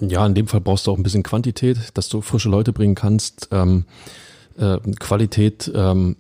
Ja, 0.01 0.27
in 0.27 0.35
dem 0.35 0.49
Fall 0.49 0.61
brauchst 0.61 0.87
du 0.87 0.93
auch 0.93 0.97
ein 0.97 1.03
bisschen 1.03 1.23
Quantität, 1.23 1.79
dass 1.95 2.09
du 2.09 2.21
frische 2.21 2.49
Leute 2.49 2.73
bringen 2.73 2.95
kannst. 2.95 3.49
Ähm, 3.53 3.85
äh, 4.59 4.79
Qualität, 4.99 5.71
ähm, 5.75 6.17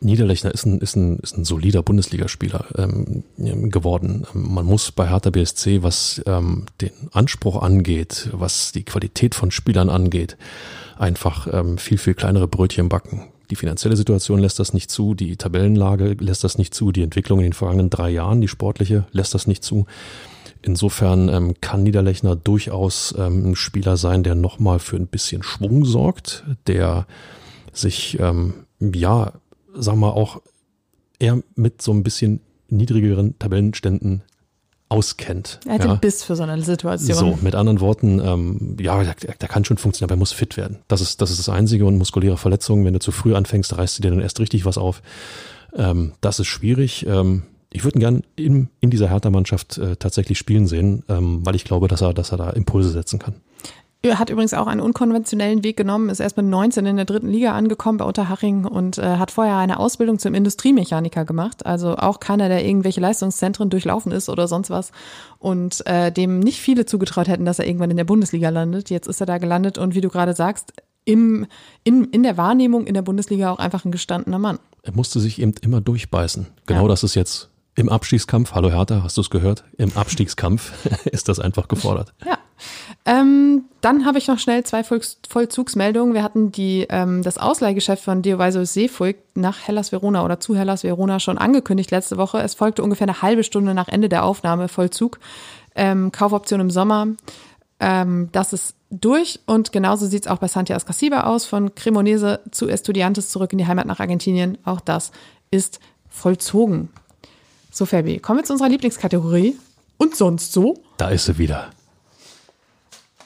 Niederlechner 0.00 0.52
ist 0.52 0.64
ein, 0.64 0.78
ist 0.78 0.96
ein, 0.96 1.18
ist 1.18 1.36
ein 1.36 1.44
solider 1.44 1.82
Bundesligaspieler 1.82 2.66
ähm, 2.76 3.24
geworden. 3.36 4.26
Man 4.32 4.64
muss 4.64 4.92
bei 4.92 5.08
Hertha 5.08 5.30
BSC, 5.30 5.82
was 5.82 6.22
ähm, 6.26 6.66
den 6.80 6.92
Anspruch 7.12 7.60
angeht, 7.60 8.28
was 8.32 8.72
die 8.72 8.84
Qualität 8.84 9.34
von 9.34 9.50
Spielern 9.50 9.90
angeht, 9.90 10.36
einfach 10.98 11.48
ähm, 11.52 11.78
viel, 11.78 11.98
viel 11.98 12.14
kleinere 12.14 12.46
Brötchen 12.46 12.88
backen. 12.88 13.24
Die 13.50 13.56
finanzielle 13.56 13.96
Situation 13.96 14.38
lässt 14.38 14.58
das 14.58 14.74
nicht 14.74 14.90
zu, 14.90 15.14
die 15.14 15.36
Tabellenlage 15.36 16.16
lässt 16.20 16.44
das 16.44 16.58
nicht 16.58 16.74
zu, 16.74 16.92
die 16.92 17.02
Entwicklung 17.02 17.38
in 17.40 17.46
den 17.46 17.52
vergangenen 17.54 17.90
drei 17.90 18.10
Jahren, 18.10 18.40
die 18.40 18.48
sportliche, 18.48 19.06
lässt 19.10 19.34
das 19.34 19.46
nicht 19.46 19.64
zu. 19.64 19.86
Insofern 20.62 21.28
ähm, 21.28 21.54
kann 21.60 21.82
Niederlechner 21.82 22.36
durchaus 22.36 23.14
ähm, 23.16 23.50
ein 23.50 23.56
Spieler 23.56 23.96
sein, 23.96 24.22
der 24.22 24.34
nochmal 24.34 24.78
für 24.78 24.96
ein 24.96 25.06
bisschen 25.06 25.42
Schwung 25.42 25.84
sorgt, 25.84 26.44
der 26.66 27.06
sich, 27.72 28.18
ähm, 28.20 28.66
ja, 28.80 29.32
sagen 29.74 30.00
wir 30.00 30.14
auch 30.14 30.40
eher 31.18 31.42
mit 31.54 31.82
so 31.82 31.92
ein 31.92 32.02
bisschen 32.02 32.40
niedrigeren 32.68 33.38
Tabellenständen 33.38 34.22
auskennt. 34.88 35.60
Er 35.66 35.74
hat 35.74 35.84
ja. 35.84 35.94
den 35.94 36.00
Biss 36.00 36.24
für 36.24 36.34
so 36.34 36.42
eine 36.42 36.60
Situation. 36.62 37.16
So, 37.16 37.38
mit 37.42 37.54
anderen 37.54 37.80
Worten, 37.80 38.20
ähm, 38.20 38.76
ja, 38.80 39.02
der, 39.02 39.14
der, 39.14 39.48
kann 39.48 39.64
schon 39.64 39.76
funktionieren, 39.76 40.10
aber 40.10 40.16
er 40.16 40.20
muss 40.20 40.32
fit 40.32 40.56
werden. 40.56 40.78
Das 40.88 41.00
ist, 41.00 41.20
das 41.20 41.30
ist 41.30 41.38
das 41.38 41.48
Einzige 41.48 41.84
und 41.84 41.98
muskuläre 41.98 42.38
Verletzungen, 42.38 42.84
wenn 42.84 42.94
du 42.94 43.00
zu 43.00 43.12
früh 43.12 43.34
anfängst, 43.34 43.76
reißt 43.76 43.98
du 43.98 44.02
dir 44.02 44.10
dann 44.10 44.20
erst 44.20 44.40
richtig 44.40 44.64
was 44.64 44.78
auf. 44.78 45.02
Ähm, 45.74 46.12
das 46.20 46.40
ist 46.40 46.46
schwierig. 46.46 47.06
Ähm, 47.06 47.42
ich 47.72 47.84
würde 47.84 47.98
ihn 47.98 48.00
gern 48.00 48.22
in, 48.36 48.68
in 48.80 48.90
dieser 48.90 49.10
Hertha-Mannschaft 49.10 49.78
äh, 49.78 49.96
tatsächlich 49.96 50.38
spielen 50.38 50.66
sehen, 50.66 51.04
ähm, 51.08 51.44
weil 51.44 51.54
ich 51.54 51.64
glaube, 51.64 51.88
dass 51.88 52.00
er, 52.00 52.14
dass 52.14 52.32
er 52.32 52.38
da 52.38 52.50
Impulse 52.50 52.90
setzen 52.90 53.18
kann. 53.18 53.34
Er 54.00 54.20
hat 54.20 54.30
übrigens 54.30 54.54
auch 54.54 54.68
einen 54.68 54.80
unkonventionellen 54.80 55.64
Weg 55.64 55.76
genommen, 55.76 56.08
ist 56.08 56.20
erst 56.20 56.36
mit 56.36 56.46
19 56.46 56.86
in 56.86 56.96
der 56.96 57.04
dritten 57.04 57.28
Liga 57.28 57.54
angekommen 57.54 57.98
bei 57.98 58.04
Unterhaching 58.04 58.64
und 58.64 58.96
äh, 58.96 59.16
hat 59.16 59.32
vorher 59.32 59.56
eine 59.56 59.80
Ausbildung 59.80 60.20
zum 60.20 60.34
Industriemechaniker 60.34 61.24
gemacht. 61.24 61.66
Also 61.66 61.96
auch 61.96 62.20
keiner, 62.20 62.48
der 62.48 62.64
irgendwelche 62.64 63.00
Leistungszentren 63.00 63.70
durchlaufen 63.70 64.12
ist 64.12 64.28
oder 64.28 64.46
sonst 64.46 64.70
was 64.70 64.92
und 65.40 65.84
äh, 65.86 66.12
dem 66.12 66.38
nicht 66.38 66.60
viele 66.60 66.86
zugetraut 66.86 67.26
hätten, 67.26 67.44
dass 67.44 67.58
er 67.58 67.66
irgendwann 67.66 67.90
in 67.90 67.96
der 67.96 68.04
Bundesliga 68.04 68.50
landet. 68.50 68.88
Jetzt 68.88 69.08
ist 69.08 69.20
er 69.20 69.26
da 69.26 69.38
gelandet 69.38 69.78
und 69.78 69.96
wie 69.96 70.00
du 70.00 70.10
gerade 70.10 70.32
sagst, 70.32 70.72
im, 71.04 71.46
in, 71.82 72.04
in 72.04 72.22
der 72.22 72.36
Wahrnehmung 72.36 72.86
in 72.86 72.94
der 72.94 73.02
Bundesliga 73.02 73.50
auch 73.50 73.58
einfach 73.58 73.84
ein 73.84 73.90
gestandener 73.90 74.38
Mann. 74.38 74.60
Er 74.82 74.94
musste 74.94 75.18
sich 75.18 75.42
eben 75.42 75.54
immer 75.60 75.80
durchbeißen. 75.80 76.46
Genau 76.66 76.82
ja. 76.82 76.88
das 76.88 77.02
ist 77.02 77.16
jetzt 77.16 77.48
im 77.78 77.88
Abstiegskampf, 77.88 78.54
hallo 78.54 78.70
Hertha, 78.70 79.04
hast 79.04 79.16
du 79.16 79.20
es 79.20 79.30
gehört? 79.30 79.62
Im 79.76 79.96
Abstiegskampf 79.96 80.72
ist 81.04 81.28
das 81.28 81.38
einfach 81.38 81.68
gefordert. 81.68 82.12
Ja. 82.26 82.36
Ähm, 83.04 83.66
dann 83.80 84.04
habe 84.04 84.18
ich 84.18 84.26
noch 84.26 84.40
schnell 84.40 84.64
zwei 84.64 84.82
Vollzugsmeldungen. 84.82 86.12
Wir 86.12 86.24
hatten 86.24 86.50
die, 86.50 86.88
ähm, 86.90 87.22
das 87.22 87.38
Ausleihgeschäft 87.38 88.02
von 88.02 88.20
Dioviso 88.20 88.64
Seefuig 88.64 89.18
nach 89.36 89.60
Hellas 89.68 89.92
Verona 89.92 90.24
oder 90.24 90.40
zu 90.40 90.56
Hellas 90.56 90.82
Verona 90.82 91.20
schon 91.20 91.38
angekündigt 91.38 91.92
letzte 91.92 92.16
Woche. 92.16 92.40
Es 92.40 92.54
folgte 92.54 92.82
ungefähr 92.82 93.06
eine 93.06 93.22
halbe 93.22 93.44
Stunde 93.44 93.74
nach 93.74 93.86
Ende 93.86 94.08
der 94.08 94.24
Aufnahme 94.24 94.66
Vollzug. 94.66 95.20
Ähm, 95.76 96.10
Kaufoption 96.10 96.58
im 96.58 96.70
Sommer. 96.70 97.06
Ähm, 97.78 98.28
das 98.32 98.52
ist 98.52 98.74
durch 98.90 99.38
und 99.46 99.70
genauso 99.70 100.06
sieht 100.06 100.26
es 100.26 100.30
auch 100.30 100.38
bei 100.38 100.48
Santiago 100.48 100.78
Escasiba 100.78 101.22
aus, 101.22 101.44
von 101.44 101.76
Cremonese 101.76 102.40
zu 102.50 102.66
Estudiantes 102.66 103.28
zurück 103.28 103.52
in 103.52 103.58
die 103.58 103.68
Heimat 103.68 103.86
nach 103.86 104.00
Argentinien. 104.00 104.58
Auch 104.64 104.80
das 104.80 105.12
ist 105.52 105.78
vollzogen. 106.08 106.88
So, 107.78 107.86
Fabi, 107.86 108.18
kommen 108.18 108.40
wir 108.40 108.44
zu 108.44 108.54
unserer 108.54 108.70
Lieblingskategorie. 108.70 109.56
Und 109.98 110.16
sonst 110.16 110.52
so? 110.52 110.82
Da 110.96 111.10
ist 111.10 111.26
sie 111.26 111.38
wieder. 111.38 111.70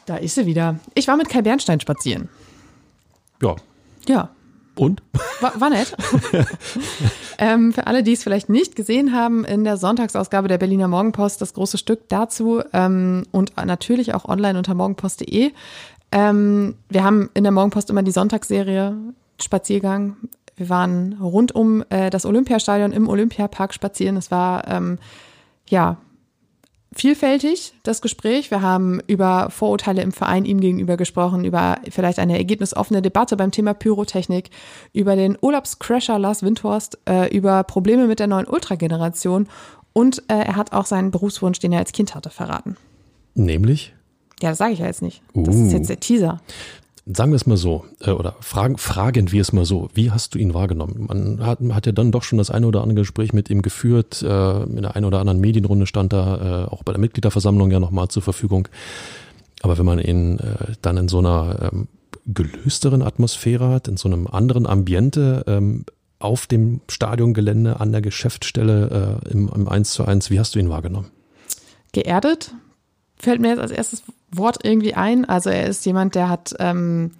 Da 0.04 0.16
ist 0.16 0.34
sie 0.34 0.44
wieder. 0.44 0.78
Ich 0.94 1.08
war 1.08 1.16
mit 1.16 1.30
Kai 1.30 1.40
Bernstein 1.40 1.80
spazieren. 1.80 2.28
Ja. 3.40 3.56
Ja. 4.06 4.28
Und? 4.74 5.02
War, 5.40 5.58
war 5.58 5.70
nett. 5.70 5.96
ähm, 7.38 7.72
für 7.72 7.86
alle, 7.86 8.02
die 8.02 8.12
es 8.12 8.22
vielleicht 8.22 8.50
nicht 8.50 8.76
gesehen 8.76 9.14
haben, 9.14 9.46
in 9.46 9.64
der 9.64 9.78
Sonntagsausgabe 9.78 10.48
der 10.48 10.58
Berliner 10.58 10.86
Morgenpost 10.86 11.40
das 11.40 11.54
große 11.54 11.78
Stück 11.78 12.10
dazu 12.10 12.60
ähm, 12.74 13.24
und 13.30 13.56
natürlich 13.56 14.12
auch 14.12 14.26
online 14.26 14.58
unter 14.58 14.74
morgenpost.de. 14.74 15.52
Ähm, 16.10 16.74
wir 16.90 17.04
haben 17.04 17.30
in 17.32 17.44
der 17.44 17.52
Morgenpost 17.52 17.88
immer 17.88 18.02
die 18.02 18.12
Sonntagsserie 18.12 18.98
Spaziergang 19.40 20.16
wir 20.56 20.68
waren 20.68 21.14
rund 21.20 21.54
um 21.54 21.84
äh, 21.90 22.10
das 22.10 22.26
Olympiastadion 22.26 22.92
im 22.92 23.08
Olympiapark 23.08 23.72
spazieren. 23.74 24.16
Es 24.16 24.30
war 24.30 24.68
ähm, 24.68 24.98
ja 25.68 25.98
vielfältig, 26.94 27.74
das 27.82 28.02
Gespräch. 28.02 28.50
Wir 28.50 28.62
haben 28.62 29.00
über 29.06 29.48
Vorurteile 29.50 30.02
im 30.02 30.12
Verein 30.12 30.44
ihm 30.44 30.60
gegenüber 30.60 30.96
gesprochen, 30.96 31.44
über 31.44 31.78
vielleicht 31.90 32.18
eine 32.18 32.36
ergebnisoffene 32.36 33.02
Debatte 33.02 33.36
beim 33.36 33.50
Thema 33.50 33.74
Pyrotechnik, 33.74 34.50
über 34.92 35.16
den 35.16 35.38
Urlaubscrasher 35.40 36.18
Lars 36.18 36.42
Windhorst, 36.42 36.98
äh, 37.08 37.34
über 37.34 37.64
Probleme 37.64 38.06
mit 38.06 38.18
der 38.18 38.26
neuen 38.26 38.46
Ultrageneration 38.46 39.48
und 39.92 40.22
äh, 40.28 40.34
er 40.34 40.56
hat 40.56 40.72
auch 40.72 40.86
seinen 40.86 41.10
Berufswunsch, 41.10 41.58
den 41.58 41.72
er 41.72 41.78
als 41.78 41.92
Kind 41.92 42.14
hatte, 42.14 42.30
verraten. 42.30 42.76
Nämlich? 43.34 43.94
Ja, 44.40 44.50
das 44.50 44.58
sage 44.58 44.72
ich 44.72 44.80
ja 44.80 44.86
jetzt 44.86 45.02
nicht. 45.02 45.22
Das 45.34 45.54
uh. 45.54 45.66
ist 45.66 45.72
jetzt 45.72 45.88
der 45.88 46.00
Teaser 46.00 46.40
sagen 47.06 47.32
wir 47.32 47.36
es 47.36 47.46
mal 47.46 47.56
so, 47.56 47.84
äh, 48.00 48.10
oder 48.10 48.36
fragen, 48.40 48.78
fragen 48.78 49.32
wir 49.32 49.40
es 49.40 49.52
mal 49.52 49.64
so, 49.64 49.88
wie 49.94 50.10
hast 50.10 50.34
du 50.34 50.38
ihn 50.38 50.54
wahrgenommen? 50.54 51.06
Man 51.08 51.44
hat, 51.44 51.58
hat 51.60 51.86
ja 51.86 51.92
dann 51.92 52.12
doch 52.12 52.22
schon 52.22 52.38
das 52.38 52.50
eine 52.50 52.66
oder 52.66 52.82
andere 52.82 53.00
Gespräch 53.00 53.32
mit 53.32 53.50
ihm 53.50 53.62
geführt, 53.62 54.22
äh, 54.22 54.62
in 54.62 54.82
der 54.82 54.94
einen 54.94 55.06
oder 55.06 55.20
anderen 55.20 55.40
Medienrunde 55.40 55.86
stand 55.86 56.12
er 56.12 56.68
äh, 56.68 56.72
auch 56.72 56.82
bei 56.84 56.92
der 56.92 57.00
Mitgliederversammlung 57.00 57.70
ja 57.70 57.80
nochmal 57.80 58.08
zur 58.08 58.22
Verfügung. 58.22 58.68
Aber 59.62 59.78
wenn 59.78 59.86
man 59.86 60.00
ihn 60.00 60.40
dann 60.82 60.96
in 60.96 61.06
so 61.06 61.18
einer 61.18 61.70
ähm, 61.72 61.86
gelösteren 62.26 63.00
Atmosphäre 63.00 63.68
hat, 63.68 63.86
in 63.86 63.96
so 63.96 64.08
einem 64.08 64.26
anderen 64.26 64.66
Ambiente, 64.66 65.44
ähm, 65.46 65.84
auf 66.18 66.48
dem 66.48 66.80
Stadiongelände, 66.88 67.78
an 67.78 67.92
der 67.92 68.00
Geschäftsstelle, 68.00 69.20
im, 69.28 69.48
im 69.52 69.68
1 69.68 69.92
zu 69.92 70.04
1, 70.04 70.30
wie 70.30 70.38
hast 70.38 70.54
du 70.54 70.60
ihn 70.60 70.68
wahrgenommen? 70.68 71.10
Geerdet, 71.92 72.54
fällt 73.22 73.40
mir 73.40 73.48
jetzt 73.48 73.60
als 73.60 73.70
erstes 73.70 74.02
Wort 74.32 74.58
irgendwie 74.64 74.94
ein. 74.94 75.24
Also 75.24 75.48
er 75.48 75.66
ist 75.66 75.86
jemand, 75.86 76.16
der 76.16 76.28
hat, 76.28 76.54
ähm, 76.58 77.12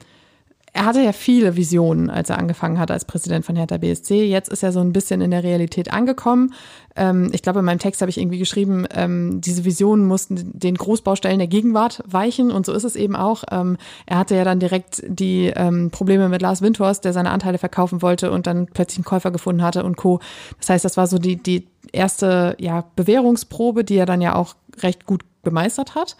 er 0.72 0.86
hatte 0.86 1.00
ja 1.00 1.12
viele 1.12 1.54
Visionen, 1.54 2.10
als 2.10 2.28
er 2.30 2.38
angefangen 2.38 2.78
hat 2.78 2.90
als 2.90 3.04
Präsident 3.04 3.44
von 3.44 3.54
Hertha 3.54 3.76
BSC. 3.76 4.24
Jetzt 4.24 4.48
ist 4.48 4.64
er 4.64 4.72
so 4.72 4.80
ein 4.80 4.92
bisschen 4.92 5.20
in 5.20 5.30
der 5.30 5.44
Realität 5.44 5.92
angekommen. 5.92 6.54
Ähm, 6.96 7.30
ich 7.32 7.42
glaube, 7.42 7.60
in 7.60 7.64
meinem 7.66 7.78
Text 7.78 8.00
habe 8.00 8.10
ich 8.10 8.18
irgendwie 8.18 8.38
geschrieben, 8.38 8.86
ähm, 8.92 9.40
diese 9.40 9.64
Visionen 9.64 10.08
mussten 10.08 10.58
den 10.58 10.74
Großbaustellen 10.74 11.38
der 11.38 11.46
Gegenwart 11.46 12.02
weichen 12.06 12.50
und 12.50 12.66
so 12.66 12.72
ist 12.72 12.84
es 12.84 12.96
eben 12.96 13.14
auch. 13.14 13.44
Ähm, 13.52 13.76
er 14.06 14.18
hatte 14.18 14.34
ja 14.34 14.42
dann 14.42 14.58
direkt 14.58 15.04
die 15.06 15.52
ähm, 15.54 15.90
Probleme 15.90 16.28
mit 16.28 16.42
Lars 16.42 16.62
Windhorst, 16.62 17.04
der 17.04 17.12
seine 17.12 17.30
Anteile 17.30 17.58
verkaufen 17.58 18.02
wollte 18.02 18.32
und 18.32 18.48
dann 18.48 18.66
plötzlich 18.66 18.98
einen 18.98 19.04
Käufer 19.04 19.30
gefunden 19.30 19.62
hatte 19.62 19.84
und 19.84 19.96
Co. 19.96 20.18
Das 20.58 20.70
heißt, 20.70 20.84
das 20.84 20.96
war 20.96 21.06
so 21.06 21.18
die, 21.18 21.36
die 21.36 21.68
erste 21.92 22.56
ja, 22.58 22.86
Bewährungsprobe, 22.96 23.84
die 23.84 23.98
er 23.98 24.06
dann 24.06 24.20
ja 24.20 24.34
auch 24.34 24.56
recht 24.82 25.06
gut 25.06 25.22
gemeistert 25.42 25.94
hat. 25.94 26.16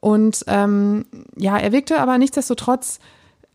Und 0.00 0.44
ähm, 0.48 1.06
ja, 1.36 1.56
er 1.56 1.72
wirkte 1.72 2.00
aber 2.00 2.18
nichtsdestotrotz 2.18 2.98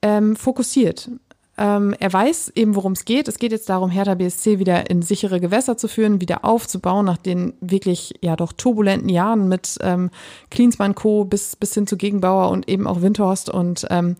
ähm, 0.01 0.35
fokussiert. 0.35 1.09
Ähm, 1.57 1.93
er 1.99 2.11
weiß 2.11 2.53
eben, 2.55 2.75
worum 2.75 2.93
es 2.93 3.03
geht. 3.03 3.27
Es 3.27 3.37
geht 3.37 3.51
jetzt 3.51 3.69
darum, 3.69 3.89
Hertha 3.89 4.15
BSC 4.15 4.59
wieder 4.59 4.89
in 4.89 5.01
sichere 5.01 5.41
Gewässer 5.41 5.75
zu 5.75 5.89
führen, 5.89 6.21
wieder 6.21 6.45
aufzubauen 6.45 7.05
nach 7.05 7.17
den 7.17 7.53
wirklich 7.59 8.13
ja 8.21 8.37
doch 8.37 8.53
turbulenten 8.53 9.09
Jahren 9.09 9.49
mit 9.49 9.77
ähm, 9.81 10.09
Klinsmann 10.49 10.95
Co. 10.95 11.25
bis 11.25 11.57
bis 11.57 11.73
hin 11.73 11.85
zu 11.85 11.97
Gegenbauer 11.97 12.49
und 12.49 12.69
eben 12.69 12.87
auch 12.87 13.01
Windhorst 13.01 13.49
und 13.49 13.85
ähm, 13.89 14.15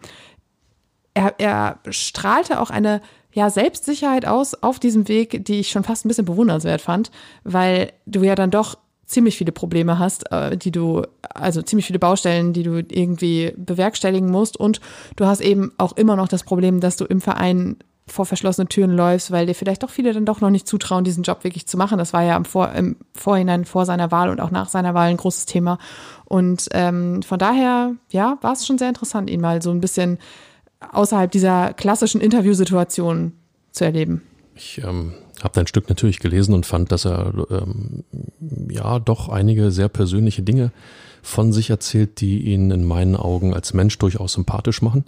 er, 1.14 1.36
er 1.38 1.80
strahlte 1.89 2.60
auch 2.60 2.70
eine 2.70 3.02
ja, 3.32 3.50
Selbstsicherheit 3.50 4.26
aus 4.26 4.56
auf 4.56 4.80
diesem 4.80 5.08
Weg, 5.08 5.45
die 5.45 5.60
ich 5.60 5.70
schon 5.70 5.84
fast 5.84 6.06
ein 6.06 6.08
bisschen 6.08 6.26
bewundernswert 6.26 6.82
fand, 6.82 7.12
weil 7.43 7.93
du 8.06 8.24
ja 8.24 8.36
dann 8.36 8.52
doch 8.52 8.78
ziemlich 9.10 9.38
viele 9.38 9.51
Probleme 9.51 9.99
hast, 9.99 10.32
äh, 10.32 10.55
die 10.55 10.72
du, 10.72 11.01
also 11.34 11.62
ziemlich 11.62 11.88
viele 11.88 11.99
Baustellen, 11.99 12.53
die 12.53 12.64
du 12.64 12.78
irgendwie 12.78 13.53
bewerkstelligen 13.57 14.30
musst. 14.30 14.55
Und 14.55 14.80
du 15.16 15.26
hast 15.26 15.41
eben 15.41 15.74
auch 15.78 15.97
immer 15.97 16.16
noch 16.16 16.28
das 16.28 16.43
Problem, 16.43 16.80
dass 16.80 16.95
du 16.95 17.05
im 17.05 17.20
Verein 17.20 17.78
vor 18.07 18.26
verschlossenen 18.26 18.70
Türen 18.70 18.91
läufst, 18.91 19.32
weil 19.32 19.45
dir 19.45 19.55
vielleicht 19.55 19.84
doch 19.84 19.89
viele 19.89 20.14
dann 20.14 20.26
doch 20.26 20.41
noch 20.41 20.49
nicht 20.49 20.68
zutrauen, 20.68 21.03
diesen 21.03 21.24
Job 21.24 21.43
wirklich 21.43 21.68
zu 21.68 21.78
machen. 21.78 21.97
Das 21.97 22.14
war 22.14 22.24
ja 22.24 22.36
im, 22.36 22.45
vor, 22.45 22.72
im 22.72 22.97
Vorhinein 23.16 23.66
vor 23.66 23.86
seiner 23.86 24.12
Wahl 24.12 24.30
und 24.30 24.41
auch 24.41 24.51
nach 24.51 24.70
seiner 24.70 24.93
Wahl 24.93 25.10
ein 25.10 25.18
großes 25.18 25.45
Thema. 25.45 25.78
Und 26.26 26.68
ähm, 26.72 27.22
von 27.24 27.39
daher, 27.39 27.93
ja, 28.12 28.38
war 28.41 28.53
es 28.53 28.66
schon 28.66 28.78
sehr 28.78 28.89
interessant, 28.89 29.30
ihn 29.30 29.41
mal 29.41 29.62
so 29.62 29.72
ein 29.72 29.82
bisschen 29.82 30.18
außerhalb 30.91 31.32
dieser 31.32 31.74
klassischen 31.74 32.22
Interviewsituation 32.22 33.34
zu 33.72 33.86
erleben. 33.86 34.24
Ich 34.55 34.82
ähm, 34.84 35.14
habe 35.44 35.54
dein 35.54 35.68
Stück 35.68 35.90
natürlich 35.90 36.20
gelesen 36.20 36.54
und 36.54 36.66
fand, 36.66 36.92
dass 36.92 37.06
er 37.06 37.34
ähm, 37.50 38.04
ja 38.70 39.00
doch 39.00 39.30
einige 39.30 39.72
sehr 39.72 39.90
persönliche 39.90 40.42
Dinge 40.42 40.72
von 41.22 41.52
sich 41.52 41.70
erzählt, 41.70 42.22
die 42.22 42.42
ihn 42.44 42.72
in 42.72 42.84
meinen 42.84 43.16
Augen 43.16 43.54
als 43.54 43.74
Mensch 43.74 43.98
durchaus 43.98 44.34
sympathisch 44.34 44.82
machen. 44.82 45.06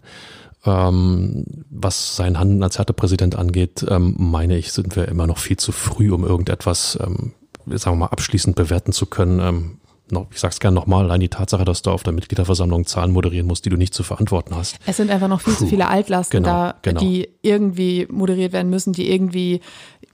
Ähm, 0.66 1.46
was 1.70 2.16
sein 2.16 2.38
Handeln 2.38 2.62
als 2.62 2.78
Härtepräsident 2.78 3.36
angeht, 3.36 3.86
ähm, 3.90 4.16
meine 4.18 4.58
ich, 4.58 4.72
sind 4.72 4.96
wir 4.96 5.08
immer 5.08 5.26
noch 5.26 5.40
viel 5.40 5.58
zu 5.58 5.72
früh, 5.72 6.12
um 6.12 6.24
irgendetwas, 6.24 7.00
ähm, 7.02 7.34
sagen 7.66 7.96
wir 7.96 8.06
mal, 8.06 8.12
abschließend 8.12 8.56
bewerten 8.56 8.92
zu 8.92 9.08
können. 9.08 9.40
Ähm, 9.40 9.78
noch, 10.12 10.28
ich 10.32 10.40
sag's 10.40 10.60
gerne 10.60 10.76
nochmal, 10.76 11.06
allein 11.06 11.22
die 11.22 11.30
Tatsache, 11.30 11.66
dass 11.66 11.82
du 11.82 11.90
auf 11.90 12.04
der 12.04 12.14
Mitgliederversammlung 12.14 12.86
Zahlen 12.86 13.12
moderieren 13.12 13.48
musst, 13.48 13.66
die 13.66 13.70
du 13.70 13.78
nicht 13.78 13.94
zu 13.94 14.04
verantworten 14.04 14.56
hast. 14.56 14.78
Es 14.86 14.98
sind 14.98 15.10
einfach 15.10 15.28
noch 15.28 15.42
viel 15.42 15.54
Puh. 15.54 15.60
zu 15.60 15.68
viele 15.68 15.88
Altlasten 15.88 16.44
genau, 16.44 16.50
da, 16.50 16.76
genau. 16.82 17.00
die 17.00 17.30
irgendwie 17.42 18.08
moderiert 18.10 18.54
werden 18.54 18.70
müssen, 18.70 18.94
die 18.94 19.10
irgendwie 19.12 19.62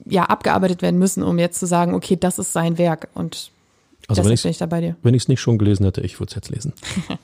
ja 0.04 0.24
abgearbeitet 0.24 0.82
werden 0.82 0.98
müssen, 0.98 1.22
um 1.22 1.38
jetzt 1.38 1.58
zu 1.60 1.66
sagen, 1.66 1.94
okay, 1.94 2.16
das 2.16 2.38
ist 2.38 2.52
sein 2.52 2.78
Werk 2.78 3.08
und 3.14 3.50
also 4.08 4.22
deshalb 4.22 4.42
bin 4.42 4.50
ich 4.50 4.58
da 4.58 4.66
bei 4.66 4.80
dir. 4.80 4.96
Wenn 5.02 5.14
ich 5.14 5.24
es 5.24 5.28
nicht 5.28 5.40
schon 5.40 5.58
gelesen 5.58 5.84
hätte, 5.84 6.00
ich 6.00 6.18
würde 6.18 6.30
es 6.30 6.34
jetzt 6.34 6.50
lesen. 6.50 6.72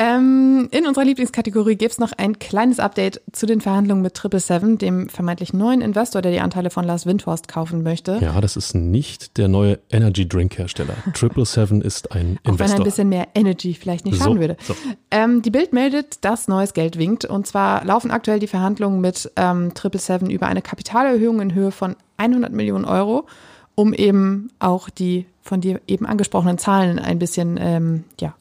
Ähm, 0.00 0.68
in 0.70 0.86
unserer 0.86 1.04
Lieblingskategorie 1.04 1.74
gibt 1.74 1.90
es 1.90 1.98
noch 1.98 2.12
ein 2.16 2.38
kleines 2.38 2.78
Update 2.78 3.20
zu 3.32 3.46
den 3.46 3.60
Verhandlungen 3.60 4.00
mit 4.00 4.14
Triple 4.14 4.38
Seven, 4.38 4.78
dem 4.78 5.08
vermeintlich 5.08 5.52
neuen 5.52 5.80
Investor, 5.80 6.22
der 6.22 6.30
die 6.30 6.38
Anteile 6.38 6.70
von 6.70 6.84
Lars 6.84 7.04
Windhorst 7.04 7.48
kaufen 7.48 7.82
möchte. 7.82 8.18
Ja, 8.20 8.40
das 8.40 8.56
ist 8.56 8.76
nicht 8.76 9.38
der 9.38 9.48
neue 9.48 9.80
Energy 9.90 10.28
Drink 10.28 10.56
Hersteller. 10.56 10.94
Triple 11.14 11.44
Seven 11.44 11.80
ist 11.80 12.12
ein 12.12 12.38
Investor. 12.44 12.52
Auch 12.52 12.58
wenn 12.58 12.76
ein 12.76 12.84
bisschen 12.84 13.08
mehr 13.08 13.26
Energy 13.34 13.74
vielleicht 13.74 14.04
nicht 14.04 14.18
schaden 14.18 14.34
so, 14.34 14.40
würde. 14.40 14.56
So. 14.62 14.76
Ähm, 15.10 15.42
die 15.42 15.50
Bild 15.50 15.72
meldet, 15.72 16.24
dass 16.24 16.46
neues 16.46 16.74
Geld 16.74 16.96
winkt. 16.96 17.24
Und 17.24 17.48
zwar 17.48 17.84
laufen 17.84 18.12
aktuell 18.12 18.38
die 18.38 18.46
Verhandlungen 18.46 19.00
mit 19.00 19.32
ähm, 19.34 19.74
Triple 19.74 19.98
Seven 19.98 20.30
über 20.30 20.46
eine 20.46 20.62
Kapitalerhöhung 20.62 21.40
in 21.40 21.54
Höhe 21.54 21.72
von 21.72 21.96
100 22.18 22.52
Millionen 22.52 22.84
Euro, 22.84 23.26
um 23.74 23.92
eben 23.92 24.52
auch 24.60 24.90
die 24.90 25.26
von 25.42 25.60
dir 25.60 25.80
eben 25.88 26.06
angesprochenen 26.06 26.58
Zahlen 26.58 27.00
ein 27.00 27.18
bisschen 27.18 27.58
ähm, 27.60 28.04
ja, 28.20 28.34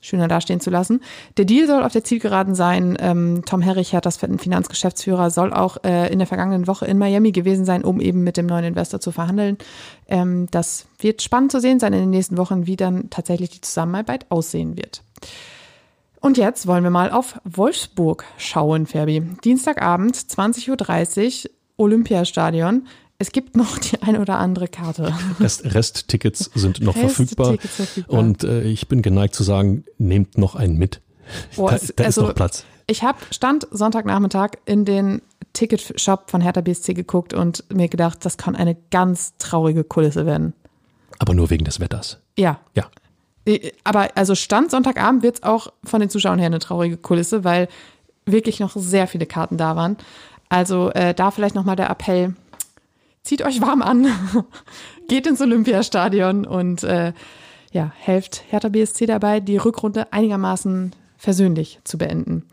schöner 0.00 0.28
dastehen 0.28 0.60
zu 0.60 0.70
lassen. 0.70 1.00
Der 1.36 1.44
Deal 1.44 1.66
soll 1.66 1.82
auf 1.82 1.92
der 1.92 2.04
Zielgeraden 2.04 2.54
sein. 2.54 2.96
Ähm, 3.00 3.42
Tom 3.44 3.60
Herrich, 3.60 3.96
das 4.02 4.16
Finanzgeschäftsführer, 4.16 5.30
soll 5.30 5.52
auch 5.52 5.78
äh, 5.84 6.12
in 6.12 6.18
der 6.18 6.26
vergangenen 6.26 6.66
Woche 6.66 6.86
in 6.86 6.98
Miami 6.98 7.32
gewesen 7.32 7.64
sein, 7.64 7.84
um 7.84 8.00
eben 8.00 8.22
mit 8.22 8.36
dem 8.36 8.46
neuen 8.46 8.64
Investor 8.64 9.00
zu 9.00 9.12
verhandeln. 9.12 9.58
Ähm, 10.08 10.46
das 10.50 10.86
wird 10.98 11.22
spannend 11.22 11.52
zu 11.52 11.60
sehen 11.60 11.80
sein 11.80 11.92
in 11.92 12.00
den 12.00 12.10
nächsten 12.10 12.38
Wochen, 12.38 12.66
wie 12.66 12.76
dann 12.76 13.10
tatsächlich 13.10 13.50
die 13.50 13.60
Zusammenarbeit 13.60 14.26
aussehen 14.30 14.76
wird. 14.76 15.02
Und 16.20 16.36
jetzt 16.36 16.66
wollen 16.66 16.84
wir 16.84 16.90
mal 16.90 17.10
auf 17.10 17.40
Wolfsburg 17.44 18.24
schauen, 18.36 18.86
Ferbi. 18.86 19.22
Dienstagabend, 19.42 20.16
20.30 20.16 21.44
Uhr, 21.44 21.50
Olympiastadion. 21.78 22.86
Es 23.20 23.32
gibt 23.32 23.54
noch 23.54 23.76
die 23.76 24.00
eine 24.00 24.18
oder 24.18 24.38
andere 24.38 24.66
Karte. 24.66 25.14
Rest, 25.40 25.74
Resttickets 25.74 26.50
sind 26.54 26.80
noch 26.80 26.96
verfügbar. 26.96 27.58
verfügbar. 27.58 28.18
Und 28.18 28.44
äh, 28.44 28.62
ich 28.62 28.88
bin 28.88 29.02
geneigt 29.02 29.34
zu 29.34 29.42
sagen, 29.42 29.84
nehmt 29.98 30.38
noch 30.38 30.54
einen 30.54 30.78
mit. 30.78 31.02
Oh, 31.58 31.68
da, 31.68 31.78
da 31.96 32.04
also, 32.04 32.22
ist 32.22 32.28
noch 32.28 32.34
Platz. 32.34 32.64
Ich 32.86 33.02
habe 33.02 33.18
Stand 33.30 33.68
Sonntagnachmittag 33.70 34.52
in 34.64 34.86
den 34.86 35.20
Ticketshop 35.52 36.30
von 36.30 36.40
Hertha 36.40 36.62
BSC 36.62 36.94
geguckt 36.94 37.34
und 37.34 37.62
mir 37.70 37.88
gedacht, 37.88 38.24
das 38.24 38.38
kann 38.38 38.56
eine 38.56 38.74
ganz 38.90 39.34
traurige 39.36 39.84
Kulisse 39.84 40.24
werden. 40.24 40.54
Aber 41.18 41.34
nur 41.34 41.50
wegen 41.50 41.66
des 41.66 41.78
Wetters. 41.78 42.20
Ja. 42.38 42.58
Ja. 42.74 42.86
Aber 43.84 44.08
also 44.14 44.34
Stand 44.34 44.70
Sonntagabend 44.70 45.22
wird 45.22 45.36
es 45.36 45.42
auch 45.42 45.74
von 45.84 46.00
den 46.00 46.08
Zuschauern 46.08 46.38
her 46.38 46.46
eine 46.46 46.58
traurige 46.58 46.96
Kulisse, 46.96 47.44
weil 47.44 47.68
wirklich 48.24 48.60
noch 48.60 48.72
sehr 48.76 49.06
viele 49.06 49.26
Karten 49.26 49.58
da 49.58 49.76
waren. 49.76 49.98
Also 50.48 50.90
äh, 50.92 51.12
da 51.12 51.30
vielleicht 51.30 51.54
nochmal 51.54 51.76
der 51.76 51.90
Appell, 51.90 52.34
zieht 53.22 53.42
euch 53.42 53.60
warm 53.60 53.82
an, 53.82 54.06
geht 55.08 55.26
ins 55.26 55.40
Olympiastadion 55.40 56.46
und 56.46 56.82
äh, 56.84 57.12
ja, 57.72 57.92
helft 57.96 58.44
Hertha 58.48 58.68
BSC 58.68 59.06
dabei, 59.06 59.40
die 59.40 59.56
Rückrunde 59.56 60.12
einigermaßen 60.12 60.92
versöhnlich 61.16 61.80
zu 61.84 61.98
beenden. 61.98 62.46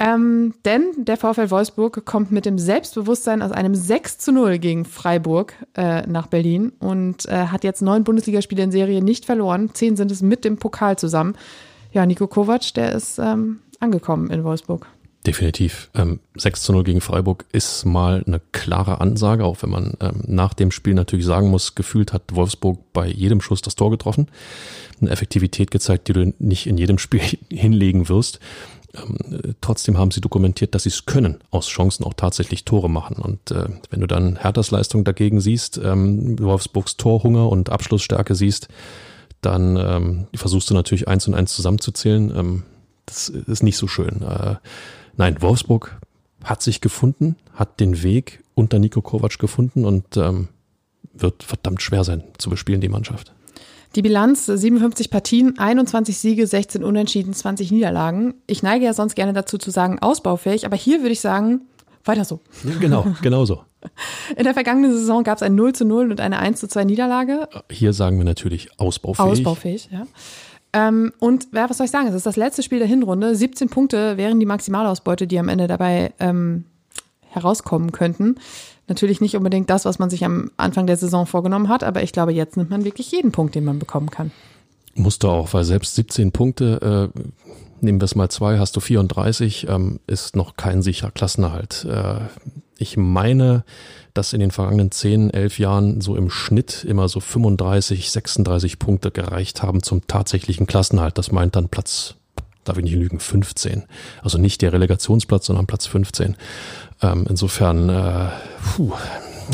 Ähm, 0.00 0.54
denn 0.64 0.90
der 0.96 1.16
VfL 1.16 1.50
Wolfsburg 1.50 2.04
kommt 2.04 2.32
mit 2.32 2.44
dem 2.44 2.58
Selbstbewusstsein 2.58 3.42
aus 3.42 3.52
einem 3.52 3.74
6 3.74 4.18
zu 4.18 4.32
0 4.32 4.58
gegen 4.58 4.84
Freiburg 4.84 5.54
äh, 5.76 6.06
nach 6.08 6.26
Berlin 6.26 6.72
und 6.80 7.26
äh, 7.26 7.46
hat 7.46 7.62
jetzt 7.62 7.82
neun 7.82 8.02
Bundesligaspiele 8.02 8.64
in 8.64 8.72
Serie 8.72 9.02
nicht 9.02 9.26
verloren. 9.26 9.70
Zehn 9.74 9.96
sind 9.96 10.10
es 10.10 10.22
mit 10.22 10.44
dem 10.44 10.56
Pokal 10.56 10.98
zusammen. 10.98 11.36
Ja, 11.92 12.06
Nico 12.06 12.26
Kovac, 12.26 12.74
der 12.74 12.92
ist 12.92 13.18
ähm, 13.18 13.60
angekommen 13.78 14.30
in 14.30 14.42
Wolfsburg. 14.42 14.88
Definitiv. 15.26 15.88
Ähm, 15.94 16.18
6 16.36 16.62
zu 16.62 16.72
0 16.72 16.82
gegen 16.82 17.00
Freiburg 17.00 17.44
ist 17.52 17.84
mal 17.84 18.24
eine 18.26 18.40
klare 18.50 19.00
Ansage, 19.00 19.44
auch 19.44 19.62
wenn 19.62 19.70
man 19.70 19.94
ähm, 20.00 20.24
nach 20.26 20.52
dem 20.52 20.72
Spiel 20.72 20.94
natürlich 20.94 21.26
sagen 21.26 21.48
muss, 21.48 21.76
gefühlt 21.76 22.12
hat 22.12 22.22
Wolfsburg 22.32 22.80
bei 22.92 23.06
jedem 23.06 23.40
Schuss 23.40 23.62
das 23.62 23.76
Tor 23.76 23.92
getroffen. 23.92 24.26
Eine 25.00 25.10
Effektivität 25.10 25.70
gezeigt, 25.70 26.08
die 26.08 26.12
du 26.12 26.34
nicht 26.40 26.66
in 26.66 26.76
jedem 26.76 26.98
Spiel 26.98 27.20
hinlegen 27.50 28.08
wirst. 28.08 28.40
Ähm, 28.96 29.54
trotzdem 29.60 29.96
haben 29.96 30.10
sie 30.10 30.20
dokumentiert, 30.20 30.74
dass 30.74 30.82
sie 30.82 30.88
es 30.88 31.06
können, 31.06 31.38
aus 31.52 31.68
Chancen 31.68 32.04
auch 32.04 32.14
tatsächlich 32.14 32.64
Tore 32.64 32.90
machen. 32.90 33.16
Und 33.16 33.52
äh, 33.52 33.66
wenn 33.90 34.00
du 34.00 34.08
dann 34.08 34.36
Herthas 34.36 34.72
Leistung 34.72 35.04
dagegen 35.04 35.40
siehst, 35.40 35.80
ähm, 35.82 36.36
Wolfsburgs 36.40 36.96
Torhunger 36.96 37.48
und 37.48 37.70
Abschlussstärke 37.70 38.34
siehst, 38.34 38.66
dann 39.40 39.76
ähm, 39.76 40.26
versuchst 40.34 40.68
du 40.68 40.74
natürlich 40.74 41.06
eins 41.06 41.28
und 41.28 41.34
eins 41.34 41.54
zusammenzuzählen. 41.54 42.32
Ähm, 42.36 42.62
das 43.06 43.28
ist 43.28 43.62
nicht 43.62 43.76
so 43.76 43.86
schön. 43.86 44.22
Äh, 44.22 44.56
Nein, 45.16 45.40
Wolfsburg 45.40 46.00
hat 46.44 46.62
sich 46.62 46.80
gefunden, 46.80 47.36
hat 47.54 47.80
den 47.80 48.02
Weg 48.02 48.42
unter 48.54 48.78
Nico 48.78 49.00
Kovac 49.00 49.38
gefunden 49.38 49.84
und 49.84 50.16
ähm, 50.16 50.48
wird 51.12 51.42
verdammt 51.42 51.82
schwer 51.82 52.04
sein 52.04 52.24
zu 52.38 52.50
bespielen, 52.50 52.80
die 52.80 52.88
Mannschaft. 52.88 53.32
Die 53.94 54.02
Bilanz 54.02 54.46
57 54.46 55.10
Partien, 55.10 55.58
21 55.58 56.16
Siege, 56.16 56.46
16 56.46 56.82
Unentschieden, 56.82 57.34
20 57.34 57.70
Niederlagen. 57.70 58.34
Ich 58.46 58.62
neige 58.62 58.86
ja 58.86 58.94
sonst 58.94 59.14
gerne 59.14 59.34
dazu 59.34 59.58
zu 59.58 59.70
sagen, 59.70 59.98
ausbaufähig, 59.98 60.64
aber 60.64 60.76
hier 60.76 61.00
würde 61.00 61.12
ich 61.12 61.20
sagen, 61.20 61.62
weiter 62.04 62.24
so. 62.24 62.40
Genau, 62.80 63.06
genau 63.22 63.44
so. 63.44 63.62
In 64.36 64.44
der 64.44 64.54
vergangenen 64.54 64.92
Saison 64.92 65.24
gab 65.24 65.36
es 65.36 65.42
ein 65.42 65.54
0 65.54 65.74
zu 65.74 65.84
0 65.84 66.10
und 66.10 66.20
eine 66.20 66.38
1 66.38 66.60
zu 66.60 66.68
2 66.68 66.84
Niederlage. 66.84 67.48
Hier 67.70 67.92
sagen 67.92 68.16
wir 68.16 68.24
natürlich 68.24 68.68
ausbaufähig. 68.78 69.26
Ausbaufähig, 69.26 69.88
ja. 69.92 70.06
Ähm, 70.72 71.12
und 71.18 71.48
ja, 71.52 71.68
was 71.68 71.78
soll 71.78 71.84
ich 71.84 71.90
sagen? 71.90 72.08
Es 72.08 72.14
ist 72.14 72.26
das 72.26 72.36
letzte 72.36 72.62
Spiel 72.62 72.78
der 72.78 72.88
Hinrunde. 72.88 73.34
17 73.34 73.68
Punkte 73.68 74.16
wären 74.16 74.40
die 74.40 74.46
Maximalausbeute, 74.46 75.26
die 75.26 75.38
am 75.38 75.48
Ende 75.48 75.66
dabei 75.66 76.12
ähm, 76.18 76.64
herauskommen 77.28 77.92
könnten. 77.92 78.36
Natürlich 78.88 79.20
nicht 79.20 79.36
unbedingt 79.36 79.70
das, 79.70 79.84
was 79.84 79.98
man 79.98 80.10
sich 80.10 80.24
am 80.24 80.50
Anfang 80.56 80.86
der 80.86 80.96
Saison 80.96 81.26
vorgenommen 81.26 81.68
hat, 81.68 81.84
aber 81.84 82.02
ich 82.02 82.12
glaube, 82.12 82.32
jetzt 82.32 82.56
nimmt 82.56 82.70
man 82.70 82.84
wirklich 82.84 83.10
jeden 83.10 83.32
Punkt, 83.32 83.54
den 83.54 83.64
man 83.64 83.78
bekommen 83.78 84.10
kann. 84.10 84.32
Musste 84.94 85.28
auch, 85.28 85.54
weil 85.54 85.64
selbst 85.64 85.94
17 85.94 86.32
Punkte, 86.32 87.10
äh, 87.14 87.20
nehmen 87.80 88.00
wir 88.00 88.04
es 88.04 88.14
mal 88.14 88.28
zwei, 88.28 88.58
hast 88.58 88.76
du 88.76 88.80
34, 88.80 89.68
ähm, 89.68 90.00
ist 90.06 90.36
noch 90.36 90.56
kein 90.56 90.82
sicherer 90.82 91.10
Klassenerhalt. 91.10 91.86
Äh, 91.88 92.20
ich 92.82 92.96
meine, 92.96 93.64
dass 94.14 94.32
in 94.32 94.40
den 94.40 94.50
vergangenen 94.50 94.90
10, 94.90 95.30
11 95.30 95.58
Jahren 95.58 96.00
so 96.00 96.16
im 96.16 96.28
Schnitt 96.28 96.84
immer 96.84 97.08
so 97.08 97.20
35, 97.20 98.10
36 98.10 98.78
Punkte 98.78 99.10
gereicht 99.10 99.62
haben 99.62 99.82
zum 99.82 100.06
tatsächlichen 100.06 100.66
Klassenhalt. 100.66 101.16
Das 101.16 101.32
meint 101.32 101.56
dann 101.56 101.68
Platz, 101.68 102.14
darf 102.64 102.76
ich 102.76 102.84
nicht 102.84 102.94
lügen, 102.94 103.20
15. 103.20 103.84
Also 104.22 104.38
nicht 104.38 104.60
der 104.60 104.72
Relegationsplatz, 104.72 105.46
sondern 105.46 105.66
Platz 105.66 105.86
15. 105.86 106.36
Ähm, 107.00 107.26
insofern, 107.28 107.88
äh, 107.88 108.28
puh, 108.76 108.92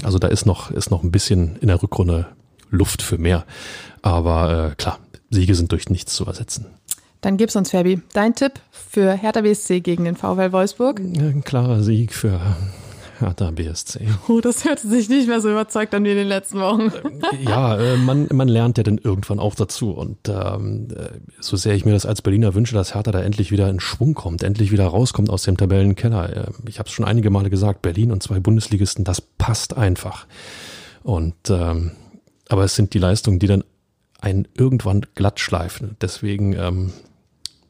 also 0.02 0.18
da 0.18 0.28
ist 0.28 0.46
noch, 0.46 0.70
ist 0.70 0.90
noch 0.90 1.02
ein 1.02 1.12
bisschen 1.12 1.56
in 1.60 1.68
der 1.68 1.82
Rückrunde 1.82 2.26
Luft 2.70 3.02
für 3.02 3.18
mehr. 3.18 3.44
Aber 4.02 4.72
äh, 4.72 4.74
klar, 4.74 4.98
Siege 5.30 5.54
sind 5.54 5.72
durch 5.72 5.88
nichts 5.88 6.14
zu 6.14 6.26
ersetzen. 6.26 6.66
Dann 7.20 7.36
gib's 7.36 7.56
uns, 7.56 7.70
Fabi. 7.70 8.00
Dein 8.12 8.34
Tipp 8.34 8.52
für 8.70 9.12
Hertha 9.12 9.40
BSC 9.40 9.80
gegen 9.80 10.04
den 10.04 10.16
VfL 10.16 10.52
Wolfsburg? 10.52 11.00
Ein 11.00 11.42
klarer 11.44 11.82
Sieg 11.82 12.12
für 12.12 12.40
Hertha 13.20 13.50
BSC. 13.50 14.00
Oh, 14.28 14.40
das 14.40 14.64
hört 14.64 14.78
sich 14.78 15.08
nicht 15.08 15.28
mehr 15.28 15.40
so 15.40 15.50
überzeugt 15.50 15.94
an 15.94 16.04
wie 16.04 16.10
in 16.10 16.16
den 16.16 16.28
letzten 16.28 16.60
Wochen. 16.60 16.92
ja, 17.40 17.76
äh, 17.76 17.96
man, 17.96 18.28
man 18.32 18.48
lernt 18.48 18.78
ja 18.78 18.84
dann 18.84 18.98
irgendwann 18.98 19.38
auch 19.38 19.54
dazu. 19.54 19.90
Und 19.90 20.28
ähm, 20.28 20.88
äh, 20.94 21.18
so 21.40 21.56
sehr 21.56 21.74
ich 21.74 21.84
mir 21.84 21.92
das 21.92 22.06
als 22.06 22.22
Berliner 22.22 22.54
wünsche, 22.54 22.74
dass 22.74 22.94
Hertha 22.94 23.10
da 23.10 23.20
endlich 23.20 23.50
wieder 23.50 23.68
in 23.68 23.80
Schwung 23.80 24.14
kommt, 24.14 24.42
endlich 24.42 24.70
wieder 24.70 24.86
rauskommt 24.86 25.30
aus 25.30 25.42
dem 25.42 25.56
Tabellenkeller. 25.56 26.36
Äh, 26.36 26.50
ich 26.68 26.78
habe 26.78 26.88
es 26.88 26.92
schon 26.92 27.04
einige 27.04 27.30
Male 27.30 27.50
gesagt, 27.50 27.82
Berlin 27.82 28.12
und 28.12 28.22
zwei 28.22 28.40
Bundesligisten, 28.40 29.04
das 29.04 29.20
passt 29.20 29.76
einfach. 29.76 30.26
Und 31.02 31.34
ähm, 31.48 31.92
aber 32.48 32.64
es 32.64 32.74
sind 32.74 32.94
die 32.94 32.98
Leistungen, 32.98 33.38
die 33.38 33.46
dann 33.46 33.64
einen 34.20 34.48
irgendwann 34.54 35.06
glatt 35.14 35.40
schleifen. 35.40 35.96
Deswegen 36.00 36.54
ähm, 36.54 36.92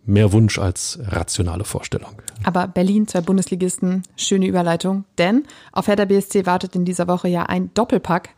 mehr 0.05 0.33
Wunsch 0.33 0.59
als 0.59 0.99
rationale 1.03 1.65
Vorstellung. 1.65 2.23
Aber 2.45 2.69
Berlin, 2.69 3.07
zwei 3.09 3.21
Bundesligisten, 3.21 4.03
schöne 4.17 4.47
Überleitung, 4.47 5.05
denn 5.19 5.45
auf 5.73 5.89
Hertha 5.89 6.05
BSC 6.05 6.47
wartet 6.47 6.77
in 6.77 6.85
dieser 6.85 7.09
Woche 7.09 7.29
ja 7.29 7.45
ein 7.45 7.73
Doppelpack. 7.75 8.31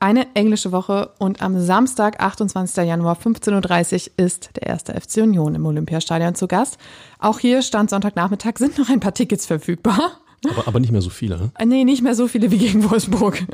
Eine 0.00 0.34
englische 0.34 0.72
Woche 0.72 1.12
und 1.18 1.40
am 1.40 1.58
Samstag, 1.58 2.20
28. 2.20 2.84
Januar, 2.84 3.16
15.30 3.16 4.10
Uhr 4.10 4.24
ist 4.26 4.50
der 4.56 4.64
erste 4.66 4.92
FC 5.00 5.18
Union 5.18 5.54
im 5.54 5.64
Olympiastadion 5.64 6.34
zu 6.34 6.48
Gast. 6.48 6.78
Auch 7.18 7.38
hier 7.38 7.62
stand 7.62 7.90
Sonntagnachmittag, 7.90 8.58
sind 8.58 8.76
noch 8.76 8.90
ein 8.90 9.00
paar 9.00 9.14
Tickets 9.14 9.46
verfügbar. 9.46 10.18
Aber, 10.50 10.68
aber 10.68 10.80
nicht 10.80 10.92
mehr 10.92 11.02
so 11.02 11.10
viele, 11.10 11.36
ne? 11.36 11.50
Äh, 11.58 11.66
nee, 11.66 11.84
nicht 11.84 12.02
mehr 12.02 12.14
so 12.14 12.28
viele 12.28 12.50
wie 12.50 12.58
gegen 12.58 12.88
Wolfsburg. 12.90 13.44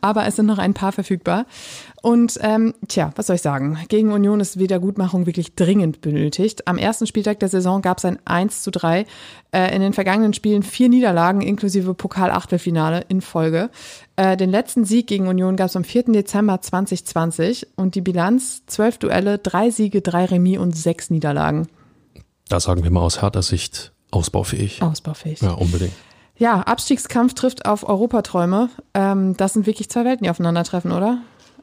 Aber 0.00 0.26
es 0.26 0.36
sind 0.36 0.46
noch 0.46 0.58
ein 0.58 0.74
paar 0.74 0.92
verfügbar. 0.92 1.46
Und 2.02 2.38
ähm, 2.42 2.74
tja, 2.86 3.10
was 3.16 3.26
soll 3.26 3.36
ich 3.36 3.42
sagen? 3.42 3.78
Gegen 3.88 4.12
Union 4.12 4.38
ist 4.38 4.58
Wiedergutmachung 4.58 5.26
wirklich 5.26 5.54
dringend 5.56 6.00
benötigt. 6.00 6.68
Am 6.68 6.78
ersten 6.78 7.06
Spieltag 7.06 7.40
der 7.40 7.48
Saison 7.48 7.82
gab 7.82 7.98
es 7.98 8.04
ein 8.04 8.18
1 8.24 8.62
zu 8.62 8.70
3. 8.70 9.06
Äh, 9.50 9.74
in 9.74 9.80
den 9.80 9.92
vergangenen 9.92 10.32
Spielen 10.32 10.62
vier 10.62 10.88
Niederlagen 10.88 11.40
inklusive 11.40 11.94
Pokal-Achtelfinale 11.94 13.04
in 13.08 13.22
Folge. 13.22 13.70
Äh, 14.14 14.36
den 14.36 14.50
letzten 14.50 14.84
Sieg 14.84 15.06
gegen 15.06 15.28
Union 15.28 15.56
gab 15.56 15.68
es 15.68 15.76
am 15.76 15.84
4. 15.84 16.04
Dezember 16.12 16.60
2020 16.60 17.68
und 17.76 17.94
die 17.94 18.02
Bilanz 18.02 18.62
zwölf 18.66 18.98
Duelle, 18.98 19.38
drei 19.38 19.70
Siege, 19.70 20.00
drei 20.00 20.26
Remis 20.26 20.58
und 20.58 20.76
sechs 20.76 21.10
Niederlagen. 21.10 21.66
Da 22.48 22.60
sagen 22.60 22.84
wir 22.84 22.90
mal 22.90 23.00
aus 23.00 23.22
harter 23.22 23.42
Sicht 23.42 23.92
ausbaufähig. 24.10 24.82
Ausbaufähig. 24.82 25.40
Ja, 25.40 25.52
unbedingt. 25.52 25.92
Ja, 26.38 26.60
Abstiegskampf 26.60 27.34
trifft 27.34 27.66
auf 27.66 27.88
Europaträume. 27.88 28.68
Ähm, 28.94 29.36
das 29.36 29.54
sind 29.54 29.66
wirklich 29.66 29.88
zwei 29.88 30.04
Welten, 30.04 30.24
die 30.24 30.30
aufeinandertreffen, 30.30 30.92
oder? 30.92 31.18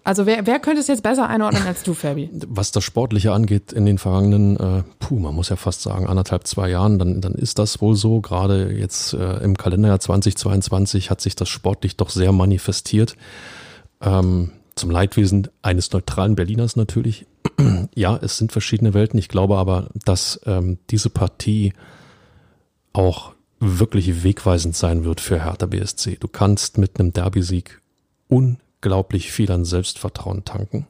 Also 0.05 0.25
wer, 0.25 0.45
wer 0.45 0.59
könnte 0.59 0.81
es 0.81 0.87
jetzt 0.87 1.03
besser 1.03 1.29
einordnen 1.29 1.65
als 1.65 1.83
du, 1.83 1.93
Fabi? 1.93 2.29
Was 2.47 2.71
das 2.71 2.83
Sportliche 2.83 3.31
angeht, 3.31 3.71
in 3.71 3.85
den 3.85 3.97
vergangenen, 3.97 4.57
äh, 4.57 4.83
puh, 4.99 5.17
man 5.19 5.33
muss 5.33 5.49
ja 5.49 5.55
fast 5.55 5.81
sagen, 5.81 6.07
anderthalb, 6.07 6.45
zwei 6.45 6.69
Jahren, 6.69 6.99
dann, 6.99 7.21
dann 7.21 7.35
ist 7.35 7.57
das 7.57 7.81
wohl 7.81 7.95
so. 7.95 8.19
Gerade 8.19 8.73
jetzt 8.73 9.13
äh, 9.13 9.37
im 9.37 9.55
Kalenderjahr 9.55 9.99
2022 9.99 11.09
hat 11.09 11.21
sich 11.21 11.35
das 11.35 11.47
sportlich 11.47 11.95
doch 11.95 12.09
sehr 12.09 12.33
manifestiert. 12.33 13.15
Ähm, 14.01 14.51
zum 14.75 14.89
Leidwesen 14.89 15.47
eines 15.61 15.91
neutralen 15.91 16.35
Berliners 16.35 16.75
natürlich. 16.75 17.25
ja, 17.95 18.17
es 18.21 18.37
sind 18.37 18.51
verschiedene 18.51 18.93
Welten. 18.93 19.19
Ich 19.19 19.29
glaube 19.29 19.57
aber, 19.57 19.87
dass 20.03 20.41
ähm, 20.45 20.79
diese 20.89 21.09
Partie 21.09 21.73
auch 22.91 23.32
wirklich 23.63 24.23
wegweisend 24.23 24.75
sein 24.75 25.05
wird 25.05 25.21
für 25.21 25.43
Hertha 25.43 25.65
BSC. 25.65 26.17
Du 26.19 26.27
kannst 26.27 26.77
mit 26.77 26.99
einem 26.99 27.13
Derby-Sieg 27.13 27.81
unglaublich 28.27 29.31
viel 29.31 29.51
an 29.51 29.65
Selbstvertrauen 29.65 30.43
tanken. 30.43 30.87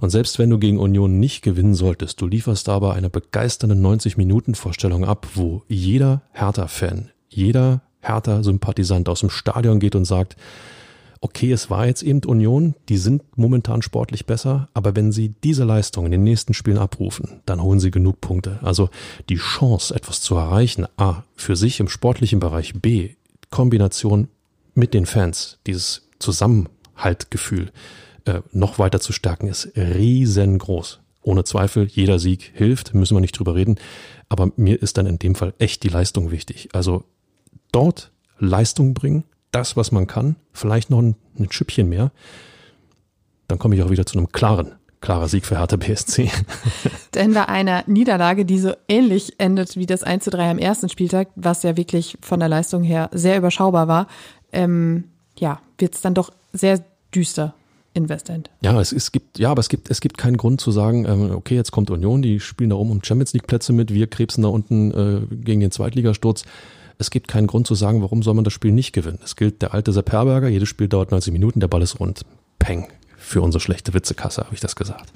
Und 0.00 0.10
selbst 0.10 0.38
wenn 0.38 0.50
du 0.50 0.58
gegen 0.58 0.78
Union 0.78 1.20
nicht 1.20 1.42
gewinnen 1.42 1.74
solltest, 1.74 2.20
du 2.20 2.26
lieferst 2.26 2.68
aber 2.68 2.94
eine 2.94 3.08
begeisternde 3.08 3.76
90-Minuten-Vorstellung 3.76 5.04
ab, 5.04 5.28
wo 5.34 5.62
jeder 5.68 6.22
Hertha-Fan, 6.32 7.10
jeder 7.28 7.82
Hertha-Sympathisant 8.00 9.08
aus 9.08 9.20
dem 9.20 9.30
Stadion 9.30 9.78
geht 9.78 9.94
und 9.94 10.04
sagt, 10.04 10.36
okay, 11.22 11.52
es 11.52 11.70
war 11.70 11.86
jetzt 11.86 12.02
eben 12.02 12.22
Union, 12.24 12.74
die 12.88 12.98
sind 12.98 13.22
momentan 13.38 13.80
sportlich 13.80 14.26
besser, 14.26 14.68
aber 14.74 14.96
wenn 14.96 15.12
sie 15.12 15.34
diese 15.44 15.64
Leistung 15.64 16.04
in 16.04 16.10
den 16.10 16.24
nächsten 16.24 16.52
Spielen 16.52 16.78
abrufen, 16.78 17.40
dann 17.46 17.62
holen 17.62 17.78
sie 17.78 17.92
genug 17.92 18.20
Punkte. 18.20 18.58
Also 18.60 18.90
die 19.28 19.36
Chance, 19.36 19.94
etwas 19.94 20.20
zu 20.20 20.34
erreichen, 20.34 20.86
A, 20.96 21.22
für 21.36 21.54
sich 21.54 21.78
im 21.78 21.88
sportlichen 21.88 22.40
Bereich, 22.40 22.74
B, 22.74 23.10
Kombination 23.50 24.28
mit 24.74 24.94
den 24.94 25.06
Fans, 25.06 25.58
dieses 25.66 26.08
Zusammenhaltgefühl 26.18 27.70
äh, 28.24 28.40
noch 28.50 28.80
weiter 28.80 28.98
zu 28.98 29.12
stärken, 29.12 29.46
ist 29.46 29.70
riesengroß. 29.76 31.00
Ohne 31.22 31.44
Zweifel, 31.44 31.86
jeder 31.86 32.18
Sieg 32.18 32.50
hilft, 32.54 32.94
müssen 32.94 33.16
wir 33.16 33.20
nicht 33.20 33.38
drüber 33.38 33.54
reden. 33.54 33.76
Aber 34.28 34.50
mir 34.56 34.82
ist 34.82 34.98
dann 34.98 35.06
in 35.06 35.20
dem 35.20 35.36
Fall 35.36 35.54
echt 35.58 35.84
die 35.84 35.88
Leistung 35.88 36.32
wichtig. 36.32 36.70
Also 36.72 37.04
dort 37.70 38.10
Leistung 38.40 38.92
bringen, 38.92 39.22
das, 39.52 39.76
was 39.76 39.92
man 39.92 40.06
kann, 40.06 40.36
vielleicht 40.52 40.90
noch 40.90 40.98
ein, 40.98 41.14
ein 41.38 41.50
Schüppchen 41.50 41.88
mehr, 41.88 42.10
dann 43.48 43.58
komme 43.58 43.76
ich 43.76 43.82
auch 43.82 43.90
wieder 43.90 44.06
zu 44.06 44.18
einem 44.18 44.32
klaren, 44.32 44.72
klarer 45.00 45.28
Sieg 45.28 45.46
für 45.46 45.58
Hertha 45.58 45.76
BSC. 45.76 46.30
Denn 47.14 47.34
bei 47.34 47.48
einer 47.48 47.84
Niederlage, 47.86 48.44
die 48.44 48.58
so 48.58 48.72
ähnlich 48.88 49.34
endet 49.38 49.76
wie 49.76 49.86
das 49.86 50.02
1 50.02 50.24
zu 50.24 50.30
3 50.30 50.50
am 50.50 50.58
ersten 50.58 50.88
Spieltag, 50.88 51.28
was 51.36 51.62
ja 51.62 51.76
wirklich 51.76 52.18
von 52.22 52.40
der 52.40 52.48
Leistung 52.48 52.82
her 52.82 53.10
sehr 53.12 53.38
überschaubar 53.38 53.88
war, 53.88 54.06
ähm, 54.52 55.04
ja, 55.38 55.60
wird 55.78 55.94
es 55.94 56.00
dann 56.00 56.14
doch 56.14 56.32
sehr 56.52 56.82
düster 57.14 57.54
in 57.94 58.08
Westend. 58.08 58.50
Ja, 58.62 58.80
es, 58.80 58.92
es 58.92 59.12
gibt, 59.12 59.38
ja, 59.38 59.50
aber 59.50 59.60
es 59.60 59.68
gibt, 59.68 59.90
es 59.90 60.00
gibt 60.00 60.16
keinen 60.16 60.38
Grund 60.38 60.60
zu 60.60 60.70
sagen, 60.70 61.04
ähm, 61.04 61.30
okay, 61.32 61.56
jetzt 61.56 61.72
kommt 61.72 61.90
Union, 61.90 62.22
die 62.22 62.40
spielen 62.40 62.70
da 62.70 62.76
oben 62.76 62.90
um 62.90 63.04
Champions 63.04 63.34
League 63.34 63.46
Plätze 63.46 63.72
mit, 63.72 63.92
wir 63.92 64.06
krebsen 64.06 64.42
da 64.42 64.48
unten 64.48 64.90
äh, 64.92 65.34
gegen 65.34 65.60
den 65.60 65.70
Zweitligasturz 65.70 66.44
es 67.02 67.10
gibt 67.10 67.28
keinen 67.28 67.48
Grund 67.48 67.66
zu 67.66 67.74
sagen, 67.74 68.00
warum 68.00 68.22
soll 68.22 68.34
man 68.34 68.44
das 68.44 68.52
Spiel 68.52 68.72
nicht 68.72 68.92
gewinnen. 68.92 69.18
Es 69.22 69.36
gilt 69.36 69.60
der 69.60 69.74
alte 69.74 69.92
Sepp 69.92 70.12
Herberger, 70.12 70.48
jedes 70.48 70.68
Spiel 70.68 70.88
dauert 70.88 71.10
90 71.10 71.32
Minuten, 71.32 71.60
der 71.60 71.68
Ball 71.68 71.82
ist 71.82 72.00
rund. 72.00 72.24
Peng. 72.58 72.88
Für 73.18 73.42
unsere 73.42 73.60
schlechte 73.60 73.92
Witzekasse 73.94 74.42
habe 74.44 74.54
ich 74.54 74.60
das 74.60 74.76
gesagt. 74.76 75.12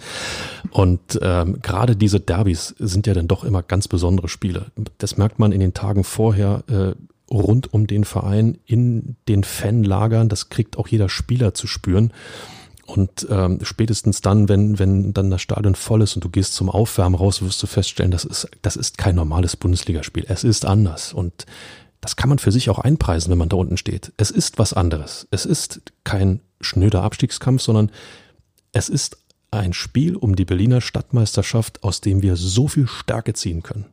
Und 0.71 1.19
ähm, 1.23 1.61
gerade 1.63 1.97
diese 1.97 2.21
Derbys 2.21 2.75
sind 2.79 3.07
ja 3.07 3.15
dann 3.15 3.29
doch 3.29 3.45
immer 3.45 3.63
ganz 3.63 3.89
besondere 3.89 4.29
Spiele. 4.29 4.67
Das 4.99 5.17
merkt 5.17 5.39
man 5.39 5.53
in 5.53 5.61
den 5.61 5.75
Tagen 5.75 6.03
vorher 6.03 6.65
äh, 6.69 6.95
rund 7.33 7.73
um 7.73 7.87
den 7.87 8.05
Verein, 8.05 8.59
in 8.67 9.17
den 9.29 9.45
Fanlagern. 9.45 10.29
Das 10.29 10.49
kriegt 10.49 10.79
auch 10.79 10.89
jeder 10.89 11.09
Spieler 11.09 11.55
zu 11.55 11.67
spüren. 11.67 12.13
Und 12.87 13.27
ähm, 13.31 13.59
spätestens 13.63 14.21
dann, 14.21 14.49
wenn, 14.49 14.79
wenn 14.79 15.13
dann 15.13 15.31
das 15.31 15.43
Stadion 15.43 15.75
voll 15.75 16.03
ist 16.03 16.15
und 16.15 16.25
du 16.25 16.29
gehst 16.29 16.55
zum 16.55 16.71
Aufwärmen 16.71 17.17
raus, 17.17 17.43
wirst 17.43 17.63
du 17.63 17.67
feststellen, 17.67 18.13
das 18.13 18.25
ist, 18.25 18.49
das 18.63 18.77
ist 18.77 18.97
kein 18.97 19.17
normales 19.17 19.57
Bundesligaspiel. 19.57 20.25
Es 20.29 20.45
ist 20.45 20.65
anders. 20.65 21.13
Und 21.13 21.47
das 22.01 22.15
kann 22.15 22.29
man 22.29 22.39
für 22.39 22.53
sich 22.53 22.71
auch 22.71 22.79
einpreisen, 22.79 23.31
wenn 23.31 23.39
man 23.39 23.49
da 23.49 23.57
unten 23.57 23.77
steht. 23.77 24.13
Es 24.17 24.31
ist 24.31 24.59
was 24.59 24.73
anderes. 24.73 25.27
Es 25.31 25.45
ist 25.45 25.81
kein 26.05 26.41
schnöder 26.61 27.03
Abstiegskampf, 27.03 27.63
sondern 27.63 27.91
es 28.73 28.89
ist 28.89 29.19
ein 29.51 29.73
Spiel 29.73 30.17
um 30.17 30.37
die 30.37 30.45
Berliner 30.45 30.81
Stadtmeisterschaft, 30.81 31.83
aus 31.83 32.01
dem 32.01 32.23
wir 32.23 32.37
so 32.37 32.69
viel 32.69 32.87
Stärke 32.87 33.33
ziehen 33.33 33.63
können. 33.63 33.87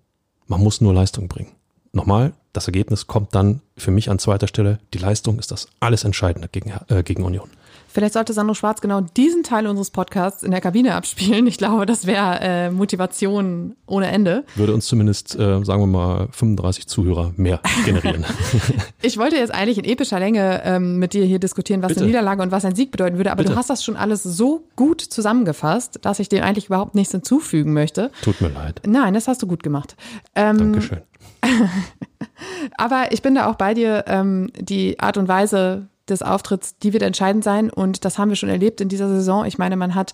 Man 0.47 0.61
muss 0.61 0.81
nur 0.81 0.93
Leistung 0.93 1.27
bringen. 1.27 1.53
Nochmal, 1.93 2.33
das 2.53 2.67
Ergebnis 2.67 3.07
kommt 3.07 3.33
dann 3.33 3.61
für 3.77 3.91
mich 3.91 4.09
an 4.09 4.19
zweiter 4.19 4.47
Stelle. 4.47 4.79
Die 4.93 4.97
Leistung 4.97 5.39
ist 5.39 5.51
das 5.51 5.67
alles 5.79 6.03
Entscheidende 6.03 6.47
gegen, 6.47 6.73
äh, 6.89 7.03
gegen 7.03 7.23
Union. 7.23 7.49
Vielleicht 7.93 8.15
sollte 8.15 8.33
Sandro 8.33 8.55
Schwarz 8.55 8.81
genau 8.81 9.01
diesen 9.01 9.43
Teil 9.43 9.67
unseres 9.67 9.91
Podcasts 9.91 10.41
in 10.41 10.49
der 10.49 10.61
Kabine 10.61 10.95
abspielen. 10.95 11.45
Ich 11.45 11.59
glaube, 11.59 11.85
das 11.85 12.07
wäre 12.07 12.39
äh, 12.41 12.71
Motivation 12.71 13.75
ohne 13.85 14.07
Ende. 14.07 14.45
Würde 14.55 14.73
uns 14.73 14.87
zumindest, 14.87 15.35
äh, 15.35 15.63
sagen 15.63 15.79
wir 15.79 15.85
mal, 15.85 16.27
35 16.31 16.87
Zuhörer 16.87 17.33
mehr 17.37 17.59
generieren. 17.85 18.25
ich 19.03 19.19
wollte 19.19 19.35
jetzt 19.35 19.53
eigentlich 19.53 19.77
in 19.77 19.85
epischer 19.85 20.17
Länge 20.17 20.63
ähm, 20.65 20.97
mit 20.97 21.13
dir 21.13 21.23
hier 21.23 21.37
diskutieren, 21.37 21.83
was 21.83 21.89
Bitte. 21.89 21.99
eine 21.99 22.07
Niederlage 22.07 22.41
und 22.41 22.51
was 22.51 22.65
ein 22.65 22.73
Sieg 22.73 22.89
bedeuten 22.89 23.17
würde, 23.17 23.31
aber 23.31 23.43
Bitte. 23.43 23.53
du 23.53 23.59
hast 23.59 23.69
das 23.69 23.83
schon 23.83 23.95
alles 23.95 24.23
so 24.23 24.63
gut 24.75 25.01
zusammengefasst, 25.01 25.99
dass 26.01 26.17
ich 26.17 26.29
dem 26.29 26.41
eigentlich 26.41 26.65
überhaupt 26.65 26.95
nichts 26.95 27.11
hinzufügen 27.11 27.73
möchte. 27.73 28.09
Tut 28.23 28.41
mir 28.41 28.49
leid. 28.49 28.81
Nein, 28.87 29.13
das 29.13 29.27
hast 29.27 29.43
du 29.43 29.45
gut 29.45 29.61
gemacht. 29.61 29.95
Ähm, 30.33 30.57
Dankeschön. 30.57 31.01
aber 32.77 33.11
ich 33.11 33.21
bin 33.21 33.35
da 33.35 33.51
auch 33.51 33.55
bei 33.55 33.75
dir, 33.75 34.05
ähm, 34.07 34.49
die 34.57 34.99
Art 34.99 35.17
und 35.17 35.27
Weise, 35.27 35.89
des 36.09 36.21
Auftritts, 36.21 36.77
die 36.77 36.93
wird 36.93 37.03
entscheidend 37.03 37.43
sein. 37.43 37.69
Und 37.69 38.05
das 38.05 38.17
haben 38.17 38.29
wir 38.29 38.35
schon 38.35 38.49
erlebt 38.49 38.81
in 38.81 38.89
dieser 38.89 39.09
Saison. 39.09 39.45
Ich 39.45 39.57
meine, 39.57 39.75
man 39.75 39.95
hat 39.95 40.13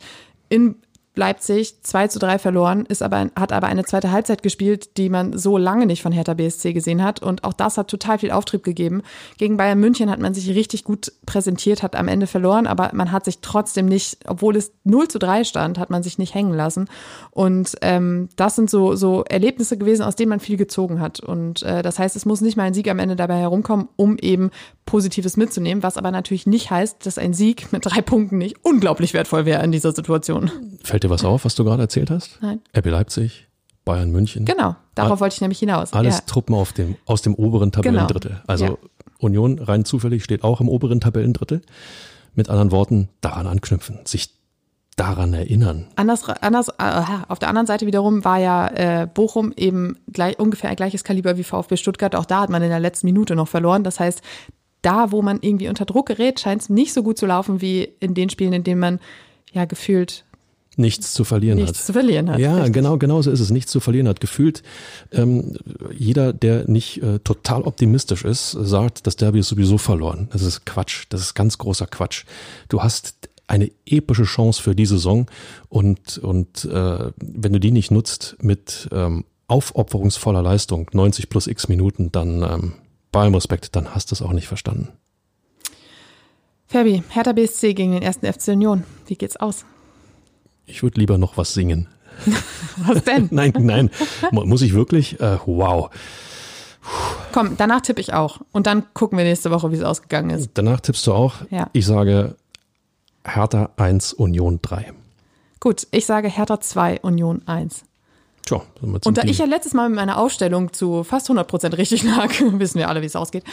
in 0.50 0.76
Leipzig 1.16 1.82
2 1.84 2.08
zu 2.08 2.20
3 2.20 2.40
verloren, 2.40 2.86
ist 2.86 3.04
aber, 3.04 3.30
hat 3.36 3.52
aber 3.52 3.68
eine 3.68 3.84
zweite 3.84 4.12
Halbzeit 4.12 4.44
gespielt, 4.44 4.98
die 4.98 5.10
man 5.10 5.38
so 5.38 5.58
lange 5.58 5.86
nicht 5.86 6.02
von 6.02 6.12
Hertha 6.12 6.34
BSC 6.34 6.74
gesehen 6.74 7.04
hat. 7.04 7.22
Und 7.22 7.44
auch 7.44 7.54
das 7.54 7.78
hat 7.78 7.90
total 7.90 8.20
viel 8.20 8.32
Auftrieb 8.32 8.64
gegeben. 8.64 9.02
Gegen 9.38 9.58
Bayern 9.58 9.80
München 9.80 10.10
hat 10.10 10.20
man 10.20 10.34
sich 10.34 10.50
richtig 10.56 10.84
gut 10.84 11.12
präsentiert, 11.26 11.84
hat 11.84 11.96
am 11.96 12.08
Ende 12.08 12.28
verloren, 12.28 12.68
aber 12.68 12.92
man 12.94 13.12
hat 13.12 13.26
sich 13.26 13.40
trotzdem 13.42 13.88
nicht, 13.88 14.20
obwohl 14.28 14.56
es 14.56 14.72
0 14.84 15.08
zu 15.08 15.20
3 15.20 15.44
stand, 15.44 15.78
hat 15.78 15.90
man 15.90 16.04
sich 16.04 16.18
nicht 16.18 16.34
hängen 16.34 16.54
lassen. 16.54 16.88
Und 17.32 17.76
ähm, 17.82 18.30
das 18.36 18.56
sind 18.56 18.70
so, 18.70 18.96
so 18.96 19.24
Erlebnisse 19.24 19.78
gewesen, 19.78 20.04
aus 20.04 20.16
denen 20.16 20.30
man 20.30 20.40
viel 20.40 20.58
gezogen 20.58 21.02
hat. 21.02 21.20
Und 21.20 21.64
äh, 21.64 21.82
das 21.82 22.00
heißt, 22.00 22.16
es 22.16 22.26
muss 22.26 22.42
nicht 22.42 22.56
mal 22.56 22.64
ein 22.64 22.74
Sieg 22.74 22.90
am 22.90 23.00
Ende 23.00 23.16
dabei 23.16 23.38
herumkommen, 23.38 23.90
um 23.96 24.18
eben 24.18 24.52
Positives 24.86 25.38
mitzunehmen, 25.38 25.84
was 25.84 25.98
aber 25.98 26.10
natürlich 26.10 26.48
nicht 26.48 26.72
heißt, 26.72 27.06
dass 27.06 27.18
ein 27.20 27.34
Sieg 27.34 27.72
mit 27.72 27.86
drei 27.86 28.02
Punkten 28.02 28.40
nicht 28.40 28.58
unglaublich 28.64 29.14
wertvoll 29.14 29.46
wäre 29.46 29.64
in 29.64 29.72
dieser 29.72 29.92
Situation. 29.92 30.50
Fällt 31.00 31.06
dir 31.06 31.14
was 31.16 31.24
auf, 31.24 31.46
was 31.46 31.56
du 31.56 31.64
gerade 31.64 31.82
erzählt 31.84 32.12
hast? 32.12 32.40
Nein. 32.42 32.60
RB 32.78 32.88
Leipzig, 32.88 33.48
Bayern 33.86 34.12
München. 34.12 34.44
Genau, 34.44 34.76
darauf 34.96 35.14
All- 35.14 35.20
wollte 35.22 35.36
ich 35.36 35.40
nämlich 35.40 35.60
hinaus. 35.60 35.94
Alles 35.94 36.18
ja. 36.18 36.24
Truppen 36.26 36.54
auf 36.54 36.74
dem, 36.74 36.98
aus 37.06 37.22
dem 37.22 37.36
oberen 37.36 37.72
Tabellendrittel. 37.72 38.42
Also 38.48 38.66
Ja. 38.66 38.78
Union 39.20 39.60
rein 39.60 39.86
zufällig 39.86 40.26
steht 40.26 40.44
auch 40.44 40.60
im 40.60 40.68
oberen 40.68 41.00
Tabellendrittel. 41.00 41.62
Mit 42.36 42.50
anderen 42.50 42.72
Worten, 42.72 43.08
daran 43.22 43.48
anknüpfen, 43.48 44.00
sich 44.04 44.34
daran 44.98 45.34
erinnern. 45.34 45.88
Anders, 45.96 46.28
anders, 46.28 46.68
äh, 46.68 47.04
auf 47.30 47.40
der 47.40 47.48
anderen 47.48 47.66
Seite 47.68 47.86
wiederum 47.86 48.26
war 48.26 48.40
ja 48.40 48.68
äh, 48.68 49.08
Bochum 49.08 49.54
eben 49.56 49.96
gleich, 50.12 50.38
ungefähr 50.38 50.70
ein 50.70 50.76
gleiches 50.76 51.06
Kaliber 51.06 51.38
wie 51.38 51.46
VfB 51.46 51.78
Stuttgart. 51.78 52.14
Auch 52.14 52.26
da 52.26 52.42
hat 52.42 52.50
man 52.50 52.62
in 52.62 52.70
der 52.70 52.82
letzten 52.82 53.08
Minute 53.08 53.38
noch 53.38 53.48
verloren. 53.48 53.86
Das 53.86 54.02
heißt, 54.02 54.22
da, 54.82 55.14
wo 55.14 55.22
man 55.22 55.40
irgendwie 55.40 55.70
unter 55.70 55.86
Druck 55.86 56.08
gerät, 56.08 56.42
scheint 56.42 56.62
es 56.64 56.68
nicht 56.70 56.92
so 56.94 57.04
gut 57.04 57.18
zu 57.18 57.26
laufen 57.26 57.62
wie 57.62 57.84
in 58.02 58.16
den 58.16 58.30
Spielen, 58.30 58.52
in 58.52 58.66
denen 58.66 58.82
man 58.82 59.00
ja 59.54 59.64
gefühlt 59.64 60.26
Nichts 60.80 61.14
zu 61.14 61.26
verlieren 61.26 61.58
nichts 61.58 61.80
hat. 61.80 61.86
zu 61.86 61.94
verlieren 61.94 62.30
hat. 62.32 62.40
Ja, 62.40 62.56
Richtig. 62.56 62.74
genau, 62.74 62.98
genau 62.98 63.22
so 63.22 63.30
ist 63.30 63.42
es. 63.42 63.50
Nichts 63.52 63.72
zu 63.72 63.82
verlieren 63.82 64.08
hat. 64.08 64.22
Gefühlt, 64.22 64.64
ähm, 65.12 65.58
jeder, 65.96 66.32
der 66.32 66.70
nicht 66.70 67.04
äh, 67.04 67.20
total 67.20 67.64
optimistisch 67.64 68.24
ist, 68.24 68.52
sagt, 68.52 69.06
das 69.06 69.18
Derby 69.18 69.40
ist 69.40 69.50
sowieso 69.50 69.78
verloren. 69.78 70.30
Das 70.32 70.42
ist 70.42 70.66
Quatsch. 70.66 71.06
Das 71.10 71.20
ist 71.22 71.34
ganz 71.34 71.58
großer 71.58 71.86
Quatsch. 71.86 72.24
Du 72.70 72.82
hast 72.82 73.30
eine 73.48 73.72
epische 73.86 74.24
Chance 74.24 74.62
für 74.62 74.74
die 74.74 74.86
Saison 74.86 75.26
und, 75.68 76.18
und 76.20 76.66
äh, 76.66 77.12
wenn 77.18 77.54
du 77.54 77.60
die 77.60 77.72
nicht 77.72 77.92
nutzt 77.92 78.38
mit 78.42 78.88
ähm, 78.92 79.26
aufopferungsvoller 79.48 80.42
Leistung, 80.42 80.90
90 80.94 81.30
plus 81.30 81.48
x 81.48 81.68
Minuten, 81.68 82.12
dann 82.12 82.42
ähm, 82.44 82.74
bei 83.12 83.22
allem 83.22 83.34
Respekt, 83.34 83.76
dann 83.76 83.94
hast 83.94 84.12
du 84.12 84.16
es 84.16 84.22
auch 84.22 84.32
nicht 84.32 84.48
verstanden. 84.48 84.90
Fabi, 86.68 87.04
Hertha 87.10 87.34
BSC 87.34 87.74
gegen 87.74 87.94
den 87.94 88.04
ersten 88.04 88.32
FC 88.32 88.50
Union. 88.50 88.84
Wie 89.08 89.16
geht's 89.16 89.36
aus? 89.36 89.66
Ich 90.70 90.84
würde 90.84 91.00
lieber 91.00 91.18
noch 91.18 91.36
was 91.38 91.54
singen. 91.54 91.88
Was 92.78 93.04
denn? 93.04 93.28
Nein, 93.32 93.54
nein, 93.60 93.90
mu- 94.32 94.46
muss 94.46 94.62
ich 94.62 94.74
wirklich? 94.74 95.20
Äh, 95.22 95.38
wow. 95.46 95.90
Komm, 97.32 97.56
danach 97.58 97.82
tippe 97.82 98.02
ich 98.02 98.14
auch. 98.14 98.40
Und 98.52 98.68
dann 98.68 98.84
gucken 98.94 99.18
wir 99.18 99.26
nächste 99.26 99.52
Woche, 99.52 99.72
wie 99.72 99.76
es 99.76 99.84
ausgegangen 99.84 100.30
ist. 100.32 100.50
Danach 100.56 100.80
tippst 100.80 101.06
du 101.08 101.14
auch. 101.14 101.36
Ja. 101.50 101.70
Ich 101.74 101.86
sage 101.86 102.36
Hertha 103.26 103.70
1, 103.78 104.14
Union 104.14 104.60
3. 104.62 104.92
Gut, 105.60 105.88
ich 105.92 106.06
sage 106.06 106.30
Hertha 106.30 106.60
2, 106.60 107.02
Union 107.02 107.42
1. 107.46 107.84
Tja, 108.46 108.62
Und 108.82 109.18
da 109.18 109.24
ich 109.24 109.38
ja 109.38 109.46
letztes 109.46 109.74
Mal 109.74 109.90
mit 109.90 109.98
meiner 109.98 110.18
Ausstellung 110.18 110.74
zu 110.74 111.04
fast 111.04 111.30
100% 111.30 111.78
richtig 111.78 112.04
lag, 112.04 112.32
wissen 112.40 112.80
wir 112.80 112.90
alle, 112.90 113.02
wie 113.02 113.06
es 113.06 113.16
ausgeht. 113.16 113.44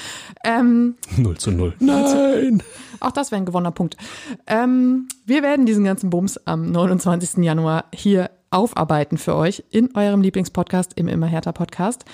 Ähm, 0.44 0.94
0 1.16 1.36
zu 1.38 1.50
0. 1.50 1.74
Nein! 1.80 2.62
auch 3.00 3.12
das 3.12 3.30
wäre 3.30 3.40
ein 3.40 3.46
gewonnener 3.46 3.72
Punkt. 3.72 3.96
Ähm, 4.46 5.08
wir 5.26 5.42
werden 5.42 5.66
diesen 5.66 5.84
ganzen 5.84 6.10
Bums 6.10 6.38
am 6.46 6.70
29. 6.70 7.44
Januar 7.44 7.84
hier 7.94 8.30
aufarbeiten 8.50 9.18
für 9.18 9.34
euch 9.34 9.64
in 9.70 9.94
eurem 9.94 10.22
Lieblingspodcast, 10.22 10.92
im 10.94 11.08
Immer 11.08 11.26
Härter 11.26 11.52
Podcast. 11.52 12.04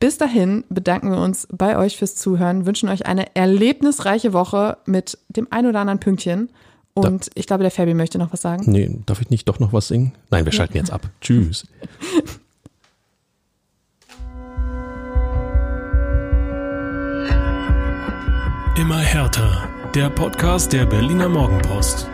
Bis 0.00 0.18
dahin 0.18 0.64
bedanken 0.68 1.12
wir 1.12 1.18
uns 1.18 1.46
bei 1.52 1.78
euch 1.78 1.96
fürs 1.96 2.16
Zuhören, 2.16 2.66
wünschen 2.66 2.88
euch 2.88 3.06
eine 3.06 3.34
erlebnisreiche 3.36 4.32
Woche 4.32 4.76
mit 4.86 5.18
dem 5.28 5.46
ein 5.50 5.66
oder 5.66 5.80
anderen 5.80 6.00
Pünktchen. 6.00 6.50
Und 6.94 7.28
ich 7.34 7.48
glaube, 7.48 7.62
der 7.64 7.72
Fabi 7.72 7.92
möchte 7.92 8.18
noch 8.18 8.32
was 8.32 8.40
sagen. 8.40 8.70
Nee, 8.70 8.88
darf 9.06 9.20
ich 9.20 9.28
nicht 9.28 9.48
doch 9.48 9.58
noch 9.58 9.72
was 9.72 9.88
singen? 9.88 10.12
Nein, 10.30 10.44
wir 10.44 10.52
schalten 10.52 10.76
jetzt 10.76 10.92
ab. 10.92 11.08
Tschüss. 11.20 11.66
Immer 18.76 18.98
härter. 18.98 19.68
Der 19.94 20.10
Podcast 20.10 20.72
der 20.72 20.86
Berliner 20.86 21.28
Morgenpost. 21.28 22.08